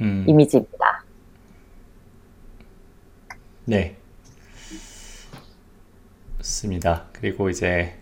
음, 0.00 0.24
이미지입니다. 0.28 1.04
네. 3.64 3.96
좋습니다. 6.38 7.04
그리고 7.12 7.50
이제, 7.50 7.97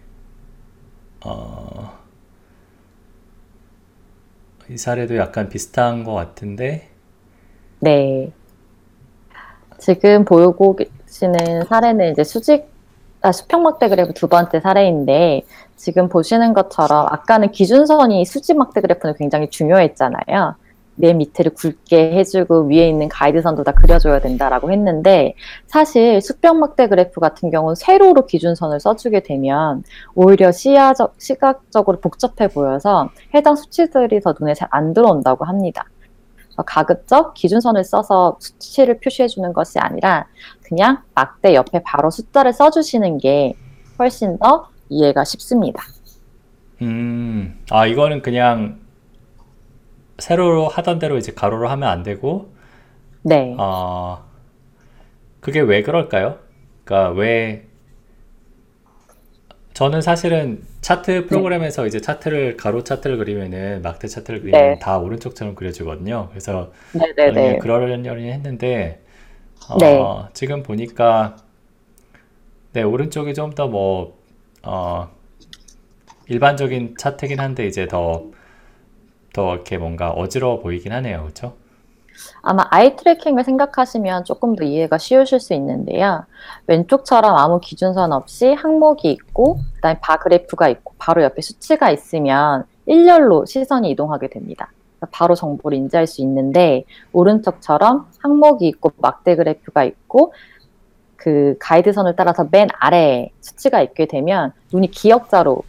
어, 1.27 1.93
이 4.71 4.77
사례도 4.77 5.17
약간 5.17 5.49
비슷한 5.49 6.05
것 6.05 6.15
같은데, 6.15 6.89
네. 7.81 8.33
지금 9.79 10.25
보고 10.25 10.77
계시는 10.77 11.65
사례는 11.69 12.13
이제 12.13 12.25
수직, 12.25 12.69
아, 13.23 13.33
수평막대 13.33 13.89
그래프 13.89 14.13
두 14.15 14.29
번째 14.29 14.61
사례인데, 14.61 15.43
지금 15.77 16.09
보시는 16.09 16.55
것처럼 16.55 17.07
아까는 17.11 17.51
기준선이 17.51 18.25
수직막대 18.25 18.81
그래프는 18.81 19.15
굉장히 19.17 19.51
중요했잖아요. 19.51 20.55
내 20.97 21.15
밑에를 21.15 21.55
굵게 21.55 22.13
해주고 22.13 22.69
위에 22.69 22.89
있는 22.89 23.09
가이드선도 23.09 23.65
다 23.65 23.73
그려줘야 23.73 24.21
된다라고 24.21 24.71
했는데, 24.71 25.35
사실 25.67 26.21
수평막대 26.21 26.89
그래프 26.89 27.21
같은 27.21 27.51
경우는 27.51 27.75
세로로 27.77 28.27
기준선을 28.27 28.81
써주게 28.81 29.21
되면 29.21 29.83
오히려 30.15 30.53
시야적, 30.53 31.15
시각적으로 31.19 32.01
복잡해 32.01 32.49
보여서 32.49 33.11
해당 33.35 33.57
수치들이 33.57 34.21
더 34.21 34.35
눈에 34.39 34.53
잘 34.55 34.67
안 34.71 34.93
들어온다고 34.93 35.45
합니다. 35.45 35.85
어, 36.57 36.63
가급적 36.63 37.35
기준선을 37.35 37.85
써서 37.85 38.37
수치를 38.41 38.99
표시해 38.99 39.29
주는 39.29 39.53
것이 39.53 39.79
아니라 39.79 40.27
그냥 40.63 41.03
막대 41.15 41.55
옆에 41.55 41.83
바로 41.83 42.11
숫자를 42.11 42.53
써주시는 42.53 43.19
게 43.19 43.55
훨씬 43.99 44.39
더 44.39 44.69
이해가 44.89 45.25
쉽습니다. 45.25 45.83
음, 46.83 47.59
아, 47.71 47.87
이거는 47.87 48.23
그냥 48.23 48.79
세로로 50.19 50.69
하던 50.69 50.99
대로 50.99 51.19
이제 51.19 51.33
가로로 51.33 51.69
하면 51.69 51.89
안 51.89 52.03
되고, 52.03 52.53
네. 53.23 53.55
어, 53.59 54.25
그게 55.41 55.61
왜 55.61 55.83
그럴까요? 55.83 56.39
그러니까 56.85 57.13
왜, 57.19 57.67
저는 59.75 60.01
사실은 60.01 60.63
차트 60.81 61.27
프로그램에서 61.27 61.87
이제 61.87 62.01
차트를, 62.01 62.57
가로 62.57 62.83
차트를 62.83 63.19
그리면은, 63.19 63.83
막대 63.83 64.09
차트를 64.09 64.41
그리면 64.41 64.61
네. 64.75 64.79
다 64.79 64.99
오른쪽처럼 64.99 65.55
그려지거든요. 65.55 66.29
그래서. 66.31 66.73
저는 67.35 67.59
그러려니 67.59 68.31
했는데, 68.31 69.03
어, 69.69 69.77
네. 69.79 70.03
지금 70.35 70.63
보니까, 70.63 71.37
네, 72.73 72.83
오른쪽이 72.83 73.35
좀 73.35 73.55
더 73.55 73.69
뭐, 73.69 74.19
어, 74.63 75.11
일반적인 76.29 76.95
차트긴 76.99 77.39
한데, 77.41 77.67
이제 77.67 77.87
더, 77.87 78.31
더 79.37 79.55
이렇게 79.55 79.77
뭔가 79.77 80.11
어지러워 80.11 80.61
보이긴 80.61 80.93
하네요. 80.93 81.21
그렇죠? 81.21 81.53
아마 82.41 82.65
아이 82.71 82.97
트래킹을 82.97 83.45
생각하시면 83.45 84.25
조금 84.25 84.57
더 84.57 84.65
이해가 84.65 84.97
쉬우실 84.97 85.41
수 85.41 85.53
있는데요. 85.53 86.25
왼쪽처럼 86.67 87.37
아무 87.37 87.61
기준선 87.61 88.13
없이 88.13 88.55
항목이 88.55 89.11
있고, 89.11 89.59
그다음에 89.75 90.01
바 90.01 90.17
그래프가 90.17 90.71
있고, 90.71 90.95
바로 90.97 91.23
옆에 91.23 91.43
수치가 91.43 91.91
있으면 91.91 92.65
일렬로 92.87 93.45
시선이 93.45 93.91
이동하게 93.91 94.29
됩니다. 94.29 94.73
그래서 94.99 95.11
바로 95.13 95.35
정보를 95.35 95.77
인지할 95.77 96.07
수 96.07 96.23
있는데, 96.23 96.85
오른쪽처럼 97.13 98.07
항목이 98.21 98.67
있고, 98.69 98.93
막대 98.97 99.37
그래프가 99.37 99.85
있고, 99.85 100.33
그 101.17 101.57
가이드선을 101.61 102.17
따라서 102.17 102.49
맨 102.51 102.69
아래에 102.79 103.33
수치가 103.41 103.83
있게 103.83 104.07
되면 104.07 104.53
눈이 104.73 104.91
기역자로 104.93 105.63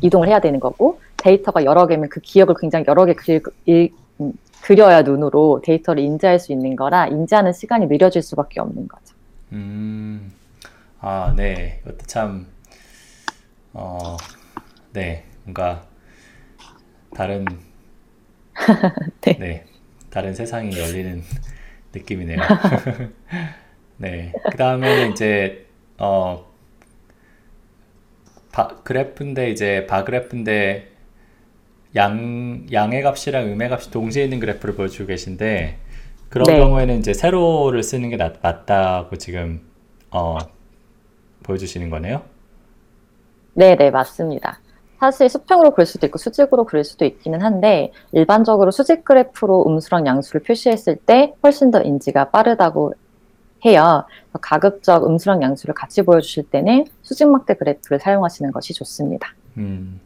이동을 0.00 0.26
해야 0.26 0.40
되는 0.40 0.58
거고, 0.58 0.98
데이터가 1.20 1.64
여러 1.64 1.86
개면 1.86 2.08
그 2.08 2.20
기억을 2.20 2.54
굉장히 2.58 2.84
여러 2.88 3.04
개 3.04 3.14
글, 3.14 3.40
일, 3.66 3.92
음, 4.20 4.32
그려야 4.62 5.02
눈으로 5.02 5.60
데이터를 5.64 6.02
인지할 6.02 6.38
수 6.38 6.52
있는 6.52 6.76
거라 6.76 7.06
인지하는 7.06 7.52
시간이 7.52 7.86
느려질 7.86 8.22
수밖에 8.22 8.60
없는 8.60 8.88
거죠. 8.88 9.14
음, 9.52 10.32
아, 11.00 11.34
네. 11.36 11.80
이것도 11.82 12.06
참, 12.06 12.46
어, 13.72 14.16
네. 14.92 15.24
뭔가, 15.44 15.84
다른, 17.14 17.44
네. 19.22 19.36
네. 19.38 19.64
다른 20.10 20.34
세상이 20.34 20.78
열리는 20.78 21.22
느낌이네요. 21.92 22.38
네. 23.96 24.32
그 24.50 24.56
다음에는 24.56 25.12
이제, 25.12 25.66
어, 25.98 26.46
바, 28.52 28.68
그래프인데, 28.82 29.50
이제, 29.50 29.86
바그래프인데, 29.86 30.89
양, 31.96 32.66
양의 32.72 33.02
값이랑 33.02 33.52
음의 33.52 33.70
값이 33.70 33.90
동시에 33.90 34.24
있는 34.24 34.40
그래프를 34.40 34.74
보여주고 34.74 35.06
계신데, 35.08 35.78
그런 36.28 36.44
네. 36.46 36.58
경우에는 36.58 36.98
이제 36.98 37.12
세로를 37.12 37.82
쓰는 37.82 38.10
게 38.10 38.16
낫, 38.16 38.36
맞다고 38.42 39.16
지금, 39.16 39.60
어, 40.10 40.38
보여주시는 41.42 41.90
거네요? 41.90 42.22
네, 43.54 43.76
네, 43.76 43.90
맞습니다. 43.90 44.60
사실 45.00 45.30
수평으로 45.30 45.70
그릴 45.70 45.86
수도 45.86 46.06
있고 46.06 46.18
수직으로 46.18 46.64
그릴 46.64 46.84
수도 46.84 47.06
있기는 47.06 47.40
한데 47.40 47.90
일반적으로 48.12 48.70
수직 48.70 49.02
그래프로 49.02 49.64
음수랑 49.66 50.06
양수를 50.06 50.42
표시했을 50.42 50.96
때 50.96 51.32
훨씬 51.42 51.70
더 51.70 51.82
인지가 51.82 52.30
빠르다고 52.30 52.92
해요. 53.64 54.04
가급적 54.42 55.06
음수랑 55.06 55.42
양수를 55.42 55.74
같이 55.74 56.02
보여주실 56.02 56.50
때는 56.50 56.84
수직막대 57.02 57.54
그래프를 57.54 57.98
사용하시는 57.98 58.52
것이 58.52 58.74
좋습니다. 58.74 59.34
음. 59.56 60.00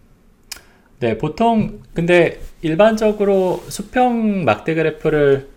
네, 1.05 1.19
보통, 1.19 1.83
근데 1.93 2.41
일반적으로 2.63 3.61
수평 3.69 4.47
막대 4.47 4.75
그래프를 4.75 5.51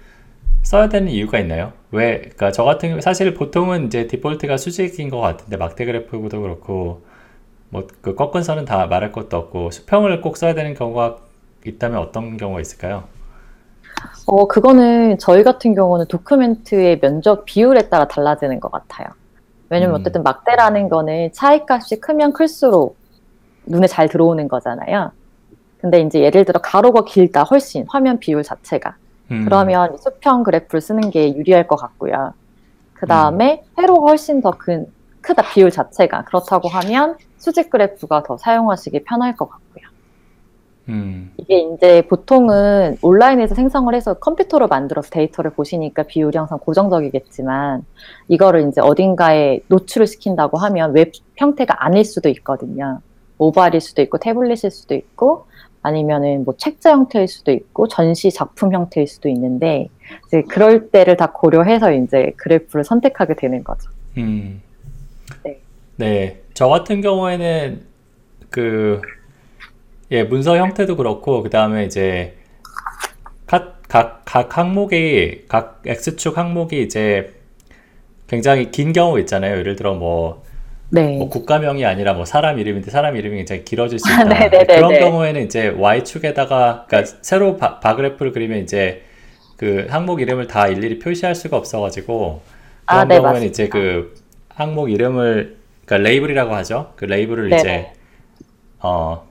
써야 0.62 0.90
되는 0.90 1.08
이유가 1.08 1.40
있나요? 1.40 1.72
왜, 1.90 2.18
그러니까 2.18 2.52
저 2.52 2.66
같은 2.66 3.00
사실 3.00 3.34
보통은 3.34 3.86
이제 3.86 4.08
디폴트가 4.08 4.58
수직인 4.58 5.10
것 5.10 5.22
같은데, 5.22 5.56
막대 5.56 5.86
그래프도 5.86 6.42
그렇고, 6.42 7.04
뭐, 7.70 7.88
그 8.02 8.14
꺾은 8.14 8.44
선은 8.44 8.66
다 8.66 8.88
말할 8.88 9.14
것도 9.14 9.38
없고, 9.38 9.72
수평을 9.72 10.20
꼭 10.20 10.36
써야 10.36 10.54
되는 10.54 10.74
경우가 10.74 11.16
있다면 11.66 11.98
어떤 11.98 12.36
경우가 12.36 12.60
있을까요? 12.60 13.06
어, 14.26 14.50
그거는 14.50 15.18
저희 15.18 15.44
같은 15.44 15.76
경우는 15.76 16.08
도큐멘트의 16.08 17.00
면적 17.00 17.46
비율에 17.46 17.88
따라 17.88 18.06
달라지는 18.10 18.60
것 18.60 18.70
같아요. 18.70 19.08
왜냐면 19.70 19.96
음. 19.96 20.02
어쨌든 20.02 20.24
막대라는 20.24 20.90
거는 20.90 21.32
차이값이 21.32 22.02
크면 22.02 22.34
클수록 22.34 22.98
눈에 23.66 23.88
잘 23.88 24.10
들어오는 24.10 24.46
거잖아요. 24.50 25.12
근데 25.80 26.02
이제 26.02 26.22
예를 26.22 26.46
들어 26.46 26.60
가로가 26.60 27.06
길다 27.06 27.44
훨씬 27.44 27.86
화면 27.88 28.20
비율 28.20 28.44
자체가 28.44 28.96
음, 29.32 29.46
그러면 29.46 29.94
이 29.94 29.98
수평 29.98 30.44
그래프를 30.44 30.82
쓰는 30.82 31.10
게 31.12 31.36
유리할 31.36 31.68
것 31.68 31.76
같고요. 31.76 32.34
그 32.94 33.06
다음에 33.06 33.64
세로가 33.76 34.10
훨씬 34.10 34.42
더 34.42 34.52
큰, 34.52 34.88
크다 35.22 35.44
비율 35.54 35.70
자체가 35.70 36.24
그렇다고 36.24 36.68
하면 36.68 37.16
수직 37.38 37.70
그래프가 37.70 38.24
더 38.24 38.38
사용하시기 38.38 39.04
편할 39.04 39.36
것 39.36 39.50
같고요. 39.50 39.86
음, 40.90 41.34
이게 41.38 41.60
이제 41.60 42.02
보통은 42.08 42.98
온라인에서 43.02 43.54
생성을 43.56 43.94
해서 43.94 44.14
컴퓨터로 44.16 44.68
만들어서 44.68 45.10
데이터를 45.10 45.52
보시니까 45.52 46.04
비율이 46.04 46.38
항상 46.38 46.60
고정적이겠지만 46.60 47.84
이거를 48.30 48.70
이제 48.70 48.80
어딘가에 48.80 49.60
노출을 49.68 50.08
시킨다고 50.08 50.58
하면 50.58 50.94
웹 50.94 51.12
형태가 51.36 51.84
아닐 51.86 52.06
수도 52.06 52.30
있거든요. 52.30 53.02
모바일일 53.38 53.82
수도 53.82 54.02
있고 54.02 54.18
태블릿일 54.18 54.72
수도 54.72 54.96
있고 54.96 55.46
아니면은 55.82 56.44
뭐 56.44 56.56
책자 56.58 56.92
형태일 56.92 57.28
수도 57.28 57.52
있고 57.52 57.88
전시 57.88 58.32
작품 58.32 58.74
형태일 58.74 59.08
수도 59.08 59.30
있는데 59.30 59.90
이제 60.28 60.42
그럴 60.44 60.90
때를 60.90 61.18
다 61.18 61.32
고려해서 61.32 61.94
이제 61.94 62.34
그래프를 62.38 62.84
선택하게 62.84 63.36
되는 63.36 63.64
거죠. 63.64 63.90
음. 64.18 64.62
네. 65.44 65.60
네, 65.98 66.42
저 66.54 66.68
같은 66.68 67.02
경우에는 67.02 67.82
그, 68.50 69.02
예, 70.12 70.24
문서 70.24 70.58
형태도 70.58 70.96
그렇고, 70.96 71.44
그 71.44 71.50
다음에 71.50 71.86
이제 71.86 72.36
각, 73.46 73.82
각, 73.88 74.22
각 74.26 74.58
항목이, 74.58 75.46
각 75.48 75.82
X축 75.86 76.38
항목이 76.38 76.82
이제 76.82 77.34
굉장히 78.28 78.72
긴 78.72 78.94
경우 78.94 79.20
있잖아요. 79.20 79.58
예를 79.58 79.76
들어 79.76 79.96
뭐, 79.96 80.44
네. 80.90 81.18
뭐 81.18 81.30
국가명이 81.30 81.86
아니라 81.86 82.14
뭐 82.14 82.26
사람 82.26 82.60
이름인데 82.60 82.92
사람 82.92 83.16
이름이 83.16 83.38
굉장히 83.38 83.66
길어질 83.66 84.00
수 84.00 84.06
아, 84.10 84.22
있다. 84.22 84.24
네네네네. 84.26 84.66
그런 84.76 85.00
경우에는 85.00 85.44
이제 85.44 85.68
Y축에다가, 85.70 86.86
그러니까 86.88 87.14
새로 87.22 87.58
바, 87.58 87.80
바그래프를 87.80 88.32
그리면 88.32 88.60
이제 88.60 89.04
그 89.58 89.88
항목 89.90 90.22
이름을 90.22 90.48
다 90.48 90.68
일일이 90.68 91.00
표시할 91.00 91.36
수가 91.36 91.58
없어가지고, 91.58 92.42
아, 92.86 92.96
그런 92.96 93.08
네, 93.08 93.16
경우에는 93.16 93.34
맞습니다. 93.34 93.52
이제 93.52 93.68
그 93.70 94.16
항목 94.50 94.90
이름을 94.90 95.58
그러니까 95.86 96.10
레이블이라고 96.10 96.56
하죠. 96.56 96.94
그 96.96 97.06
레이블을 97.06 97.50
네네. 97.50 97.60
이제 97.60 97.92
어 98.80 99.28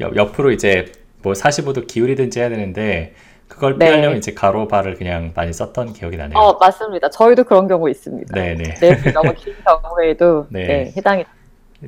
옆, 0.00 0.16
옆으로 0.16 0.50
이제 0.50 0.90
뭐 1.22 1.32
45도 1.32 1.86
기울이든지 1.86 2.40
해야 2.40 2.48
되는데 2.48 3.14
그걸 3.52 3.78
네. 3.78 3.86
피하려면 3.86 4.16
이제 4.16 4.32
가로 4.32 4.66
바를 4.66 4.94
그냥 4.94 5.32
많이 5.34 5.52
썼던 5.52 5.92
기억이 5.92 6.16
나네요. 6.16 6.38
어, 6.38 6.58
맞습니다. 6.58 7.10
저희도 7.10 7.44
그런 7.44 7.68
경우 7.68 7.90
있습니다. 7.90 8.34
네네. 8.34 8.74
네, 8.80 9.12
너무 9.12 9.34
긴 9.34 9.54
경우에도 9.62 10.46
네. 10.48 10.66
네, 10.66 10.92
해당이 10.96 11.24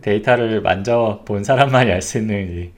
데이터를 0.03 0.61
만져 0.61 1.23
본 1.25 1.43
사람만이 1.43 1.91
알 1.91 2.03
수 2.03 2.19
있는 2.19 2.51
이 2.51 2.73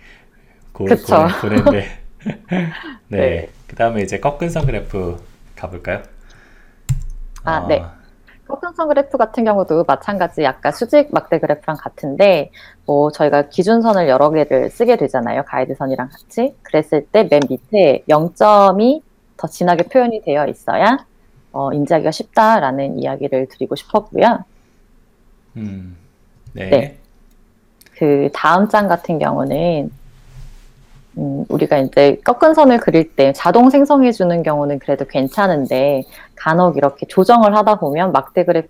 고, 0.72 0.84
그쵸. 0.84 1.26
고뇌인데. 1.40 1.98
네. 3.08 3.18
네. 3.18 3.48
그 3.66 3.74
다음에 3.74 4.02
이제 4.02 4.20
꺾은 4.20 4.50
선 4.50 4.66
그래프 4.66 5.16
가볼까요? 5.56 6.02
아, 7.44 7.58
어, 7.58 7.66
네. 7.66 7.82
꺾은선 8.48 8.88
그래프 8.88 9.18
같은 9.18 9.44
경우도 9.44 9.84
마찬가지 9.86 10.42
약간 10.42 10.72
수직 10.72 11.08
막대 11.12 11.38
그래프랑 11.40 11.76
같은데 11.76 12.50
뭐 12.86 13.10
저희가 13.10 13.48
기준선을 13.48 14.08
여러 14.08 14.30
개를 14.30 14.70
쓰게 14.70 14.96
되잖아요. 14.96 15.42
가이드선이랑 15.44 16.08
같이. 16.10 16.54
그랬을 16.62 17.06
때 17.06 17.24
맨 17.28 17.40
밑에 17.50 18.04
0점이 18.08 19.02
더 19.36 19.48
진하게 19.48 19.84
표현이 19.84 20.22
되어 20.22 20.46
있어야 20.46 21.04
어, 21.52 21.72
인지하기가 21.72 22.10
쉽다라는 22.10 22.98
이야기를 22.98 23.48
드리고 23.48 23.74
싶었고요. 23.76 24.44
음. 25.56 25.96
네. 26.52 26.70
네. 26.70 26.98
그 27.98 28.28
다음 28.32 28.68
장 28.68 28.88
같은 28.88 29.18
경우는 29.18 29.90
음, 31.18 31.44
우리가 31.48 31.78
이제 31.78 32.20
꺾은 32.24 32.54
선을 32.54 32.78
그릴 32.78 33.14
때 33.14 33.32
자동 33.32 33.70
생성해 33.70 34.12
주는 34.12 34.42
경우는 34.42 34.78
그래도 34.78 35.06
괜찮은데 35.06 36.04
간혹 36.34 36.76
이렇게 36.76 37.06
조정을 37.06 37.56
하다 37.56 37.78
보면 37.78 38.12
막대 38.12 38.44
그래프 38.44 38.68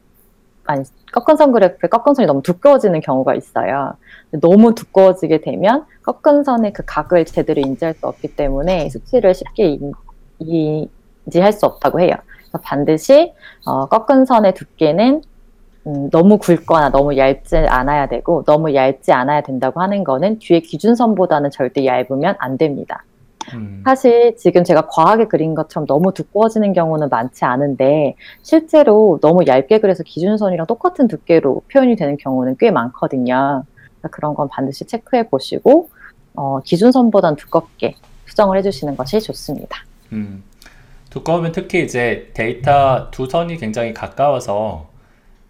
아니 0.64 0.84
꺾은 1.12 1.36
선 1.36 1.52
그래프에 1.52 1.88
꺾은 1.88 2.14
선이 2.14 2.26
너무 2.26 2.42
두꺼워지는 2.42 3.00
경우가 3.00 3.34
있어요. 3.34 3.94
너무 4.32 4.74
두꺼워지게 4.74 5.40
되면 5.40 5.84
꺾은 6.02 6.44
선의 6.44 6.72
그 6.72 6.82
각을 6.84 7.24
제대로 7.24 7.60
인지할 7.60 7.94
수 7.94 8.06
없기 8.06 8.34
때문에 8.34 8.90
수치를 8.90 9.34
쉽게 9.34 9.68
인, 9.68 9.92
인지할 10.40 11.52
수 11.52 11.66
없다고 11.66 12.00
해요. 12.00 12.14
반드시 12.62 13.32
어, 13.64 13.86
꺾은 13.86 14.24
선의 14.24 14.54
두께는 14.54 15.22
음, 15.86 16.10
너무 16.10 16.38
굵거나 16.38 16.90
너무 16.90 17.16
얇지 17.16 17.56
않아야 17.56 18.06
되고 18.08 18.42
너무 18.44 18.74
얇지 18.74 19.12
않아야 19.12 19.40
된다고 19.42 19.80
하는 19.80 20.02
거는 20.02 20.40
뒤에 20.40 20.60
기준선보다는 20.60 21.50
절대 21.50 21.86
얇으면 21.86 22.34
안 22.38 22.58
됩니다. 22.58 23.04
음. 23.54 23.82
사실 23.84 24.36
지금 24.36 24.64
제가 24.64 24.88
과하게 24.88 25.26
그린 25.26 25.54
것처럼 25.54 25.86
너무 25.86 26.12
두꺼워지는 26.12 26.72
경우는 26.72 27.08
많지 27.08 27.44
않은데 27.44 28.16
실제로 28.42 29.20
너무 29.22 29.46
얇게 29.46 29.78
그려서 29.78 30.02
기준선이랑 30.02 30.66
똑같은 30.66 31.06
두께로 31.06 31.62
표현이 31.72 31.94
되는 31.94 32.16
경우는 32.16 32.56
꽤 32.58 32.72
많거든요. 32.72 33.62
그런 34.10 34.34
건 34.34 34.48
반드시 34.48 34.84
체크해 34.84 35.28
보시고 35.28 35.90
어, 36.34 36.60
기준선보다는 36.64 37.36
두껍게 37.36 37.94
수정을 38.26 38.58
해주시는 38.58 38.96
것이 38.96 39.20
좋습니다. 39.20 39.84
음, 40.12 40.42
두꺼우면 41.10 41.52
특히 41.52 41.84
이제 41.84 42.30
데이터 42.34 43.08
두 43.12 43.26
선이 43.26 43.56
굉장히 43.58 43.94
가까워서 43.94 44.95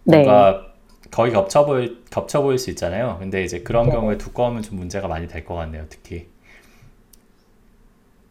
네, 0.07 0.17
뭔가 0.23 0.73
거의 1.11 1.31
겹쳐 1.31 1.65
보일, 1.65 2.03
겹쳐 2.09 2.41
보일 2.41 2.57
수 2.59 2.69
있잖아요. 2.71 3.17
근데 3.19 3.43
이제 3.43 3.61
그런 3.61 3.89
네. 3.89 3.91
경우에 3.91 4.17
두꺼우면 4.17 4.61
좀 4.63 4.77
문제가 4.77 5.07
많이 5.07 5.27
될 5.27 5.45
것 5.45 5.55
같네요, 5.55 5.85
특히. 5.89 6.27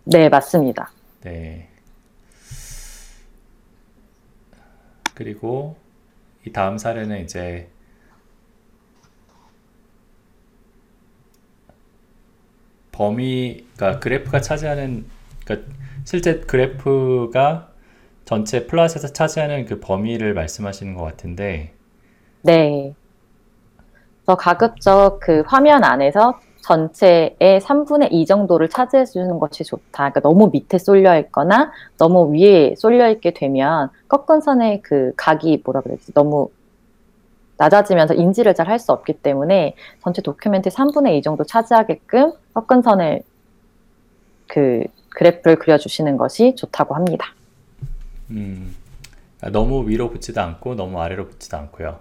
네 0.05 0.29
맞습니다. 0.29 0.93
네. 1.23 1.69
그리고 5.15 5.77
이 6.47 6.53
다음 6.53 6.79
사례는 6.79 7.25
이제 7.25 7.71
범위, 12.93 13.67
그러니까 13.77 14.01
그래프가 14.01 14.41
차지하는, 14.41 15.07
그러니까 15.45 15.73
실제 16.05 16.41
그래프가 16.41 17.71
전체 18.27 18.67
플롯에서 18.67 19.09
차지하는 19.09 19.65
그 19.67 19.81
범위를 19.81 20.35
말씀하시는 20.35 20.95
것 20.95 21.05
같은데, 21.05 21.73
네. 22.43 22.95
그래서 24.25 24.37
가급적 24.37 25.21
그 25.21 25.43
화면 25.47 25.85
안에서 25.85 26.39
전체의 26.63 27.61
3분의 27.63 28.09
2 28.11 28.27
정도를 28.27 28.69
차지해 28.69 29.05
주는 29.07 29.39
것이 29.39 29.63
좋다. 29.65 30.11
그러니까 30.11 30.21
너무 30.21 30.51
밑에 30.53 30.79
쏠려 30.79 31.17
있거나 31.21 31.71
너무 31.99 32.35
위에 32.35 32.75
쏠려 32.77 33.09
있게 33.11 33.33
되면 33.35 33.91
꺾은 34.09 34.41
선의 34.41 34.83
그 34.83 35.13
각이 35.17 35.63
뭐라 35.65 35.81
그랬지? 35.83 36.13
너무 36.13 36.49
낮아지면서 37.59 38.15
인지를 38.15 38.55
잘 38.55 38.69
할 38.69 38.79
수 38.81 38.93
없기 38.93 39.15
때문에 39.15 39.75
전체 40.03 40.21
도큐멘트의 40.23 40.73
3분의 40.73 41.15
2 41.19 41.23
정도 41.23 41.45
차지하게끔 41.45 42.33
꺾은 42.55 42.83
선을 42.83 43.23
그 44.49 44.85
그래프를 45.11 45.59
그려주시는 45.59 46.17
것이 46.17 46.57
좋다고 46.57 46.95
합니다. 46.97 47.36
음, 48.31 48.75
그러니까 49.39 49.59
너무 49.59 49.89
위로 49.89 50.11
붙지도 50.11 50.41
않고 50.41 50.75
너무 50.75 51.01
아래로 51.01 51.29
붙지도 51.29 51.57
않고요. 51.57 52.01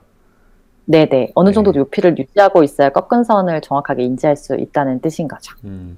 네네. 0.85 1.31
어느 1.35 1.49
네. 1.49 1.53
정도 1.53 1.71
높이를 1.71 2.17
유지하고 2.17 2.63
있어야 2.63 2.89
꺾은 2.89 3.23
선을 3.23 3.61
정확하게 3.61 4.03
인지할 4.03 4.35
수 4.35 4.55
있다는 4.55 5.01
뜻인 5.01 5.27
거죠. 5.27 5.55
음, 5.63 5.97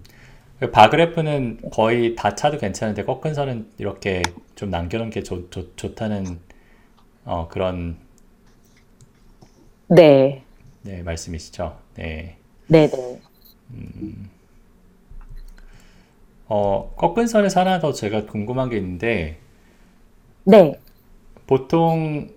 그 0.59 0.71
바그래프는 0.71 1.69
거의 1.71 2.15
다 2.15 2.35
차도 2.35 2.57
괜찮은데 2.57 3.03
꺾은 3.03 3.33
선은 3.33 3.67
이렇게 3.77 4.21
좀 4.55 4.69
남겨놓은 4.69 5.09
게 5.09 5.23
좋, 5.23 5.51
좋, 5.51 5.75
좋다는 5.75 6.39
어, 7.25 7.47
그런 7.49 7.97
네. 9.87 10.43
네, 10.83 11.01
말씀이시죠. 11.03 11.77
네. 11.95 12.37
네네. 12.67 13.19
어, 16.47 16.93
꺾은 16.95 17.27
선에서 17.27 17.59
하나 17.59 17.79
더 17.79 17.91
제가 17.91 18.25
궁금한 18.25 18.69
게 18.69 18.77
있는데 18.77 19.37
네. 20.47 20.79
보통 21.47 22.29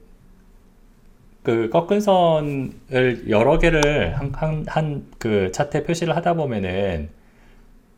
그 1.42 1.70
꺾은 1.70 2.00
선을 2.00 3.28
여러 3.30 3.58
개를 3.58 4.18
한, 4.18 4.32
한, 4.34 4.64
한 4.66 5.10
그 5.18 5.52
차트에 5.52 5.82
표시를 5.84 6.16
하다 6.16 6.34
보면은 6.34 7.10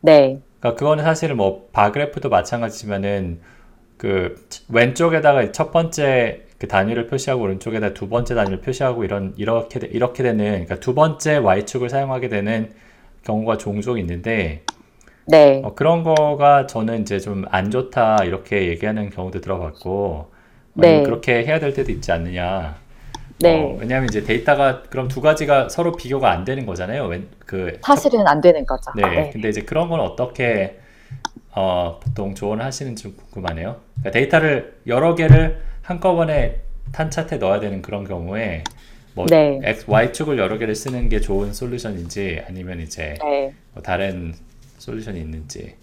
네. 0.01 0.43
그러니까 0.59 0.79
그거는 0.79 1.03
사실 1.03 1.33
뭐 1.35 1.67
바그래프도 1.73 2.29
마찬가지지만은 2.29 3.41
그 3.97 4.47
왼쪽에다가 4.69 5.51
첫 5.51 5.71
번째 5.71 6.43
그 6.59 6.67
단위를 6.67 7.07
표시하고 7.07 7.43
오른쪽에다 7.43 7.93
두 7.93 8.09
번째 8.09 8.35
단위를 8.35 8.61
표시하고 8.61 9.03
이런 9.05 9.33
이렇게 9.37 9.79
되- 9.79 9.87
이렇게 9.87 10.23
되는 10.23 10.45
그러니까 10.65 10.79
두 10.79 10.95
번째 10.95 11.37
y축을 11.37 11.89
사용하게 11.89 12.29
되는 12.29 12.71
경우가 13.23 13.57
종종 13.57 13.99
있는데 13.99 14.63
네. 15.25 15.61
어, 15.63 15.73
그런 15.73 16.03
거가 16.03 16.67
저는 16.67 17.01
이제 17.01 17.19
좀 17.19 17.45
안 17.49 17.71
좋다 17.71 18.23
이렇게 18.25 18.67
얘기하는 18.67 19.09
경우도 19.09 19.41
들어봤고 19.41 20.31
네. 20.75 21.03
그렇게 21.03 21.45
해야 21.45 21.59
될 21.59 21.73
때도 21.73 21.91
있지 21.91 22.11
않느냐. 22.11 22.81
네. 23.39 23.61
어, 23.61 23.77
왜냐하면 23.79 24.09
이제 24.09 24.23
데이터가 24.23 24.83
그럼 24.83 25.07
두 25.07 25.21
가지가 25.21 25.69
서로 25.69 25.93
비교가 25.93 26.31
안 26.31 26.45
되는 26.45 26.65
거잖아요. 26.65 27.05
웬, 27.07 27.27
그 27.45 27.79
사실은 27.83 28.27
안 28.27 28.41
되는 28.41 28.65
거죠. 28.65 28.91
네, 28.95 29.01
네. 29.01 29.29
근데 29.31 29.49
이제 29.49 29.61
그런 29.61 29.89
건 29.89 29.99
어떻게 29.99 30.79
어, 31.55 31.99
보통 32.01 32.35
조언을 32.35 32.63
하시는지 32.65 33.03
좀 33.03 33.15
궁금하네요. 33.15 33.77
그러니까 33.95 34.11
데이터를 34.11 34.75
여러 34.87 35.15
개를 35.15 35.61
한꺼번에 35.81 36.61
한 36.93 37.11
차트에 37.11 37.37
넣어야 37.37 37.59
되는 37.59 37.81
그런 37.81 38.03
경우에 38.05 38.63
뭐 39.13 39.25
네. 39.27 39.59
X, 39.63 39.85
Y축을 39.89 40.37
여러 40.39 40.57
개를 40.57 40.73
쓰는 40.75 41.09
게 41.09 41.19
좋은 41.19 41.53
솔루션인지 41.53 42.41
아니면 42.47 42.79
이제 42.79 43.15
네. 43.21 43.53
뭐 43.73 43.83
다른 43.83 44.33
솔루션이 44.83 45.19
있는지. 45.19 45.75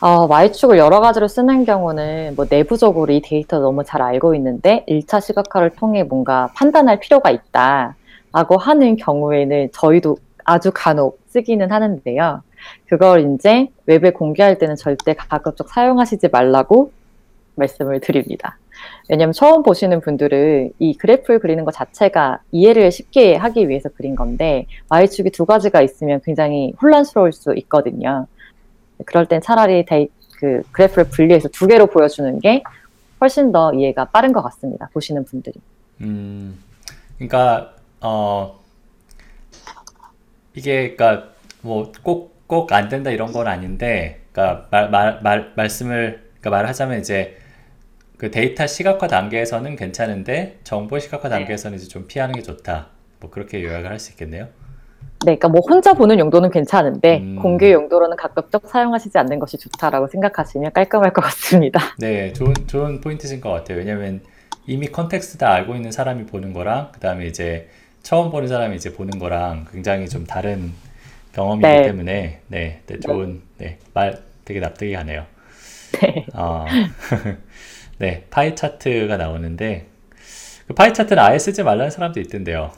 어, 0.00 0.26
Y축을 0.26 0.78
여러 0.78 1.00
가지로 1.00 1.28
쓰는 1.28 1.64
경우는 1.64 2.34
뭐 2.34 2.46
내부적으로 2.48 3.12
이 3.12 3.20
데이터 3.20 3.60
너무 3.60 3.84
잘 3.84 4.02
알고 4.02 4.34
있는데 4.34 4.84
1차 4.88 5.20
시각화를 5.20 5.70
통해 5.70 6.02
뭔가 6.02 6.50
판단할 6.56 6.98
필요가 6.98 7.30
있다라고 7.30 8.56
하는 8.58 8.96
경우에는 8.96 9.70
저희도 9.72 10.16
아주 10.44 10.72
간혹 10.74 11.20
쓰기는 11.28 11.70
하는데요. 11.70 12.42
그걸 12.88 13.34
이제 13.34 13.68
웹에 13.86 14.10
공개할 14.10 14.58
때는 14.58 14.74
절대 14.76 15.14
가급적 15.14 15.68
사용하시지 15.68 16.28
말라고 16.28 16.92
말씀을 17.54 18.00
드립니다. 18.00 18.58
왜냐하면 19.08 19.32
처음 19.32 19.62
보시는 19.62 20.00
분들은 20.00 20.72
이 20.78 20.96
그래프를 20.96 21.40
그리는 21.40 21.64
것 21.64 21.72
자체가 21.72 22.40
이해를 22.52 22.90
쉽게 22.90 23.34
하기 23.36 23.68
위해서 23.68 23.88
그린 23.90 24.14
건데 24.16 24.66
Y축이 24.88 25.30
두 25.30 25.44
가지가 25.44 25.82
있으면 25.82 26.20
굉장히 26.24 26.72
혼란스러울 26.80 27.32
수 27.32 27.54
있거든요. 27.56 28.26
그럴 29.04 29.26
땐 29.26 29.40
차라리 29.40 29.84
데이, 29.84 30.08
그 30.38 30.62
그래프를 30.72 31.04
분리해서 31.10 31.48
두 31.48 31.66
개로 31.66 31.86
보여주는 31.86 32.38
게 32.40 32.62
훨씬 33.20 33.52
더 33.52 33.72
이해가 33.74 34.06
빠른 34.06 34.32
것 34.32 34.42
같습니다. 34.42 34.88
보시는 34.92 35.24
분들이. 35.24 35.54
음, 36.00 36.58
그러니까 37.18 37.74
어 38.00 38.58
이게 40.54 40.94
그러니까 40.94 41.28
뭐 41.62 41.92
꼭 42.04 42.32
꼭 42.48 42.72
안 42.72 42.88
된다 42.88 43.10
이런 43.10 43.32
건 43.32 43.46
아닌데, 43.46 44.20
그러니까 44.32 44.66
말 44.70 44.90
말 44.90 45.20
말 45.22 45.52
말씀을 45.56 46.22
그러니까 46.40 46.50
말하자면 46.50 47.00
이제 47.00 47.38
그 48.22 48.30
데이터 48.30 48.68
시각화 48.68 49.08
단계에서는 49.08 49.74
괜찮은데 49.74 50.60
정보 50.62 51.00
시각화 51.00 51.28
네. 51.28 51.38
단계에서는 51.38 51.76
이제 51.76 51.88
좀 51.88 52.06
피하는 52.06 52.36
게 52.36 52.42
좋다. 52.42 52.86
뭐 53.18 53.30
그렇게 53.30 53.64
요약을 53.64 53.90
할 53.90 53.98
수 53.98 54.12
있겠네요. 54.12 54.44
네, 54.44 55.36
그러니까 55.36 55.48
뭐 55.48 55.60
혼자 55.68 55.92
보는 55.92 56.20
용도는 56.20 56.52
괜찮은데 56.52 57.18
음. 57.18 57.34
공개 57.42 57.72
용도로는 57.72 58.16
가급적 58.16 58.68
사용하시지 58.68 59.18
않는 59.18 59.40
것이 59.40 59.58
좋다라고 59.58 60.06
생각하시면 60.06 60.70
깔끔할 60.70 61.12
것 61.12 61.20
같습니다. 61.22 61.80
네, 61.98 62.32
좋은 62.32 62.54
좋은 62.68 63.00
포인트신 63.00 63.40
것 63.40 63.50
같아요. 63.50 63.78
왜냐면 63.78 64.20
이미 64.68 64.86
context 64.86 65.38
다 65.38 65.52
알고 65.52 65.74
있는 65.74 65.90
사람이 65.90 66.26
보는 66.26 66.52
거랑 66.52 66.92
그다음에 66.92 67.26
이제 67.26 67.70
처음 68.04 68.30
보는 68.30 68.46
사람이 68.46 68.76
이제 68.76 68.92
보는 68.92 69.18
거랑 69.18 69.66
굉장히 69.72 70.08
좀 70.08 70.24
다른 70.26 70.70
경험이기 71.32 71.66
네. 71.66 71.82
때문에 71.82 72.40
네, 72.46 72.82
네, 72.86 73.00
좋은 73.00 73.42
네, 73.58 73.78
말 73.92 74.22
되게 74.44 74.60
납득이 74.60 74.92
가네요. 74.92 75.26
네. 76.00 76.26
어, 76.34 76.66
네, 77.98 78.24
파이 78.30 78.54
차트가 78.54 79.16
나오는데 79.16 79.86
그 80.66 80.74
파이 80.74 80.92
차트는 80.92 81.22
아예 81.22 81.38
쓰지 81.38 81.62
말라는 81.62 81.90
사람도 81.90 82.20
있던데요. 82.20 82.70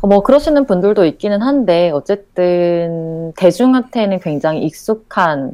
어, 0.00 0.06
뭐 0.06 0.22
그러시는 0.22 0.66
분들도 0.66 1.04
있기는 1.04 1.42
한데 1.42 1.90
어쨌든 1.90 3.32
대중한테는 3.36 4.20
굉장히 4.20 4.62
익숙한 4.62 5.52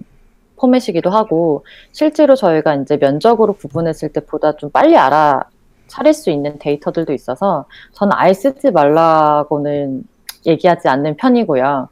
포맷이기도 0.57 1.11
하고 1.11 1.65
실제로 1.93 2.37
저희가 2.37 2.75
이제 2.77 2.97
면적으로 2.97 3.55
구분했을 3.55 4.11
때 4.11 4.21
보다 4.21 4.53
좀 4.57 4.71
빨리 4.71 4.97
알아 4.97 5.45
차릴 5.89 6.15
수 6.15 6.31
있는 6.31 6.59
데이터들도 6.59 7.13
있어서 7.13 7.67
저는 7.93 8.13
아예 8.15 8.33
쓰지 8.33 8.71
말라고는 8.71 10.05
얘기하지 10.47 10.89
않는 10.89 11.17
편이고요. 11.17 11.89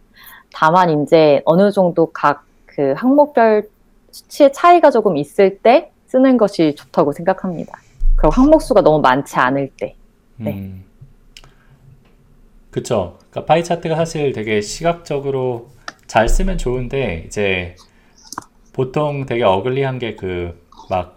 다만 0.53 1.03
이제 1.03 1.43
어느 1.45 1.71
정도 1.71 2.07
각 2.13 2.53
그 2.75 2.95
항목별 2.97 3.69
수치의 4.11 4.53
차이가 4.53 4.91
조금 4.91 5.17
있을 5.17 5.59
때 5.59 5.92
쓰는 6.13 6.37
것이 6.37 6.75
좋다고 6.77 7.13
생각합니다. 7.13 7.73
그리고 8.17 8.35
항목 8.35 8.61
수가 8.63 8.83
너무 8.83 9.01
많지 9.01 9.37
않을 9.39 9.71
때. 9.79 9.97
네. 10.37 10.53
음, 10.53 10.85
그쵸. 12.71 13.19
그러니까 13.31 13.47
파이 13.47 13.65
차트가 13.65 13.97
사실 13.97 14.33
되게 14.33 14.61
시각적으로 14.61 15.71
잘 16.07 16.29
쓰면 16.29 16.59
좋은데 16.59 17.25
이제 17.27 17.77
보통 18.73 19.27
되게 19.27 19.43
어글리한 19.45 19.99
게 19.99 20.17
그 20.17 20.63
막 20.91 21.17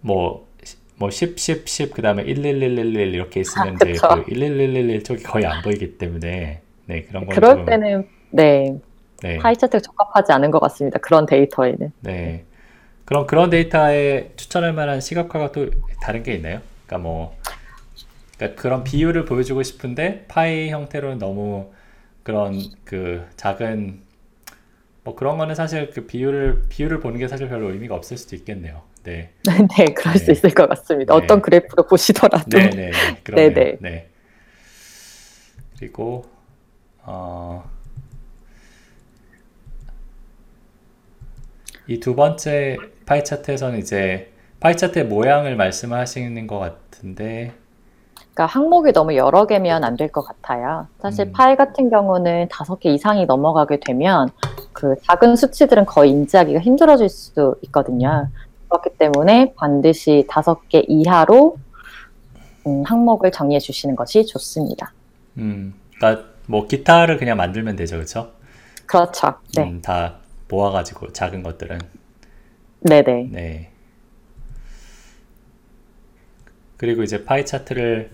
뭐뭐 0.00 1.10
10, 1.10 1.38
10, 1.38 1.68
10 1.68 1.94
그 1.94 2.02
다음에 2.02 2.22
11111 2.24 3.14
이렇게 3.14 3.40
있으면 3.40 3.74
이제 3.76 3.92
그쵸. 3.92 4.08
그11111 4.08 5.04
쪽이 5.04 5.22
거의 5.24 5.46
안 5.46 5.62
보이기 5.62 5.98
때문에 5.98 6.62
네 6.86 7.02
그런 7.04 7.26
건 7.26 7.34
그럴 7.34 7.56
좀, 7.56 7.66
때는 7.66 8.08
네 8.30 8.78
네, 9.22 9.38
파이 9.38 9.56
차트가 9.56 9.80
적합하지 9.80 10.32
않은 10.32 10.50
것 10.50 10.60
같습니다. 10.60 10.98
그런 10.98 11.26
데이터에는. 11.26 11.92
네 12.00 12.44
그럼 13.12 13.26
그런 13.26 13.50
데이터에 13.50 14.32
추천할 14.36 14.72
만한 14.72 15.02
시각화가 15.02 15.52
또 15.52 15.68
다른 16.00 16.22
게 16.22 16.32
있나요? 16.32 16.62
그러니까 16.86 17.06
뭐 17.06 17.36
그러니까 18.38 18.62
그런 18.62 18.84
비율을 18.84 19.26
보여주고 19.26 19.62
싶은데 19.62 20.24
파이 20.28 20.70
형태로는 20.70 21.18
너무 21.18 21.74
그런 22.22 22.70
그 22.84 23.26
작은 23.36 24.00
뭐 25.04 25.14
그런 25.14 25.36
거는 25.36 25.54
사실 25.54 25.90
그 25.90 26.06
비율을 26.06 26.64
비율을 26.70 27.00
보는 27.00 27.18
게 27.18 27.28
사실 27.28 27.50
별로 27.50 27.70
의미가 27.70 27.94
없을 27.94 28.16
수도 28.16 28.34
있겠네요. 28.34 28.80
네, 29.04 29.32
네, 29.76 29.84
그럴 29.92 30.16
수 30.16 30.26
네. 30.26 30.32
있을 30.32 30.54
것 30.54 30.66
같습니다. 30.70 31.14
네. 31.14 31.20
어떤 31.22 31.42
그래프로 31.42 31.86
보시더라도. 31.86 32.58
네, 32.58 32.70
네, 32.70 32.90
네, 32.90 33.20
그러네요. 33.24 33.52
네. 33.52 33.76
네. 33.78 34.08
그리고 35.78 36.24
어, 37.02 37.70
이 41.86 41.98
두 42.00 42.14
번째 42.14 42.76
파이 43.06 43.24
차트에서는 43.24 43.78
이제 43.78 44.32
파이 44.60 44.76
차트의 44.76 45.06
모양을 45.06 45.56
말씀하시는 45.56 46.46
것 46.46 46.58
같은데, 46.58 47.52
그러니까 48.34 48.46
항목이 48.46 48.92
너무 48.92 49.14
여러 49.16 49.46
개면 49.46 49.84
안 49.84 49.96
될 49.96 50.08
것 50.10 50.22
같아요. 50.22 50.86
사실 51.00 51.26
음. 51.26 51.32
파이 51.32 51.56
같은 51.56 51.90
경우는 51.90 52.48
다섯 52.50 52.80
개 52.80 52.90
이상이 52.90 53.26
넘어가게 53.26 53.80
되면 53.80 54.28
그 54.72 54.94
작은 55.06 55.36
수치들은 55.36 55.84
거의 55.86 56.10
인지하기가 56.12 56.60
힘들어질 56.60 57.08
수도 57.08 57.56
있거든요. 57.64 58.28
그렇기 58.68 58.90
때문에 58.98 59.52
반드시 59.56 60.26
다섯 60.30 60.66
개 60.68 60.82
이하로 60.88 61.56
음, 62.66 62.82
항목을 62.86 63.32
정리해 63.32 63.58
주시는 63.60 63.96
것이 63.96 64.24
좋습니다. 64.24 64.92
음, 65.38 65.74
그러니까 65.96 66.24
뭐 66.46 66.66
기타를 66.66 67.16
그냥 67.18 67.36
만들면 67.36 67.76
되죠, 67.76 67.96
그렇죠? 67.96 68.30
그렇죠. 68.86 69.34
네, 69.56 69.62
음, 69.64 69.82
다 69.82 70.16
모아가지고 70.48 71.12
작은 71.12 71.42
것들은 71.42 71.78
네, 72.84 73.02
네. 73.02 73.28
네. 73.30 73.70
그리고 76.76 77.02
이제 77.02 77.24
파이 77.24 77.46
차트를 77.46 78.10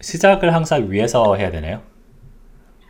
시작을 0.00 0.54
항상 0.54 0.90
위에서 0.90 1.34
해야 1.36 1.50
되나요? 1.50 1.80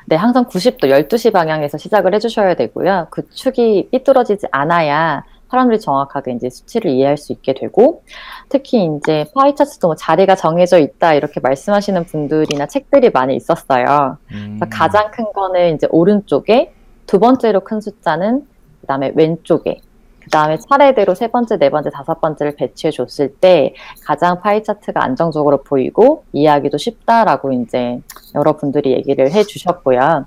네, 0.07 0.15
항상 0.15 0.45
90도, 0.45 0.85
12시 0.85 1.33
방향에서 1.33 1.79
시작을 1.79 2.15
해주셔야 2.15 2.55
되고요. 2.55 3.09
그 3.11 3.29
축이 3.31 3.89
삐뚤어지지 3.91 4.47
않아야 4.53 5.25
사람들이 5.51 5.81
정확하게 5.81 6.33
이제 6.33 6.51
수치를 6.51 6.91
이해할 6.91 7.17
수 7.17 7.33
있게 7.33 7.55
되고, 7.55 8.03
특히 8.49 8.85
이제 8.85 9.27
파이 9.35 9.55
차트도 9.55 9.89
뭐 9.89 9.97
자리가 9.97 10.35
정해져 10.37 10.79
있다 10.79 11.15
이렇게 11.15 11.41
말씀하시는 11.41 12.05
분들이나 12.05 12.67
책들이 12.67 13.11
많이 13.11 13.35
있었어요. 13.37 14.19
음, 14.33 14.61
가장 14.71 15.11
큰 15.11 15.33
거는 15.33 15.75
이제 15.75 15.87
오른쪽에, 15.91 16.73
두 17.07 17.19
번째로 17.19 17.61
큰 17.61 17.81
숫자는 17.81 18.47
그 18.81 18.87
다음에 18.87 19.13
왼쪽에, 19.15 19.81
그 20.27 20.31
다음에 20.31 20.59
차례대로 20.59 21.15
세 21.15 21.29
번째, 21.29 21.57
네 21.57 21.71
번째, 21.71 21.91
다섯 21.91 22.21
번째를 22.21 22.57
배치해 22.57 22.91
줬을 22.91 23.37
때 23.37 23.75
가장 24.05 24.41
파이 24.41 24.65
차트가 24.65 25.03
안정적으로 25.05 25.63
보이고 25.63 26.25
이해하기도 26.33 26.79
쉽다라고 26.79 27.53
이제 27.53 28.01
여러분들이 28.35 28.91
얘기를 28.91 29.31
해 29.31 29.45
주셨고요. 29.45 30.27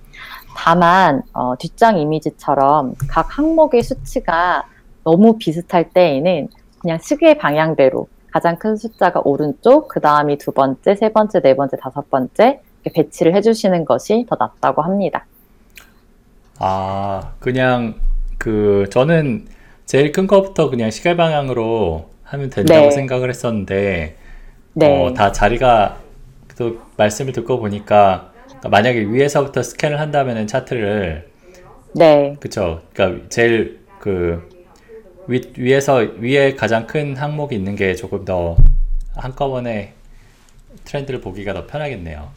다만, 0.55 1.23
어, 1.33 1.57
뒷장 1.57 1.97
이미지처럼 1.97 2.95
각 3.09 3.37
항목의 3.37 3.83
수치가 3.83 4.63
너무 5.03 5.37
비슷할 5.37 5.89
때에는 5.89 6.47
그냥 6.79 6.97
시계 7.01 7.37
방향대로 7.37 8.07
가장 8.31 8.57
큰 8.57 8.77
숫자가 8.77 9.21
오른쪽, 9.25 9.89
그 9.89 9.99
다음이 9.99 10.37
두 10.37 10.53
번째, 10.53 10.95
세 10.95 11.09
번째, 11.11 11.41
네 11.41 11.57
번째, 11.57 11.75
다섯 11.75 12.09
번째 12.09 12.61
배치를 12.95 13.35
해주시는 13.35 13.83
것이 13.83 14.25
더 14.29 14.37
낫다고 14.39 14.81
합니다. 14.81 15.25
아, 16.57 17.33
그냥 17.39 17.95
그 18.37 18.87
저는 18.91 19.58
제일 19.89 20.11
큰 20.11 20.27
거부터 20.27 20.69
그냥 20.69 20.91
시계 20.91 21.15
방향으로 21.15 22.11
하면 22.21 22.51
된다고 22.51 22.79
네. 22.79 22.91
생각을 22.91 23.27
했었는데 23.29 24.15
네. 24.73 24.85
어, 24.85 25.15
다 25.15 25.31
자리가 25.31 25.97
또 26.59 26.77
말씀을 26.95 27.33
듣고 27.33 27.57
보니까 27.57 28.31
그러니까 28.45 28.69
만약에 28.69 28.99
위에서부터 28.99 29.63
스캔을 29.63 29.99
한다면은 29.99 30.45
차트를 30.45 31.27
네. 31.95 32.35
그쵸? 32.39 32.81
그러니까 32.93 33.27
제일 33.29 33.79
그 33.99 34.47
위, 35.25 35.41
위에서 35.57 36.05
위에 36.19 36.53
가장 36.53 36.85
큰 36.85 37.17
항목이 37.17 37.55
있는 37.55 37.75
게 37.75 37.95
조금 37.95 38.25
더 38.25 38.57
한꺼번에 39.15 39.93
트렌드를 40.85 41.19
보기가 41.19 41.53
더 41.55 41.65
편하겠네요. 41.65 42.29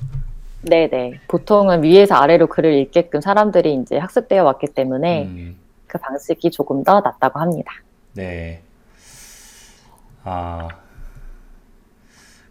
네네. 0.62 1.20
보통은 1.28 1.82
위에서 1.82 2.14
아래로 2.14 2.46
글을 2.46 2.72
읽게끔 2.72 3.20
사람들이 3.20 3.74
이제 3.74 3.98
학습되어 3.98 4.42
왔기 4.42 4.68
때문에 4.68 5.24
음, 5.24 5.56
그 5.92 5.98
방식이 5.98 6.50
조금 6.50 6.82
더 6.82 7.00
낫다고 7.00 7.38
합니다. 7.38 7.70
네. 8.14 8.62
아, 10.24 10.66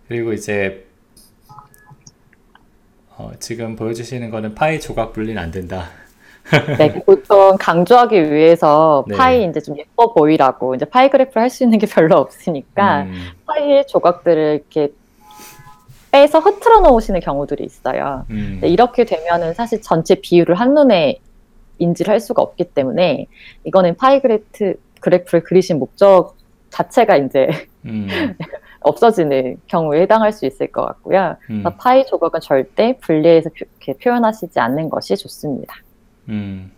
그리고 0.08 0.32
이제 0.32 0.86
어, 3.18 3.32
지금 3.39 3.76
보여주시는 3.76 4.30
거는 4.30 4.54
파이 4.54 4.80
조각 4.80 5.14
분리는 5.14 5.42
안 5.42 5.50
된다. 5.50 5.89
네, 6.78 7.02
보통 7.04 7.58
강조하기 7.60 8.32
위해서 8.32 9.06
네. 9.08 9.18
파이 9.18 9.44
이제 9.50 9.60
좀 9.60 9.76
예뻐 9.80 10.14
보이라고 10.14 10.76
이제 10.76 10.86
파이 10.86 11.10
그래프를 11.10 11.42
할 11.42 11.50
수 11.50 11.64
있는 11.64 11.80
게 11.80 11.88
별로 11.92 12.18
없으니까 12.18 13.04
음, 13.04 13.30
파이의 13.48 13.88
조각들을 13.88 14.62
이렇게 14.62 14.94
빼서 16.12 16.39
흐트러 16.39 16.82
놓으시는 16.82 17.22
경우들이 17.22 17.64
있어요. 17.64 18.28
음, 18.30 18.60
네, 18.62 18.68
이렇게 18.68 19.04
되면은 19.06 19.56
사실 19.56 19.82
전체 19.82 20.14
비율을 20.14 20.54
한눈에 20.56 21.20
인지를 21.82 22.12
할 22.12 22.20
수가 22.20 22.42
없기 22.42 22.66
때문에 22.74 23.28
이거는 23.64 23.96
파이 23.96 24.22
그래프, 24.22 24.76
그래프를 25.00 25.44
그리신 25.44 25.80
목적 25.80 26.38
자체가 26.70 27.18
이제 27.18 27.50
음, 27.86 28.08
없어지는 28.82 29.58
경우에 29.68 30.02
해당할 30.02 30.32
수 30.32 30.46
있을 30.46 30.72
것 30.72 30.86
같고요. 30.86 31.36
음, 31.50 31.64
파이 31.78 32.06
조각은 32.06 32.40
절대 32.40 32.98
분리해서 33.02 33.50
표, 33.50 33.66
이렇게 33.66 33.94
표현하시지 34.02 34.60
않는 34.60 34.90
것이 34.90 35.18
좋습니다. 35.18 35.76
음. 36.30 36.72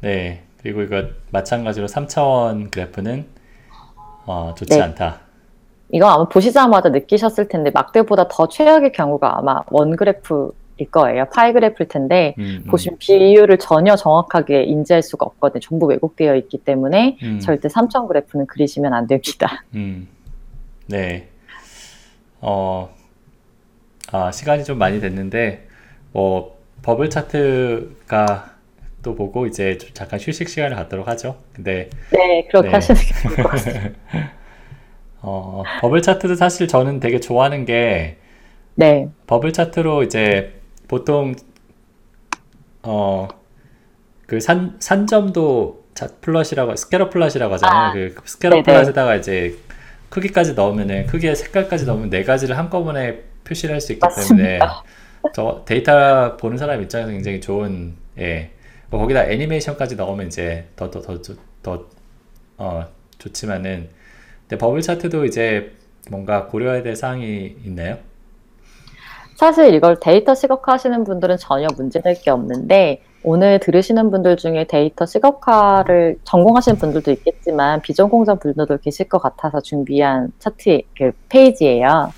네. 0.00 0.44
그리고 0.60 0.82
이거 0.82 1.04
마찬가지로 1.30 1.86
3차원 1.86 2.70
그래프는 2.70 3.26
어, 4.26 4.54
좋지 4.56 4.76
네. 4.76 4.82
않다. 4.82 5.20
이거 5.90 6.06
아마 6.06 6.28
보시자마자 6.28 6.90
느끼셨을 6.90 7.48
텐데 7.48 7.70
막대보다 7.70 8.28
더 8.28 8.48
최악의 8.48 8.92
경우가 8.92 9.38
아마 9.38 9.62
원 9.70 9.96
그래프일 9.96 10.50
거예요. 10.86 11.26
파이 11.26 11.52
그래프일 11.52 11.88
텐데 11.88 12.34
음, 12.38 12.62
음, 12.64 12.70
보시면 12.70 12.98
비율을 12.98 13.58
전혀 13.58 13.96
정확하게 13.96 14.64
인지할 14.64 15.02
수가 15.02 15.26
없거든요. 15.26 15.60
전부 15.60 15.86
왜곡되어 15.86 16.36
있기 16.36 16.58
때문에 16.58 17.18
음, 17.22 17.40
절대 17.40 17.68
3천 17.68 18.08
그래프는 18.08 18.46
그리시면 18.46 18.94
안 18.94 19.06
됩니다. 19.06 19.64
음. 19.74 20.08
네. 20.86 21.28
어, 22.40 22.94
아, 24.12 24.30
시간이 24.30 24.64
좀 24.64 24.78
많이 24.78 25.00
됐는데, 25.00 25.66
뭐, 26.12 26.58
버블 26.82 27.10
차트가 27.10 28.54
또 29.02 29.14
보고 29.14 29.46
이제 29.46 29.76
좀 29.78 29.90
잠깐 29.92 30.18
휴식 30.18 30.48
시간을 30.48 30.76
갖도록 30.76 31.08
하죠. 31.08 31.36
근데, 31.52 31.90
네, 32.10 32.46
그렇게 32.48 32.68
네. 32.68 32.74
하시는 32.74 33.00
게 33.00 33.28
좋을 33.28 33.36
것 33.36 33.50
같습니다. 33.50 33.90
어, 35.20 35.62
버블 35.80 36.02
차트도 36.02 36.36
사실 36.36 36.68
저는 36.68 37.00
되게 37.00 37.20
좋아하는 37.20 37.64
게, 37.64 38.16
네, 38.76 39.08
버블 39.26 39.52
차트로 39.52 40.04
이제 40.04 40.57
보통, 40.88 41.34
어, 42.82 43.28
그 44.26 44.40
산, 44.40 44.76
산점도 44.80 45.84
자, 45.94 46.08
plot이라고, 46.20 46.76
scatter 46.76 47.10
plot이라고 47.10 47.54
하잖아요. 47.54 47.88
아, 47.88 47.92
그 47.92 48.14
scatter 48.24 48.56
네네. 48.56 48.62
plot에다가 48.62 49.16
이제 49.16 49.56
크기까지 50.08 50.54
넣으면은, 50.54 51.06
크기의 51.06 51.36
색깔까지 51.36 51.86
넣으면 51.86 52.08
네 52.10 52.22
가지를 52.24 52.56
한꺼번에 52.56 53.24
표시를 53.44 53.74
할 53.74 53.80
수 53.80 53.92
있기 53.92 54.00
때문에, 54.00 54.58
맞습니다. 54.58 54.82
저 55.34 55.62
데이터 55.66 56.36
보는 56.36 56.56
사람 56.56 56.80
입장에서 56.82 57.10
굉장히 57.10 57.40
좋은, 57.40 57.94
예. 58.18 58.50
뭐 58.90 59.00
거기다 59.00 59.26
애니메이션까지 59.26 59.96
넣으면 59.96 60.28
이제 60.28 60.68
더, 60.76 60.90
더, 60.90 61.02
더, 61.02 61.20
더, 61.20 61.34
더, 61.62 61.86
어, 62.56 62.86
좋지만은, 63.18 63.88
근데 64.42 64.56
버블 64.58 64.80
차트도 64.80 65.24
이제 65.26 65.72
뭔가 66.10 66.46
고려해야 66.46 66.82
될 66.82 66.96
사항이 66.96 67.56
있나요? 67.64 67.98
사실 69.38 69.72
이걸 69.72 70.00
데이터 70.00 70.34
시각화 70.34 70.72
하시는 70.72 71.04
분들은 71.04 71.36
전혀 71.36 71.68
문제될 71.76 72.22
게 72.22 72.32
없는데 72.32 73.02
오늘 73.22 73.60
들으시는 73.60 74.10
분들 74.10 74.36
중에 74.36 74.64
데이터 74.64 75.06
시각화를 75.06 76.18
전공하시는 76.24 76.76
분들도 76.76 77.12
있겠지만 77.12 77.80
비전공자 77.80 78.34
분들도 78.34 78.78
계실 78.78 79.08
것 79.08 79.22
같아서 79.22 79.60
준비한 79.60 80.32
차트 80.40 80.80
그 80.96 81.12
페이지예요. 81.28 82.12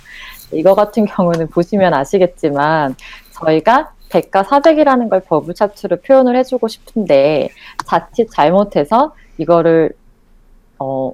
이거 0.52 0.74
같은 0.74 1.04
경우는 1.04 1.48
보시면 1.48 1.92
아시겠지만 1.92 2.96
저희가 3.32 3.92
100과 4.08 4.42
400이라는 4.42 5.10
걸 5.10 5.20
버블 5.20 5.52
차트로 5.52 5.98
표현을 5.98 6.36
해주고 6.36 6.68
싶은데 6.68 7.50
자칫 7.84 8.30
잘못해서 8.30 9.14
이거를 9.36 9.90
어 10.78 11.12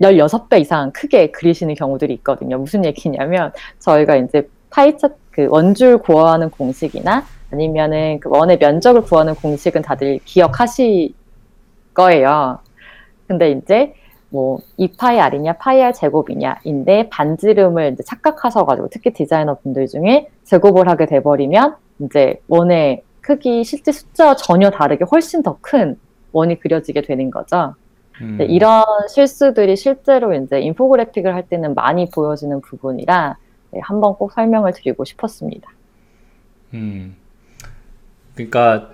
16배 0.00 0.60
이상 0.60 0.90
크게 0.90 1.30
그리시는 1.30 1.76
경우들이 1.76 2.12
있거든요. 2.14 2.58
무슨 2.58 2.84
얘기냐면 2.84 3.52
저희가 3.78 4.16
이제 4.16 4.48
파이 4.70 4.98
차트 4.98 5.25
그 5.36 5.46
원줄 5.50 5.98
구하는 5.98 6.48
공식이나 6.48 7.22
아니면은 7.52 8.18
그 8.20 8.30
원의 8.30 8.56
면적을 8.58 9.02
구하는 9.02 9.34
공식은 9.34 9.82
다들 9.82 10.18
기억하실 10.24 11.12
거예요. 11.92 12.58
근데 13.28 13.50
이제 13.50 13.92
뭐 14.30 14.58
2파이 14.78 15.18
r이냐 15.18 15.52
파이 15.58 15.82
r 15.82 15.92
제곱이냐인데 15.92 17.10
반지름을 17.10 17.92
이제 17.92 18.02
착각하셔가지고 18.02 18.88
특히 18.90 19.12
디자이너 19.12 19.58
분들 19.58 19.86
중에 19.88 20.28
제곱을 20.44 20.88
하게 20.88 21.04
돼버리면 21.04 21.76
이제 22.00 22.40
원의 22.48 23.02
크기 23.20 23.62
실제 23.62 23.92
숫자와 23.92 24.36
전혀 24.36 24.70
다르게 24.70 25.04
훨씬 25.10 25.42
더 25.42 25.58
큰 25.60 25.98
원이 26.32 26.60
그려지게 26.60 27.02
되는 27.02 27.30
거죠. 27.30 27.74
음, 28.22 28.36
네, 28.38 28.46
이런 28.46 28.84
실수들이 29.08 29.76
실제로 29.76 30.32
이제 30.32 30.60
인포그래픽을 30.60 31.34
할 31.34 31.46
때는 31.46 31.74
많이 31.74 32.08
보여지는 32.08 32.62
부분이라 32.62 33.36
네, 33.76 33.80
한번 33.82 34.14
꼭 34.14 34.32
설명을 34.32 34.72
드리고 34.72 35.04
싶었습니다. 35.04 35.70
음. 36.74 37.16
그러니까 38.34 38.92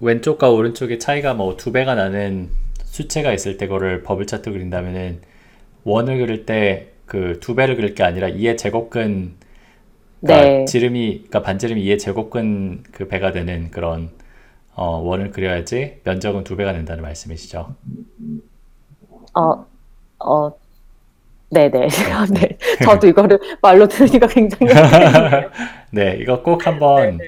왼쪽과 0.00 0.50
오른쪽의 0.50 0.98
차이가 0.98 1.34
뭐 1.34 1.56
두 1.56 1.72
배가 1.72 1.94
나는 1.94 2.50
수체가 2.84 3.32
있을 3.32 3.56
때 3.58 3.66
그거를 3.66 4.02
버블 4.02 4.26
차트 4.26 4.52
그린다면은 4.52 5.20
원을 5.84 6.18
그릴 6.18 6.46
때 6.46 6.92
그 7.06 7.38
두 7.40 7.54
배를 7.54 7.76
그릴 7.76 7.94
게 7.94 8.02
아니라 8.02 8.28
2의 8.28 8.58
제곱근 8.58 9.36
그러니까 10.24 10.48
네. 10.48 10.64
지름이 10.66 11.10
그러니까 11.28 11.42
반지름이 11.42 11.82
2의 11.84 11.98
제곱근 11.98 12.84
그 12.92 13.08
배가 13.08 13.32
되는 13.32 13.70
그런 13.70 14.10
어, 14.74 14.98
원을 14.98 15.30
그려야지 15.32 16.00
면적은 16.04 16.44
두 16.44 16.56
배가 16.56 16.72
된다는 16.72 17.02
말씀이시죠. 17.02 17.74
어, 19.34 19.66
어, 20.18 20.52
네네. 21.50 21.88
네. 21.88 22.58
저도 22.84 23.06
이거를 23.06 23.38
말로 23.62 23.86
들으니까 23.86 24.26
굉장히 24.26 24.72
네, 25.92 26.18
이거 26.20 26.42
꼭 26.42 26.66
한번 26.66 27.18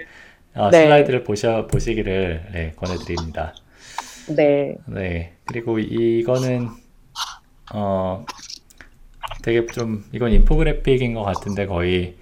어, 0.55 0.71
네. 0.71 0.83
슬라이드를 0.83 1.25
보셔 1.25 1.67
보시기를 1.67 2.43
네, 2.53 2.73
권해드립니다. 2.77 3.55
네. 4.37 4.77
네, 4.87 5.33
그리고 5.45 5.79
이거는 5.79 6.69
어 7.73 8.25
되게 9.43 9.65
좀 9.67 10.05
이건 10.13 10.33
인포그래픽인 10.33 11.15
것 11.15 11.23
같은데 11.23 11.67
거의 11.67 12.17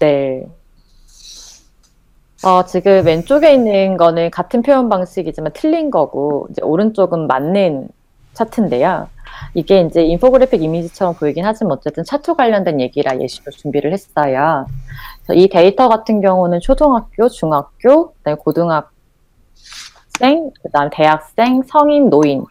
네. 0.00 0.44
어, 2.44 2.64
지금 2.64 3.06
왼쪽에 3.06 3.54
있는 3.54 3.96
거는 3.96 4.32
같은 4.32 4.62
표현 4.62 4.88
방식이지만 4.88 5.52
틀린 5.54 5.92
거고, 5.92 6.48
이제 6.50 6.60
오른쪽은 6.60 7.28
맞는 7.28 7.86
차트인데요. 8.32 9.08
이게 9.54 9.80
이제 9.80 10.02
인포그래픽 10.02 10.62
이미지처럼 10.62 11.14
보이긴 11.14 11.44
하지만 11.44 11.72
어쨌든 11.72 12.04
차트 12.04 12.34
관련된 12.34 12.80
얘기라 12.80 13.20
예시로 13.20 13.50
준비를 13.50 13.92
했어요. 13.92 14.66
이 15.34 15.48
데이터 15.48 15.88
같은 15.88 16.20
경우는 16.20 16.60
초등학교, 16.60 17.28
중학교, 17.28 18.12
그다음에 18.14 18.36
고등학생, 18.38 18.90
그다음 20.62 20.90
대학생, 20.90 21.62
성인, 21.62 22.10
노인 22.10 22.44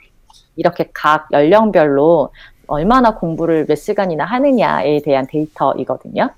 이렇게 0.56 0.90
각 0.94 1.28
연령별로 1.32 2.30
얼마나 2.68 3.16
공부를 3.16 3.66
몇 3.66 3.76
시간이나 3.76 4.26
하느냐에 4.26 5.02
대한 5.02 5.28
데이터이거든요. 5.28 6.30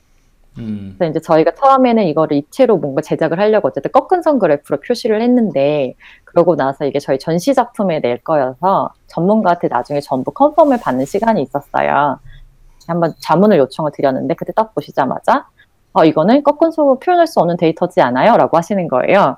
음, 0.59 0.95
그래서 0.97 1.11
이제 1.11 1.19
저희가 1.19 1.55
처음에는 1.55 2.03
이거를 2.05 2.37
입체로 2.37 2.77
뭔가 2.77 3.01
제작을 3.01 3.39
하려고 3.39 3.67
어쨌든 3.67 3.91
꺾은 3.91 4.21
선 4.21 4.39
그래프로 4.39 4.79
표시를 4.79 5.21
했는데 5.21 5.95
그러고 6.25 6.55
나서 6.55 6.85
이게 6.85 6.99
저희 6.99 7.17
전시 7.17 7.53
작품에 7.53 7.99
낼 7.99 8.19
거여서 8.19 8.91
전문가한테 9.07 9.67
나중에 9.67 9.99
전부 9.99 10.31
컨펌을 10.31 10.79
받는 10.79 11.05
시간이 11.05 11.41
있었어요. 11.41 12.19
한번 12.87 13.13
자문을 13.19 13.57
요청을 13.57 13.91
드렸는데 13.93 14.35
그때 14.35 14.51
딱 14.53 14.75
보시자마자 14.75 15.47
어, 15.93 16.05
이거는 16.05 16.43
꺾은 16.43 16.71
속으로 16.71 16.99
표현할 16.99 17.27
수 17.27 17.39
없는 17.39 17.57
데이터지 17.57 18.01
않아요? 18.01 18.35
라고 18.35 18.57
하시는 18.57 18.87
거예요. 18.87 19.37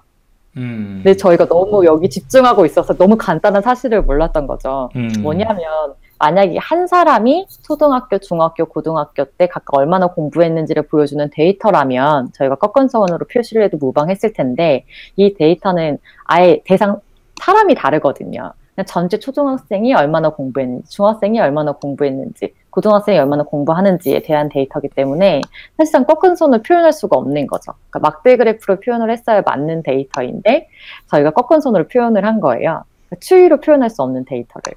음, 0.57 1.01
근데 1.03 1.17
저희가 1.17 1.47
너무 1.47 1.85
여기 1.85 2.09
집중하고 2.09 2.65
있어서 2.65 2.93
너무 2.93 3.17
간단한 3.17 3.61
사실을 3.61 4.01
몰랐던 4.03 4.47
거죠. 4.47 4.89
음, 4.95 5.11
뭐냐면 5.21 5.93
만약에 6.19 6.57
한 6.59 6.87
사람이 6.87 7.47
초등학교, 7.63 8.17
중학교, 8.17 8.65
고등학교 8.65 9.25
때 9.25 9.47
각각 9.47 9.75
얼마나 9.75 10.07
공부했는지를 10.07 10.83
보여주는 10.83 11.29
데이터라면 11.31 12.29
저희가 12.33 12.55
꺾은선으로 12.55 13.25
표시를 13.27 13.63
해도 13.63 13.77
무방했을 13.77 14.33
텐데 14.33 14.85
이 15.15 15.33
데이터는 15.33 15.97
아예 16.23 16.61
대상 16.65 16.99
사람이 17.41 17.75
다르거든요. 17.75 18.53
전체 18.85 19.17
초등학생이 19.17 19.93
얼마나 19.93 20.29
공부했는지, 20.29 20.89
중학생이 20.89 21.39
얼마나 21.39 21.71
공부했는지, 21.71 22.53
고등학생이 22.71 23.17
얼마나 23.17 23.43
공부하는지에 23.43 24.21
대한 24.23 24.49
데이터이기 24.49 24.89
때문에 24.89 25.41
사실상 25.77 26.03
꺾은선을 26.03 26.61
표현할 26.61 26.91
수가 26.91 27.17
없는 27.17 27.47
거죠. 27.47 27.71
그러니까 27.89 27.99
막대 28.09 28.35
그래프로 28.35 28.81
표현을 28.81 29.09
했어야 29.11 29.41
맞는 29.45 29.83
데이터인데 29.83 30.67
저희가 31.07 31.31
꺾은선으로 31.31 31.87
표현을 31.87 32.25
한 32.25 32.41
거예요. 32.41 32.83
그러니까 33.07 33.19
추이로 33.21 33.61
표현할 33.61 33.89
수 33.89 34.01
없는 34.03 34.25
데이터를. 34.25 34.73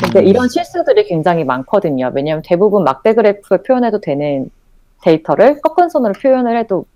근데 0.00 0.20
음. 0.20 0.26
이런 0.26 0.48
실수들이 0.48 1.04
굉장히 1.04 1.44
많거든요. 1.44 2.10
왜냐하면 2.14 2.42
대부분 2.44 2.84
막대 2.84 3.14
그래프에 3.14 3.58
표현해도 3.62 4.00
되는 4.00 4.50
데이터를 5.02 5.60
꺾은 5.60 5.88
손으로 5.88 6.14
표현을 6.14 6.56
해도 6.58 6.86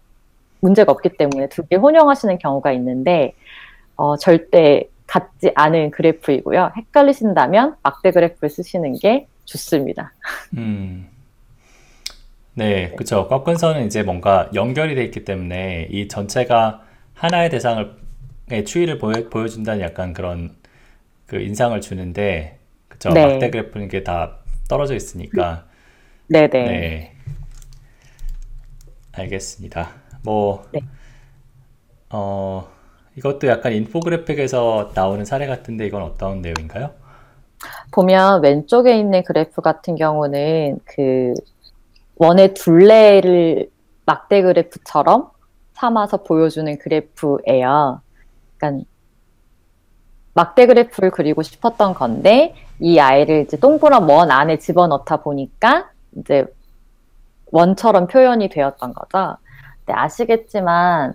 문제가 0.60 0.92
없기 0.92 1.10
때문에 1.16 1.48
두 1.48 1.62
개 1.68 1.76
혼용하시는 1.76 2.38
경우가 2.38 2.72
있는데 2.72 3.34
어, 3.96 4.16
절대 4.16 4.88
같지 5.06 5.52
않은 5.54 5.90
그래프이고요. 5.90 6.72
헷갈리신다면 6.76 7.76
막대 7.82 8.10
그래프를 8.10 8.50
쓰시는 8.50 8.94
게 8.98 9.26
좋습니다. 9.44 10.12
음. 10.56 11.08
네, 12.54 12.90
그쵸. 12.96 13.28
꺾은 13.28 13.56
선은 13.56 13.86
이제 13.86 14.02
뭔가 14.02 14.50
연결이 14.54 14.94
돼 14.96 15.04
있기 15.04 15.24
때문에 15.24 15.88
이 15.90 16.08
전체가 16.08 16.82
하나의 17.14 17.50
대상을 17.50 17.96
의 18.50 18.64
추이를 18.64 18.98
보여, 18.98 19.28
보여 19.28 19.46
준다는 19.46 19.82
약간 19.82 20.12
그런 20.14 20.50
그 21.26 21.36
인상을 21.36 21.78
주는데 21.80 22.57
그쵸. 22.98 23.10
네. 23.10 23.26
막대 23.26 23.50
그래프는 23.50 23.86
이게 23.86 24.02
다 24.02 24.38
떨어져 24.68 24.94
있으니까 24.94 25.66
네네. 26.26 26.48
네. 26.48 27.12
알겠습니다. 29.12 29.88
뭐, 30.22 30.64
네. 30.72 30.80
어, 32.10 32.68
이것도 33.16 33.46
약간 33.46 33.72
인포그래픽에서 33.72 34.92
나오는 34.94 35.24
사례 35.24 35.46
같은데 35.46 35.86
이건 35.86 36.02
어떤 36.02 36.42
내용인가요? 36.42 36.90
보면 37.92 38.42
왼쪽에 38.42 38.96
있는 38.98 39.24
그래프 39.24 39.60
같은 39.62 39.96
경우는 39.96 40.80
그 40.84 41.34
원의 42.16 42.54
둘레를 42.54 43.70
막대 44.06 44.42
그래프처럼 44.42 45.30
삼아서 45.74 46.22
보여주는 46.22 46.78
그래프예요. 46.78 48.00
그러니까 48.56 48.84
막대 50.38 50.66
그래프를 50.66 51.10
그리고 51.10 51.42
싶었던 51.42 51.94
건데 51.94 52.54
이 52.78 53.00
아이를 53.00 53.42
이제 53.42 53.56
동그란 53.56 54.08
원 54.08 54.30
안에 54.30 54.58
집어넣다 54.58 55.16
보니까 55.16 55.90
이제 56.16 56.46
원처럼 57.50 58.06
표현이 58.06 58.48
되었던 58.48 58.94
거죠. 58.94 59.36
네, 59.86 59.94
아시겠지만 59.94 61.14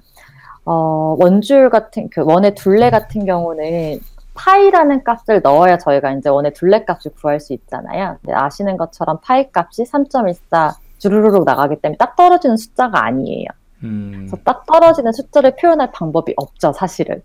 어, 0.65 1.15
원줄 1.17 1.69
같은 1.69 2.09
그 2.09 2.21
원의 2.25 2.55
둘레 2.55 2.89
같은 2.89 3.25
경우는 3.25 4.01
파이라는 4.33 5.05
값을 5.05 5.39
넣어야 5.41 5.77
저희가 5.77 6.11
이제 6.11 6.27
원의 6.27 6.53
둘레 6.53 6.83
값을 6.83 7.13
구할 7.13 7.39
수 7.39 7.53
있잖아요. 7.53 8.17
근데 8.21 8.33
아시는 8.33 8.75
것처럼 8.75 9.19
파이 9.21 9.47
값이 9.53 9.83
3.14 9.83 10.75
주르륵 10.97 11.45
나가기 11.45 11.77
때문에 11.77 11.95
딱 11.95 12.17
떨어지는 12.17 12.57
숫자가 12.57 13.05
아니에요. 13.05 13.47
음, 13.83 14.11
그래서 14.17 14.35
딱 14.43 14.65
떨어지는 14.65 15.13
숫자를 15.13 15.55
표현할 15.55 15.93
방법이 15.93 16.33
없죠, 16.35 16.73
사실은. 16.73 17.21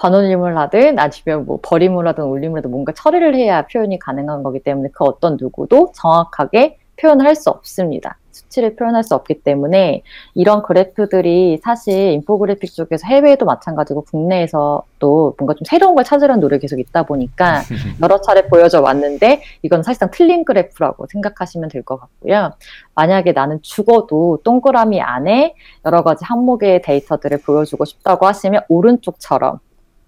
반올림을 0.00 0.56
하든 0.56 0.98
아니면 0.98 1.46
뭐 1.46 1.58
버림을 1.62 2.06
하든 2.08 2.24
올림을 2.24 2.58
하든 2.58 2.70
뭔가 2.70 2.92
처리를 2.92 3.34
해야 3.34 3.66
표현이 3.66 3.98
가능한 3.98 4.42
거기 4.42 4.58
때문에 4.60 4.88
그 4.92 5.04
어떤 5.04 5.36
누구도 5.38 5.92
정확하게 5.94 6.78
표현을 7.00 7.24
할 7.26 7.34
수 7.36 7.50
없습니다. 7.50 8.16
수치를 8.32 8.76
표현할 8.76 9.02
수 9.04 9.14
없기 9.14 9.42
때문에 9.42 10.02
이런 10.34 10.62
그래프들이 10.62 11.60
사실 11.64 12.12
인포그래픽 12.12 12.72
쪽에서 12.74 13.06
해외에도 13.06 13.44
마찬가지고 13.44 14.02
국내에서도 14.02 15.34
뭔가 15.38 15.54
좀 15.54 15.64
새로운 15.66 15.94
걸 15.94 16.04
찾으려는 16.04 16.40
노력이 16.40 16.62
계속 16.62 16.78
있다 16.78 17.02
보니까 17.04 17.62
여러 18.02 18.20
차례 18.20 18.46
보여져 18.48 18.80
왔는데 18.80 19.42
이건 19.62 19.82
사실상 19.82 20.10
틀린 20.10 20.44
그래프라고 20.44 21.06
생각하시면 21.10 21.68
될 21.70 21.82
것 21.82 21.98
같고요. 21.98 22.52
만약에 22.94 23.32
나는 23.32 23.60
죽어도 23.62 24.40
동그라미 24.44 25.00
안에 25.00 25.54
여러 25.86 26.02
가지 26.02 26.24
항목의 26.24 26.82
데이터들을 26.82 27.38
보여주고 27.38 27.84
싶다고 27.84 28.26
하시면 28.26 28.62
오른쪽처럼 28.68 29.58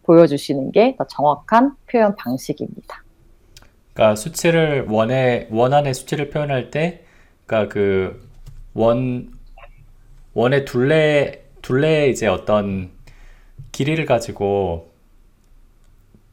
보여주시는 0.05 0.73
게 0.73 0.97
더 0.99 1.07
정확한 1.07 1.77
표현 1.91 2.15
방식입니다. 2.17 3.03
그러니까 3.95 4.17
수치를 4.17 4.87
원에 4.89 5.49
원 5.51 5.73
안에 5.75 5.93
수치를 5.93 6.31
표현할 6.31 6.71
때, 6.71 7.05
그러니까 7.47 7.73
그 7.73 8.21
원 8.75 9.31
원의 10.35 10.65
둘레 10.65 11.45
둘레의 11.63 12.11
이제 12.11 12.27
어떤 12.27 12.91
길이를 13.73 14.07
가지고 14.07 14.91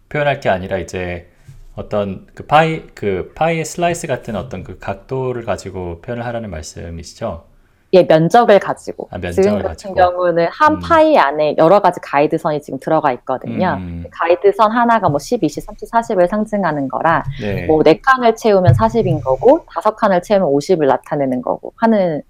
표현할 0.10 0.40
게 0.40 0.50
아니라 0.50 0.78
이제 0.78 1.30
어떤 1.76 2.28
그 2.34 2.46
파이 2.46 2.88
그 2.96 3.32
파이의 3.36 3.66
슬라이스 3.66 4.08
같은 4.08 4.36
어떤 4.36 4.64
그 4.64 4.80
각도를 4.80 5.46
가지고 5.46 6.02
표현을 6.02 6.26
하라는 6.26 6.50
말씀이시죠? 6.50 7.46
예, 7.94 8.04
면적을 8.04 8.60
가지고. 8.60 9.08
아, 9.12 9.18
면적을 9.18 9.44
지금 9.44 9.58
같은 9.62 9.94
가지고. 9.94 9.96
경우는 9.96 10.48
한 10.52 10.74
음. 10.74 10.80
파이 10.80 11.18
안에 11.18 11.56
여러 11.58 11.82
가지 11.82 12.00
가이드선이 12.02 12.62
지금 12.62 12.80
들어가 12.80 13.12
있거든요. 13.14 13.78
음, 13.80 14.06
가이드선 14.12 14.72
하나가 14.72 15.10
뭐 15.10 15.18
10, 15.20 15.44
20, 15.44 15.64
30, 15.64 15.90
40을 15.90 16.28
상징하는 16.28 16.88
거라 16.88 17.24
네. 17.42 17.66
뭐네 17.66 18.02
칸을 18.02 18.36
채우면 18.36 18.74
40인 18.74 19.24
거고 19.24 19.66
다섯 19.74 19.96
칸을 19.96 20.22
채우면 20.22 20.48
50을 20.50 20.86
나타내는 20.86 21.42
거고 21.42 21.74
하는 21.78 22.22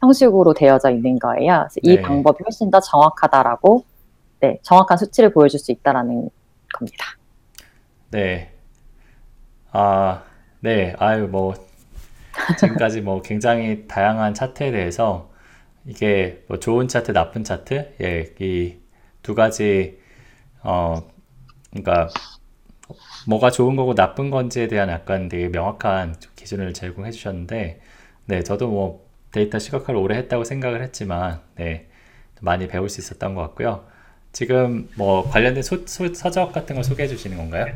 형식으로 0.00 0.54
되어져 0.54 0.90
있는 0.90 1.18
거예요. 1.18 1.66
그래서 1.68 1.80
이 1.82 1.96
네. 1.96 2.02
방법이 2.02 2.42
훨씬 2.44 2.70
더 2.70 2.80
정확하다라고 2.80 3.84
네, 4.40 4.58
정확한 4.62 4.98
수치를 4.98 5.32
보여줄 5.32 5.60
수 5.60 5.70
있다라는 5.70 6.28
겁니다. 6.74 7.06
네. 8.10 8.52
아, 9.70 10.22
네. 10.60 10.94
아유, 10.98 11.28
뭐, 11.28 11.54
지금까지 12.56 13.00
뭐 13.02 13.22
굉장히 13.22 13.86
다양한 13.88 14.34
차트에 14.34 14.70
대해서 14.72 15.30
이게 15.86 16.44
뭐 16.48 16.58
좋은 16.60 16.88
차트, 16.88 17.12
나쁜 17.12 17.44
차트, 17.44 17.96
예, 18.02 18.34
이 18.40 18.78
두 19.22 19.34
가지, 19.36 19.98
어, 20.62 21.02
그러니까 21.70 22.08
뭐가 23.26 23.50
좋은 23.50 23.76
거고 23.76 23.94
나쁜 23.94 24.30
건지에 24.30 24.68
대한 24.68 24.88
약간 24.88 25.28
되게 25.28 25.48
명확한 25.48 26.18
좀 26.20 26.32
기준을 26.36 26.72
제공해 26.74 27.10
주셨는데, 27.10 27.80
네, 28.26 28.42
저도 28.42 28.68
뭐 28.68 29.06
데이터 29.32 29.58
시각화를 29.58 29.98
오래 30.00 30.16
했다고 30.16 30.44
생각을 30.44 30.82
했지만, 30.82 31.40
네, 31.56 31.88
많이 32.40 32.66
배울 32.68 32.88
수 32.88 33.00
있었던 33.00 33.34
것 33.34 33.42
같고요. 33.42 33.86
지금 34.32 34.88
뭐 34.96 35.28
관련된 35.28 35.62
소, 35.62 35.86
소- 35.86 36.12
서적 36.14 36.52
같은 36.52 36.74
걸 36.74 36.84
소개해 36.84 37.08
주시는 37.08 37.36
건가요? 37.36 37.68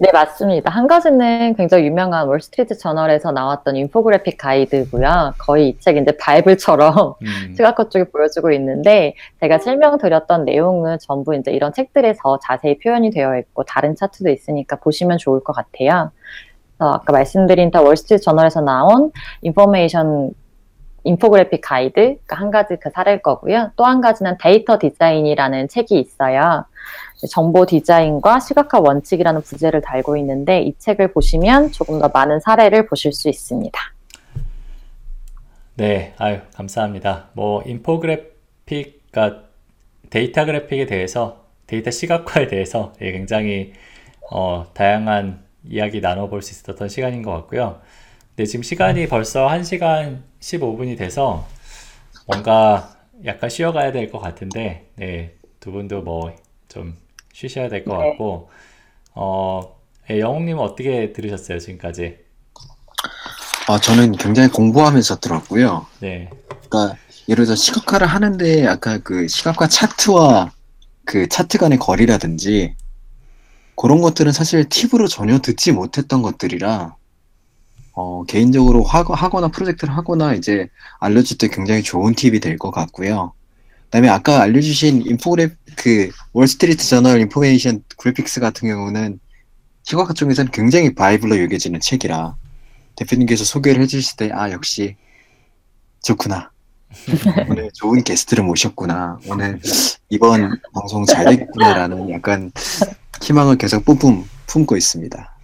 네, 0.00 0.12
맞습니다. 0.12 0.70
한 0.70 0.86
가지는 0.86 1.54
굉장히 1.56 1.84
유명한 1.86 2.28
월스트리트 2.28 2.78
저널에서 2.78 3.32
나왔던 3.32 3.74
인포그래픽 3.74 4.38
가이드고요. 4.38 5.34
거의 5.38 5.70
이 5.70 5.78
책이 5.80 6.00
이제 6.02 6.12
바이블처럼 6.16 7.14
음, 7.20 7.26
시각화 7.56 7.88
쪽에 7.88 8.04
보여주고 8.04 8.52
있는데 8.52 9.14
제가 9.40 9.58
설명드렸던 9.58 10.44
내용은 10.44 10.98
전부 11.00 11.34
이제 11.34 11.50
이런 11.50 11.72
책들에서 11.72 12.38
자세히 12.44 12.78
표현이 12.78 13.10
되어 13.10 13.38
있고 13.38 13.64
다른 13.64 13.96
차트도 13.96 14.30
있으니까 14.30 14.76
보시면 14.76 15.18
좋을 15.18 15.42
것 15.42 15.52
같아요. 15.52 16.12
아까 16.78 17.12
말씀드린 17.12 17.72
The 17.72 17.82
Wall 17.82 17.98
Street 17.98 18.22
Journal에서 18.22 18.60
나온 18.60 19.10
information 19.42 20.30
인포그래픽 21.02 21.60
가이드가 21.60 22.36
한 22.36 22.52
가지 22.52 22.76
그 22.76 22.90
사례일 22.90 23.20
거고요. 23.20 23.72
또 23.76 23.84
한 23.84 24.00
가지는 24.00 24.36
데이터 24.40 24.78
디자인이라는 24.78 25.66
책이 25.68 25.98
있어요. 25.98 26.66
정보 27.26 27.66
디자인과 27.66 28.40
시각화 28.40 28.80
원칙이라는 28.80 29.42
부제를 29.42 29.80
달고 29.80 30.16
있는데 30.18 30.62
이 30.62 30.74
책을 30.78 31.12
보시면 31.12 31.72
조금 31.72 31.98
더 31.98 32.08
많은 32.08 32.40
사례를 32.40 32.86
보실 32.86 33.12
수 33.12 33.28
있습니다. 33.28 33.80
네, 35.74 36.14
아유, 36.18 36.40
감사합니다. 36.54 37.30
뭐, 37.34 37.62
인포그래픽, 37.64 39.10
과 39.12 39.42
데이터 40.10 40.44
그래픽에 40.44 40.86
대해서, 40.86 41.44
데이터 41.66 41.90
시각화에 41.90 42.46
대해서 42.48 42.92
예, 43.00 43.12
굉장히 43.12 43.72
어, 44.30 44.66
다양한 44.74 45.44
이야기 45.64 46.00
나눠볼 46.00 46.42
수 46.42 46.52
있었던 46.52 46.88
시간인 46.88 47.22
것 47.22 47.32
같고요. 47.32 47.80
네, 48.36 48.44
지금 48.44 48.62
시간이 48.62 49.08
벌써 49.08 49.46
1시간 49.48 50.22
15분이 50.40 50.96
돼서 50.98 51.46
뭔가 52.26 52.96
약간 53.24 53.50
쉬어가야 53.50 53.92
될 53.92 54.10
것 54.10 54.18
같은데, 54.18 54.86
네, 54.96 55.34
두 55.60 55.72
분도 55.72 56.02
뭐 56.02 56.32
좀 56.68 56.96
쉬셔야 57.38 57.68
될것 57.68 57.96
네. 57.96 57.96
같고, 57.96 58.50
어, 59.14 59.76
예, 60.10 60.18
영웅님은 60.20 60.60
어떻게 60.62 61.12
들으셨어요, 61.12 61.60
지금까지? 61.60 62.18
아, 63.68 63.78
저는 63.78 64.12
굉장히 64.12 64.48
공부하면서 64.48 65.20
들었고요. 65.20 65.86
네, 66.00 66.30
그러니까 66.68 66.98
예를 67.28 67.44
들어 67.44 67.54
시각화를 67.54 68.06
하는데 68.06 68.66
아까 68.66 68.98
그 68.98 69.28
시각화 69.28 69.68
차트와 69.68 70.52
그 71.04 71.28
차트 71.28 71.58
간의 71.58 71.78
거리라든지 71.78 72.74
그런 73.76 74.00
것들은 74.00 74.32
사실 74.32 74.68
팁으로 74.68 75.06
전혀 75.08 75.38
듣지 75.40 75.72
못했던 75.72 76.22
것들이라 76.22 76.96
어, 77.92 78.24
개인적으로 78.24 78.82
하거, 78.84 79.14
하거나 79.14 79.48
프로젝트를 79.48 79.96
하거나 79.96 80.34
이제 80.34 80.68
알려줄 81.00 81.38
때 81.38 81.48
굉장히 81.48 81.82
좋은 81.82 82.14
팁이 82.14 82.40
될 82.40 82.58
것 82.58 82.70
같고요. 82.70 83.32
그다음에 83.88 84.08
아까 84.08 84.40
알려주신 84.42 85.06
인포그래 85.06 85.48
그 85.76 86.10
월스트리트 86.32 86.84
저널 86.84 87.20
Information 87.20 87.82
Graphics 87.96 88.40
같은 88.40 88.68
경우는 88.68 89.18
시각화 89.84 90.12
쪽에서는 90.12 90.50
굉장히 90.52 90.94
바이블로 90.94 91.40
여겨지는 91.42 91.80
책이라 91.80 92.36
대표님께서 92.96 93.44
소개를 93.44 93.82
해주실 93.82 94.16
때 94.16 94.30
아 94.32 94.50
역시 94.50 94.96
좋구나 96.02 96.50
오늘 97.48 97.70
좋은 97.72 98.02
게스트를 98.02 98.44
모셨구나 98.44 99.18
오늘 99.28 99.60
이번 100.10 100.58
방송 100.72 101.04
잘 101.04 101.36
됐구나라는 101.36 102.10
약간 102.10 102.50
희망을 103.22 103.56
계속 103.56 103.84
뿜뿜 103.84 104.24
품고 104.46 104.76
있습니다. 104.76 105.36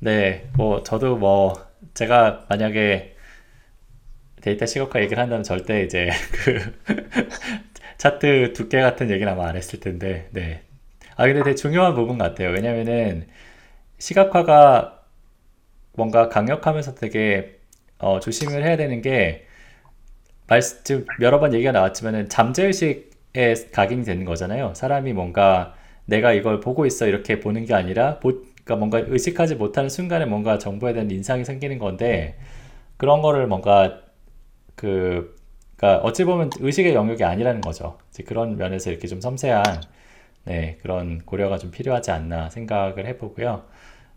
네, 0.00 0.48
뭐 0.56 0.82
저도 0.82 1.16
뭐 1.16 1.54
제가 1.94 2.44
만약에 2.50 3.15
데이터 4.46 4.64
시각화 4.64 5.00
얘기를 5.00 5.20
한다면 5.20 5.42
절대 5.42 5.82
이제 5.82 6.08
그 6.30 6.72
차트 7.98 8.52
두께 8.52 8.80
같은 8.80 9.10
얘기는 9.10 9.30
아마 9.30 9.48
안 9.48 9.56
했을 9.56 9.80
텐데, 9.80 10.28
네. 10.30 10.62
아, 11.16 11.26
근데 11.26 11.42
되게 11.42 11.56
중요한 11.56 11.96
부분 11.96 12.16
같아요. 12.16 12.50
왜냐면은 12.50 13.26
시각화가 13.98 15.02
뭔가 15.94 16.28
강력하면서 16.28 16.94
되게 16.94 17.58
어, 17.98 18.20
조심을 18.20 18.62
해야 18.62 18.76
되는 18.76 19.02
게 19.02 19.46
말씀 20.46 21.04
여러 21.20 21.40
번 21.40 21.52
얘기가 21.52 21.72
나왔지만은 21.72 22.28
잠재의식에 22.28 23.54
각인이 23.72 24.04
되는 24.04 24.24
거잖아요. 24.24 24.74
사람이 24.76 25.12
뭔가 25.12 25.74
내가 26.04 26.32
이걸 26.32 26.60
보고 26.60 26.86
있어 26.86 27.08
이렇게 27.08 27.40
보는 27.40 27.64
게 27.64 27.74
아니라 27.74 28.20
보, 28.20 28.42
그러니까 28.62 28.76
뭔가 28.76 28.98
의식하지 29.08 29.56
못하는 29.56 29.88
순간에 29.88 30.24
뭔가 30.24 30.58
정보에 30.58 30.92
대한 30.92 31.10
인상이 31.10 31.44
생기는 31.44 31.78
건데 31.80 32.38
그런 32.96 33.22
거를 33.22 33.48
뭔가 33.48 34.05
그 34.76 35.36
그러니까 35.76 36.02
어찌 36.06 36.24
보면 36.24 36.50
의식의 36.60 36.94
영역이 36.94 37.24
아니라는 37.24 37.60
거죠. 37.60 37.98
그런 38.26 38.56
면에서 38.56 38.90
이렇게 38.90 39.08
좀 39.08 39.20
섬세한 39.20 39.64
네, 40.44 40.78
그런 40.82 41.20
고려가 41.24 41.58
좀 41.58 41.70
필요하지 41.70 42.12
않나 42.12 42.50
생각을 42.50 43.06
해보고요. 43.06 43.64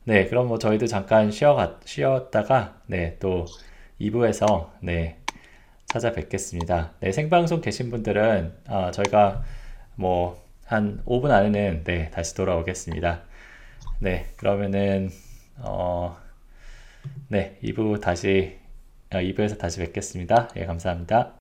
네, 0.06 0.28
그럼 0.28 0.48
뭐 0.48 0.60
저희도 0.60 0.88
잠깐 0.88 1.32
쉬어 1.32 1.80
쉬었다가 1.86 2.82
네, 2.88 3.18
또 3.20 3.46
2부에서 4.00 4.70
네, 4.82 5.18
찾아뵙겠습니다. 5.88 6.94
네, 7.00 7.12
생방송 7.12 7.62
계신 7.62 7.90
분들은 7.90 8.54
어, 8.70 8.92
저희가 8.92 9.44
뭐 9.96 10.50
한 10.70 11.02
5분 11.06 11.32
안에는 11.32 11.84
네, 11.84 12.12
다시 12.12 12.36
돌아오겠습니다. 12.36 13.24
네, 14.02 14.28
그러면은 14.38 15.10
어, 15.58 16.16
네, 17.28 17.58
2부 17.64 18.00
다시 18.00 18.59
어, 18.59 18.59
2부에서 19.12 19.58
다시 19.58 19.80
뵙겠습니다. 19.80 20.50
예, 20.58 20.66
감사합니다. 20.66 21.36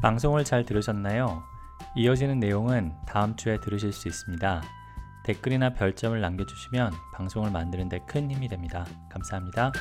방송을 0.00 0.44
잘 0.44 0.64
들으셨나요? 0.64 1.42
이어지는 1.96 2.38
내용은 2.38 2.92
다음 3.06 3.34
주에 3.36 3.58
들으실 3.60 3.92
수 3.92 4.08
있습니다. 4.08 4.62
댓글이나 5.24 5.74
별점을 5.74 6.18
남겨주시면 6.18 6.92
방송을 7.14 7.50
만드는 7.50 7.88
데 7.88 7.98
큰 8.06 8.30
힘이 8.30 8.48
됩니다. 8.48 8.86
감사합니다. 9.10 9.72